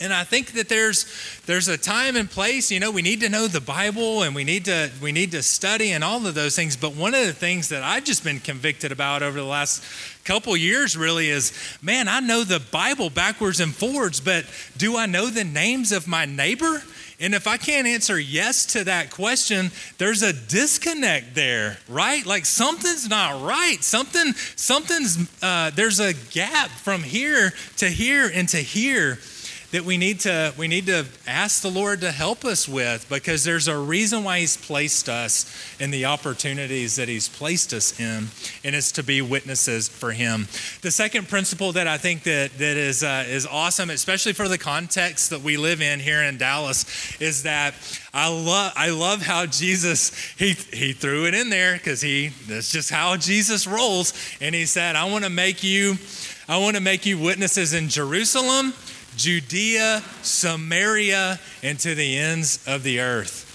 And 0.00 0.12
I 0.12 0.24
think 0.24 0.52
that 0.52 0.68
there's 0.68 1.06
there's 1.46 1.68
a 1.68 1.76
time 1.76 2.16
and 2.16 2.28
place, 2.28 2.70
you 2.70 2.80
know, 2.80 2.90
we 2.90 3.02
need 3.02 3.20
to 3.20 3.28
know 3.28 3.46
the 3.46 3.60
Bible 3.60 4.22
and 4.22 4.34
we 4.34 4.42
need 4.42 4.64
to 4.64 4.90
we 5.00 5.12
need 5.12 5.32
to 5.32 5.42
study 5.42 5.92
and 5.92 6.02
all 6.02 6.26
of 6.26 6.34
those 6.34 6.56
things, 6.56 6.76
but 6.76 6.96
one 6.96 7.14
of 7.14 7.26
the 7.26 7.32
things 7.32 7.68
that 7.68 7.82
I've 7.82 8.04
just 8.04 8.24
been 8.24 8.40
convicted 8.40 8.90
about 8.90 9.22
over 9.22 9.38
the 9.38 9.46
last 9.46 9.84
couple 10.24 10.56
years 10.56 10.96
really 10.96 11.28
is, 11.28 11.52
man, 11.82 12.08
I 12.08 12.20
know 12.20 12.42
the 12.42 12.60
Bible 12.60 13.10
backwards 13.10 13.60
and 13.60 13.74
forwards, 13.74 14.20
but 14.20 14.44
do 14.76 14.96
I 14.96 15.06
know 15.06 15.26
the 15.26 15.44
names 15.44 15.92
of 15.92 16.08
my 16.08 16.24
neighbor? 16.24 16.82
And 17.20 17.34
if 17.34 17.46
I 17.46 17.56
can't 17.56 17.86
answer 17.86 18.18
yes 18.18 18.66
to 18.72 18.84
that 18.84 19.10
question, 19.10 19.70
there's 19.98 20.22
a 20.22 20.32
disconnect 20.32 21.36
there, 21.36 21.78
right? 21.88 22.26
Like 22.26 22.44
something's 22.46 23.08
not 23.08 23.46
right. 23.46 23.76
Something, 23.80 24.32
something's, 24.56 25.30
uh, 25.40 25.70
there's 25.70 26.00
a 26.00 26.14
gap 26.14 26.70
from 26.70 27.04
here 27.04 27.52
to 27.76 27.88
here 27.88 28.28
and 28.34 28.48
to 28.48 28.56
here 28.56 29.20
that 29.72 29.84
we 29.84 29.96
need 29.96 30.20
to 30.20 30.52
we 30.58 30.68
need 30.68 30.86
to 30.86 31.06
ask 31.26 31.62
the 31.62 31.70
Lord 31.70 32.02
to 32.02 32.12
help 32.12 32.44
us 32.44 32.68
with 32.68 33.08
because 33.08 33.42
there's 33.42 33.68
a 33.68 33.76
reason 33.76 34.22
why 34.22 34.40
he's 34.40 34.56
placed 34.56 35.08
us 35.08 35.50
in 35.80 35.90
the 35.90 36.04
opportunities 36.04 36.96
that 36.96 37.08
he's 37.08 37.28
placed 37.28 37.72
us 37.72 37.98
in 37.98 38.28
and 38.64 38.76
it's 38.76 38.92
to 38.92 39.02
be 39.02 39.22
witnesses 39.22 39.88
for 39.88 40.12
him. 40.12 40.46
The 40.82 40.90
second 40.90 41.28
principle 41.28 41.72
that 41.72 41.88
I 41.88 41.96
think 41.96 42.22
that 42.24 42.50
that 42.58 42.76
is 42.76 43.02
uh, 43.02 43.24
is 43.26 43.46
awesome 43.46 43.88
especially 43.88 44.34
for 44.34 44.46
the 44.46 44.58
context 44.58 45.30
that 45.30 45.40
we 45.40 45.56
live 45.56 45.80
in 45.80 46.00
here 46.00 46.22
in 46.22 46.36
Dallas 46.36 47.20
is 47.20 47.42
that 47.44 47.74
I 48.12 48.28
love 48.28 48.72
I 48.76 48.90
love 48.90 49.22
how 49.22 49.46
Jesus 49.46 50.14
he 50.36 50.52
he 50.52 50.92
threw 50.92 51.26
it 51.26 51.34
in 51.34 51.48
there 51.48 51.78
cuz 51.78 52.02
he 52.02 52.28
that's 52.46 52.70
just 52.70 52.90
how 52.90 53.16
Jesus 53.16 53.66
rolls 53.66 54.12
and 54.38 54.54
he 54.54 54.66
said 54.66 54.96
I 54.96 55.04
want 55.04 55.24
to 55.24 55.30
make 55.30 55.62
you 55.62 55.96
I 56.46 56.58
want 56.58 56.76
to 56.76 56.82
make 56.82 57.06
you 57.06 57.16
witnesses 57.16 57.72
in 57.72 57.88
Jerusalem 57.88 58.74
Judea, 59.16 60.02
Samaria, 60.22 61.38
and 61.62 61.78
to 61.80 61.94
the 61.94 62.18
ends 62.18 62.64
of 62.66 62.82
the 62.82 63.00
earth. 63.00 63.48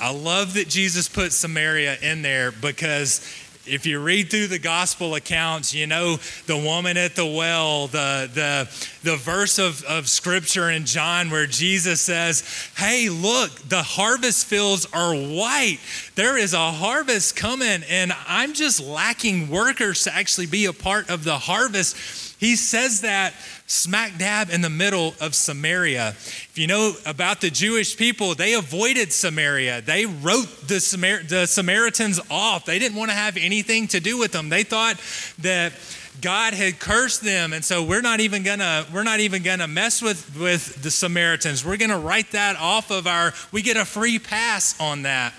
I 0.00 0.12
love 0.12 0.54
that 0.54 0.68
Jesus 0.68 1.08
put 1.08 1.32
Samaria 1.32 1.96
in 2.02 2.22
there 2.22 2.50
because 2.52 3.20
if 3.66 3.86
you 3.86 4.00
read 4.00 4.30
through 4.30 4.48
the 4.48 4.58
gospel 4.58 5.14
accounts, 5.14 5.72
you 5.72 5.86
know 5.86 6.16
the 6.46 6.56
woman 6.56 6.96
at 6.96 7.16
the 7.16 7.24
well, 7.24 7.86
the 7.86 8.30
the 8.32 9.10
the 9.10 9.16
verse 9.16 9.58
of, 9.58 9.82
of 9.84 10.08
scripture 10.08 10.70
in 10.70 10.84
John 10.84 11.30
where 11.30 11.46
Jesus 11.46 12.00
says, 12.00 12.42
Hey, 12.76 13.08
look, 13.08 13.50
the 13.68 13.82
harvest 13.82 14.46
fields 14.46 14.86
are 14.92 15.14
white. 15.14 15.78
There 16.14 16.36
is 16.36 16.52
a 16.52 16.72
harvest 16.72 17.36
coming, 17.36 17.82
and 17.88 18.12
I'm 18.28 18.52
just 18.52 18.80
lacking 18.80 19.48
workers 19.48 20.04
to 20.04 20.14
actually 20.14 20.46
be 20.46 20.66
a 20.66 20.72
part 20.72 21.08
of 21.08 21.24
the 21.24 21.38
harvest. 21.38 22.33
He 22.44 22.56
says 22.56 23.00
that 23.00 23.32
smack 23.66 24.18
dab 24.18 24.50
in 24.50 24.60
the 24.60 24.68
middle 24.68 25.14
of 25.18 25.34
Samaria. 25.34 26.10
If 26.10 26.58
you 26.58 26.66
know 26.66 26.92
about 27.06 27.40
the 27.40 27.48
Jewish 27.48 27.96
people, 27.96 28.34
they 28.34 28.52
avoided 28.52 29.14
Samaria. 29.14 29.80
They 29.80 30.04
wrote 30.04 30.68
the, 30.68 30.78
Samar- 30.78 31.22
the 31.22 31.46
Samaritans 31.46 32.20
off. 32.30 32.66
They 32.66 32.78
didn't 32.78 32.98
want 32.98 33.10
to 33.10 33.16
have 33.16 33.38
anything 33.38 33.88
to 33.88 33.98
do 33.98 34.18
with 34.18 34.32
them. 34.32 34.50
They 34.50 34.62
thought 34.62 35.00
that 35.38 35.72
God 36.20 36.52
had 36.52 36.78
cursed 36.78 37.22
them, 37.22 37.54
and 37.54 37.64
so 37.64 37.82
we're 37.82 38.02
not 38.02 38.20
even 38.20 38.42
gonna 38.42 38.84
we're 38.92 39.04
not 39.04 39.20
even 39.20 39.42
gonna 39.42 39.66
mess 39.66 40.02
with 40.02 40.38
with 40.38 40.82
the 40.82 40.90
Samaritans. 40.90 41.64
We're 41.64 41.78
gonna 41.78 41.98
write 41.98 42.32
that 42.32 42.56
off 42.56 42.90
of 42.90 43.06
our. 43.06 43.32
We 43.52 43.62
get 43.62 43.78
a 43.78 43.86
free 43.86 44.18
pass 44.18 44.78
on 44.78 45.02
that. 45.02 45.32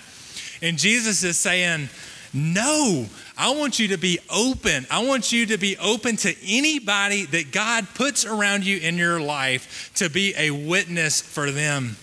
And 0.60 0.76
Jesus 0.76 1.22
is 1.22 1.38
saying, 1.38 1.88
no, 2.36 3.06
I 3.38 3.54
want 3.54 3.78
you 3.78 3.88
to 3.88 3.98
be 3.98 4.18
open. 4.30 4.86
I 4.90 5.04
want 5.04 5.30
you 5.30 5.46
to 5.46 5.58
be 5.58 5.76
open 5.76 6.16
to 6.18 6.34
anybody 6.46 7.26
that 7.26 7.52
God 7.52 7.86
puts 7.94 8.24
around 8.24 8.64
you 8.64 8.78
in 8.78 8.96
your 8.96 9.20
life 9.20 9.92
to 9.96 10.08
be 10.08 10.34
a 10.38 10.50
witness 10.50 11.20
for 11.20 11.50
them. 11.50 11.96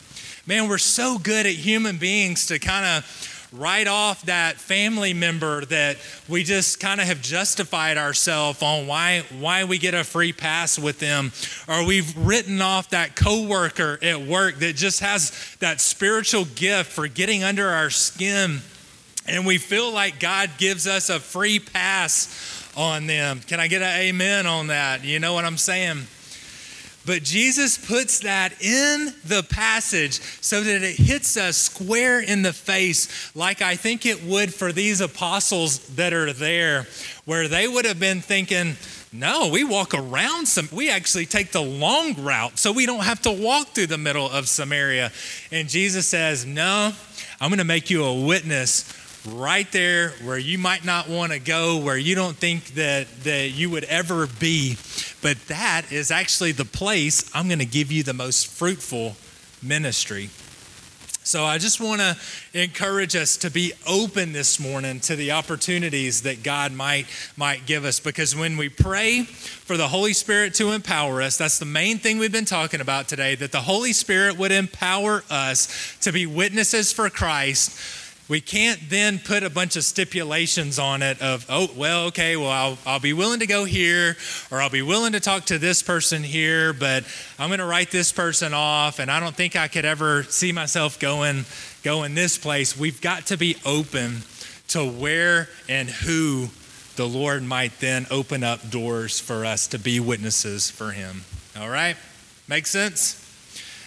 Man, 0.46 0.70
we're 0.70 0.78
so 0.78 1.18
good 1.18 1.46
at 1.46 1.54
human 1.54 1.98
beings 1.98 2.48
to 2.48 2.60
kind 2.60 2.86
of 2.86 3.50
write 3.54 3.88
off 3.88 4.24
that 4.24 4.58
family 4.58 5.14
member 5.14 5.64
that 5.66 5.98
we 6.28 6.44
just 6.44 6.80
kind 6.80 7.00
of 7.00 7.08
have 7.08 7.22
justified 7.22 7.98
ourselves 7.98 8.62
on 8.64 8.88
why 8.88 9.24
why 9.40 9.64
we 9.64 9.78
get 9.78 9.94
a 9.94 10.04
free 10.04 10.34
pass 10.34 10.80
with 10.80 10.98
them 11.00 11.32
or 11.68 11.86
we've 11.86 12.18
written 12.18 12.62
off 12.62 12.90
that 12.90 13.16
coworker 13.16 14.00
at 14.02 14.20
work 14.20 14.58
that 14.58 14.76
just 14.76 15.02
has 15.02 15.56
that 15.60 15.80
spiritual 15.80 16.46
gift 16.56 16.92
for 16.92 17.08
getting 17.08 17.44
under 17.44 17.70
our 17.70 17.92
skin 17.92 18.60
and 19.28 19.46
we 19.46 19.58
feel 19.58 19.92
like 19.92 20.20
God 20.20 20.52
gives 20.58 20.88
us 20.88 21.10
a 21.10 21.20
free 21.20 21.60
pass 21.60 22.72
on 22.76 23.08
them. 23.08 23.40
Can 23.42 23.60
I 23.60 23.68
get 23.68 23.82
an 23.82 24.02
amen 24.02 24.48
on 24.48 24.68
that? 24.68 25.04
You 25.04 25.20
know 25.20 25.34
what 25.34 25.46
I'm 25.46 25.58
saying? 25.58 26.08
But 27.06 27.24
Jesus 27.24 27.78
puts 27.78 28.20
that 28.22 28.62
in 28.62 29.14
the 29.26 29.44
passage 29.44 30.22
so 30.42 30.62
that 30.62 30.84
it 30.84 30.96
hits 30.96 31.36
us 31.36 31.58
square 31.58 32.22
in 32.22 32.44
the 32.44 32.54
face, 32.54 33.36
like 33.36 33.62
I 33.62 33.76
think 33.76 34.06
it 34.06 34.24
would 34.24 34.54
for 34.54 34.72
these 34.72 35.02
apostles 35.02 35.80
that 35.96 36.14
are 36.14 36.32
there, 36.32 36.88
where 37.26 37.50
they 37.50 37.68
would 37.68 37.84
have 37.84 38.00
been 38.00 38.22
thinking, 38.22 38.78
no, 39.12 39.50
we 39.52 39.66
walk 39.66 39.94
around 39.94 40.48
some, 40.48 40.70
we 40.72 40.90
actually 40.90 41.26
take 41.26 41.52
the 41.52 41.62
long 41.62 42.24
route 42.24 42.58
so 42.58 42.72
we 42.72 42.86
don't 42.86 43.04
have 43.04 43.22
to 43.24 43.32
walk 43.32 43.68
through 43.70 43.88
the 43.88 43.98
middle 43.98 44.30
of 44.30 44.48
Samaria. 44.48 45.12
And 45.52 45.68
Jesus 45.68 46.08
says, 46.08 46.46
no, 46.46 46.94
I'm 47.42 47.50
going 47.50 47.60
to 47.60 47.66
make 47.66 47.90
you 47.90 48.06
a 48.06 48.26
witness 48.26 49.03
right 49.26 49.72
there 49.72 50.10
where 50.24 50.38
you 50.38 50.58
might 50.58 50.84
not 50.84 51.08
want 51.08 51.32
to 51.32 51.40
go, 51.40 51.78
where 51.78 51.98
you 51.98 52.16
don't 52.16 52.36
think 52.36 52.66
that, 52.76 53.08
that 53.24 53.52
you 53.52 53.70
would 53.70 53.86
ever 53.86 54.28
be. 54.28 54.78
But 55.22 55.38
that 55.48 55.92
is 55.92 56.12
actually 56.12 56.52
the 56.52 56.66
place 56.66 57.30
I'm 57.34 57.48
going 57.48 57.60
to 57.60 57.66
give 57.66 57.92
you 57.92 58.04
the 58.04 58.14
most 58.14 58.48
fruitful 58.48 59.16
ministry. 59.62 60.30
So 61.26 61.46
I 61.46 61.58
just 61.58 61.80
want 61.80 62.02
to 62.02 62.18
encourage 62.54 63.16
us 63.16 63.38
to 63.38 63.50
be 63.50 63.72
open 63.88 64.34
this 64.34 64.60
morning 64.60 65.00
to 65.02 65.16
the 65.16 65.32
opportunities 65.32 66.24
that 66.24 66.44
God 66.44 66.74
might 66.74 67.06
might 67.38 67.66
give 67.66 67.86
us 67.86 68.02
because 68.02 68.36
when 68.36 68.58
we 68.58 68.68
pray 68.68 69.24
for 69.24 69.78
the 69.78 69.88
Holy 69.88 70.12
Spirit 70.12 70.54
to 70.56 70.72
empower 70.72 71.22
us, 71.22 71.38
that's 71.38 71.60
the 71.60 71.66
main 71.66 71.98
thing 71.98 72.18
we've 72.18 72.34
been 72.34 72.44
talking 72.44 72.82
about 72.82 73.08
today 73.08 73.36
that 73.36 73.54
the 73.54 73.62
Holy 73.62 73.94
Spirit 73.94 74.38
would 74.38 74.52
empower 74.52 75.24
us 75.30 75.98
to 76.02 76.12
be 76.12 76.26
witnesses 76.26 76.92
for 76.92 77.10
Christ 77.10 77.80
we 78.30 78.40
can't 78.42 78.80
then 78.90 79.20
put 79.20 79.44
a 79.44 79.50
bunch 79.50 79.76
of 79.76 79.84
stipulations 79.84 80.80
on 80.80 81.02
it 81.02 81.22
of 81.22 81.46
oh 81.50 81.70
well 81.76 82.06
okay 82.06 82.36
well 82.36 82.50
I'll, 82.50 82.78
I'll 82.86 83.00
be 83.00 83.14
willing 83.14 83.40
to 83.40 83.48
go 83.48 83.66
here 83.66 84.16
or 84.50 84.62
i'll 84.62 84.70
be 84.70 84.82
willing 84.82 85.12
to 85.12 85.20
talk 85.20 85.46
to 85.46 85.58
this 85.58 85.84
person 85.84 86.24
here 86.24 86.74
but 86.74 87.04
i'm 87.38 87.50
going 87.50 87.60
to 87.60 87.66
write 87.66 87.92
this 87.92 88.12
person 88.12 88.54
off 88.54 89.00
and 89.00 89.12
i 89.12 89.20
don't 89.20 89.36
think 89.36 89.56
i 89.56 89.68
could 89.68 89.86
ever 89.86 90.24
see 90.24 90.52
myself 90.52 91.00
going 91.00 91.46
going 91.84 92.16
this 92.16 92.38
place. 92.38 92.78
We've 92.78 93.02
got 93.02 93.28
to 93.28 93.38
be 93.38 93.58
open 93.66 94.22
to 94.70 94.90
where 94.90 95.50
and 95.68 95.90
who 95.90 96.48
the 96.96 97.08
lord 97.08 97.44
might 97.44 97.80
then 97.80 98.08
open 98.10 98.44
up 98.44 98.70
doors 98.70 99.20
for 99.20 99.46
us 99.46 99.68
to 99.68 99.80
be 99.80 100.00
witnesses 100.00 100.72
for 100.72 100.92
him. 100.92 101.24
All 101.60 101.70
right? 101.70 101.98
Make 102.48 102.66
sense 102.66 103.23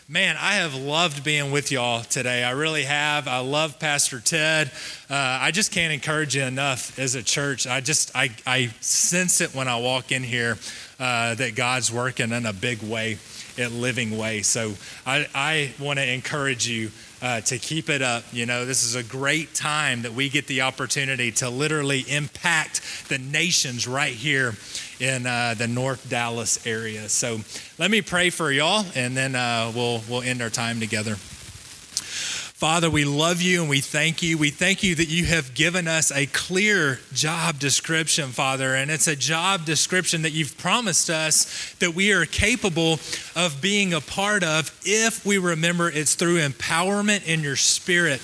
Man, 0.09 0.36
I 0.38 0.52
have 0.54 0.76
loved 0.76 1.24
being 1.24 1.50
with 1.50 1.72
y'all 1.72 2.04
today. 2.04 2.44
I 2.44 2.52
really 2.52 2.84
have. 2.84 3.26
I 3.26 3.40
love 3.40 3.80
Pastor 3.80 4.20
Ted. 4.20 4.70
Uh, 5.11 5.14
I 5.16 5.50
just 5.50 5.72
can't 5.72 5.92
encourage 5.92 6.36
you 6.36 6.44
enough 6.44 6.96
as 6.96 7.16
a 7.16 7.24
church. 7.24 7.66
I 7.66 7.80
just, 7.80 8.14
I, 8.14 8.30
I 8.46 8.68
sense 8.80 9.40
it 9.40 9.52
when 9.52 9.66
I 9.66 9.80
walk 9.80 10.12
in 10.12 10.22
here 10.22 10.59
uh, 11.00 11.34
that 11.34 11.57
God's 11.57 11.90
working 11.90 12.30
in 12.30 12.46
a 12.46 12.52
big 12.52 12.84
way, 12.84 13.18
at 13.59 13.72
living 13.72 14.16
way. 14.16 14.42
So 14.42 14.74
I, 15.04 15.26
I 15.34 15.72
want 15.80 15.98
to 15.98 16.09
encourage 16.09 16.68
you 16.68 16.92
uh, 17.27 17.41
to 17.41 17.59
keep 17.59 17.91
it 17.91 18.03
up. 18.03 18.22
You 18.33 18.47
know, 18.47 18.64
this 18.64 18.85
is 18.85 18.95
a 18.95 19.03
great 19.03 19.53
time 19.53 20.03
that 20.03 20.12
we 20.12 20.29
get 20.29 20.47
the 20.47 20.61
opportunity 20.61 21.33
to 21.33 21.51
literally 21.51 22.05
impact 22.09 23.09
the 23.09 23.18
nations 23.18 23.89
right 23.89 24.14
here 24.14 24.55
in 25.01 25.27
uh, 25.27 25.55
the 25.59 25.66
North 25.66 26.09
Dallas 26.09 26.64
area. 26.64 27.09
So 27.09 27.41
let 27.79 27.91
me 27.91 28.01
pray 28.01 28.31
for 28.31 28.53
y'all, 28.53 28.87
and 28.95 29.16
then 29.16 29.35
uh, 29.35 29.72
we'll 29.74 30.03
we'll 30.09 30.22
end 30.22 30.41
our 30.41 30.51
time 30.51 30.79
together. 30.79 31.16
Father, 32.57 32.88
we 32.88 33.04
love 33.04 33.42
you 33.42 33.61
and 33.61 33.68
we 33.68 33.82
thank 33.82 34.22
you. 34.22 34.38
We 34.38 34.48
thank 34.48 34.82
you 34.82 34.94
that 34.94 35.09
you 35.09 35.26
have 35.26 35.52
given 35.52 35.86
us 35.86 36.11
a 36.11 36.24
clear 36.24 37.00
job 37.12 37.59
description, 37.59 38.30
Father, 38.30 38.74
and 38.74 38.90
it's 38.90 39.07
a 39.07 39.14
job 39.14 39.66
description 39.66 40.22
that 40.22 40.30
you've 40.30 40.57
promised 40.57 41.11
us 41.11 41.74
that 41.80 41.94
we 41.94 42.14
are 42.14 42.24
capable 42.24 42.98
of 43.36 43.59
being 43.61 43.92
a 43.92 44.00
part 44.00 44.42
of 44.42 44.74
if 44.86 45.26
we 45.26 45.36
remember 45.36 45.90
it's 45.90 46.14
through 46.14 46.38
empowerment 46.38 47.26
in 47.26 47.42
your 47.42 47.57
spirit. 47.57 48.22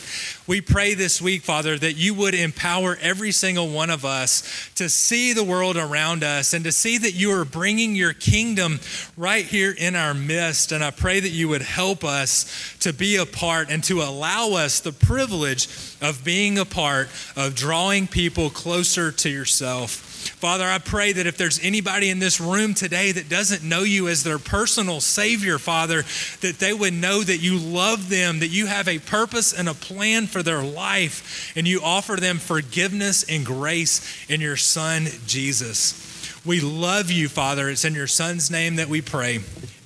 We 0.48 0.60
pray 0.60 0.94
this 0.94 1.22
week, 1.22 1.42
Father, 1.42 1.78
that 1.78 1.92
you 1.92 2.14
would 2.14 2.34
empower 2.34 2.98
every 3.00 3.30
single 3.30 3.68
one 3.68 3.90
of 3.90 4.04
us 4.04 4.42
to 4.74 4.88
see 4.88 5.32
the 5.32 5.44
world 5.44 5.76
around 5.76 6.24
us 6.24 6.52
and 6.52 6.64
to 6.64 6.72
see 6.72 6.98
that 6.98 7.14
you 7.14 7.30
are 7.30 7.44
bringing 7.44 7.94
your 7.94 8.12
kingdom 8.12 8.80
right 9.16 9.44
here 9.44 9.72
in 9.76 9.94
our 9.94 10.14
midst. 10.14 10.72
And 10.72 10.82
I 10.82 10.90
pray 10.90 11.20
that 11.20 11.28
you 11.28 11.46
would 11.48 11.62
help 11.62 12.02
us 12.02 12.76
to 12.80 12.92
be 12.92 13.16
a 13.16 13.26
part 13.26 13.70
and 13.70 13.84
to 13.84 14.02
allow 14.02 14.54
us 14.54 14.80
the 14.80 14.90
privilege 14.90 15.68
of 16.00 16.24
being 16.24 16.58
a 16.58 16.64
part 16.64 17.08
of 17.36 17.54
drawing 17.54 18.08
people 18.08 18.50
closer 18.50 19.12
to 19.12 19.28
yourself. 19.28 20.11
Father, 20.22 20.64
I 20.64 20.78
pray 20.78 21.12
that 21.12 21.26
if 21.26 21.36
there's 21.36 21.62
anybody 21.62 22.10
in 22.10 22.18
this 22.18 22.40
room 22.40 22.74
today 22.74 23.12
that 23.12 23.28
doesn't 23.28 23.62
know 23.62 23.82
you 23.82 24.08
as 24.08 24.22
their 24.22 24.38
personal 24.38 25.00
Savior, 25.00 25.58
Father, 25.58 26.02
that 26.40 26.58
they 26.58 26.72
would 26.72 26.94
know 26.94 27.22
that 27.22 27.38
you 27.38 27.58
love 27.58 28.08
them, 28.08 28.40
that 28.40 28.48
you 28.48 28.66
have 28.66 28.88
a 28.88 28.98
purpose 28.98 29.52
and 29.52 29.68
a 29.68 29.74
plan 29.74 30.26
for 30.26 30.42
their 30.42 30.62
life, 30.62 31.52
and 31.56 31.66
you 31.66 31.80
offer 31.82 32.16
them 32.16 32.38
forgiveness 32.38 33.24
and 33.28 33.44
grace 33.44 34.26
in 34.28 34.40
your 34.40 34.56
Son, 34.56 35.06
Jesus. 35.26 36.08
We 36.44 36.60
love 36.60 37.10
you, 37.10 37.28
Father. 37.28 37.68
It's 37.68 37.84
in 37.84 37.94
your 37.94 38.06
Son's 38.06 38.50
name 38.50 38.76
that 38.76 38.88
we 38.88 39.00
pray. 39.00 39.40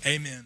Amen. 0.07 0.46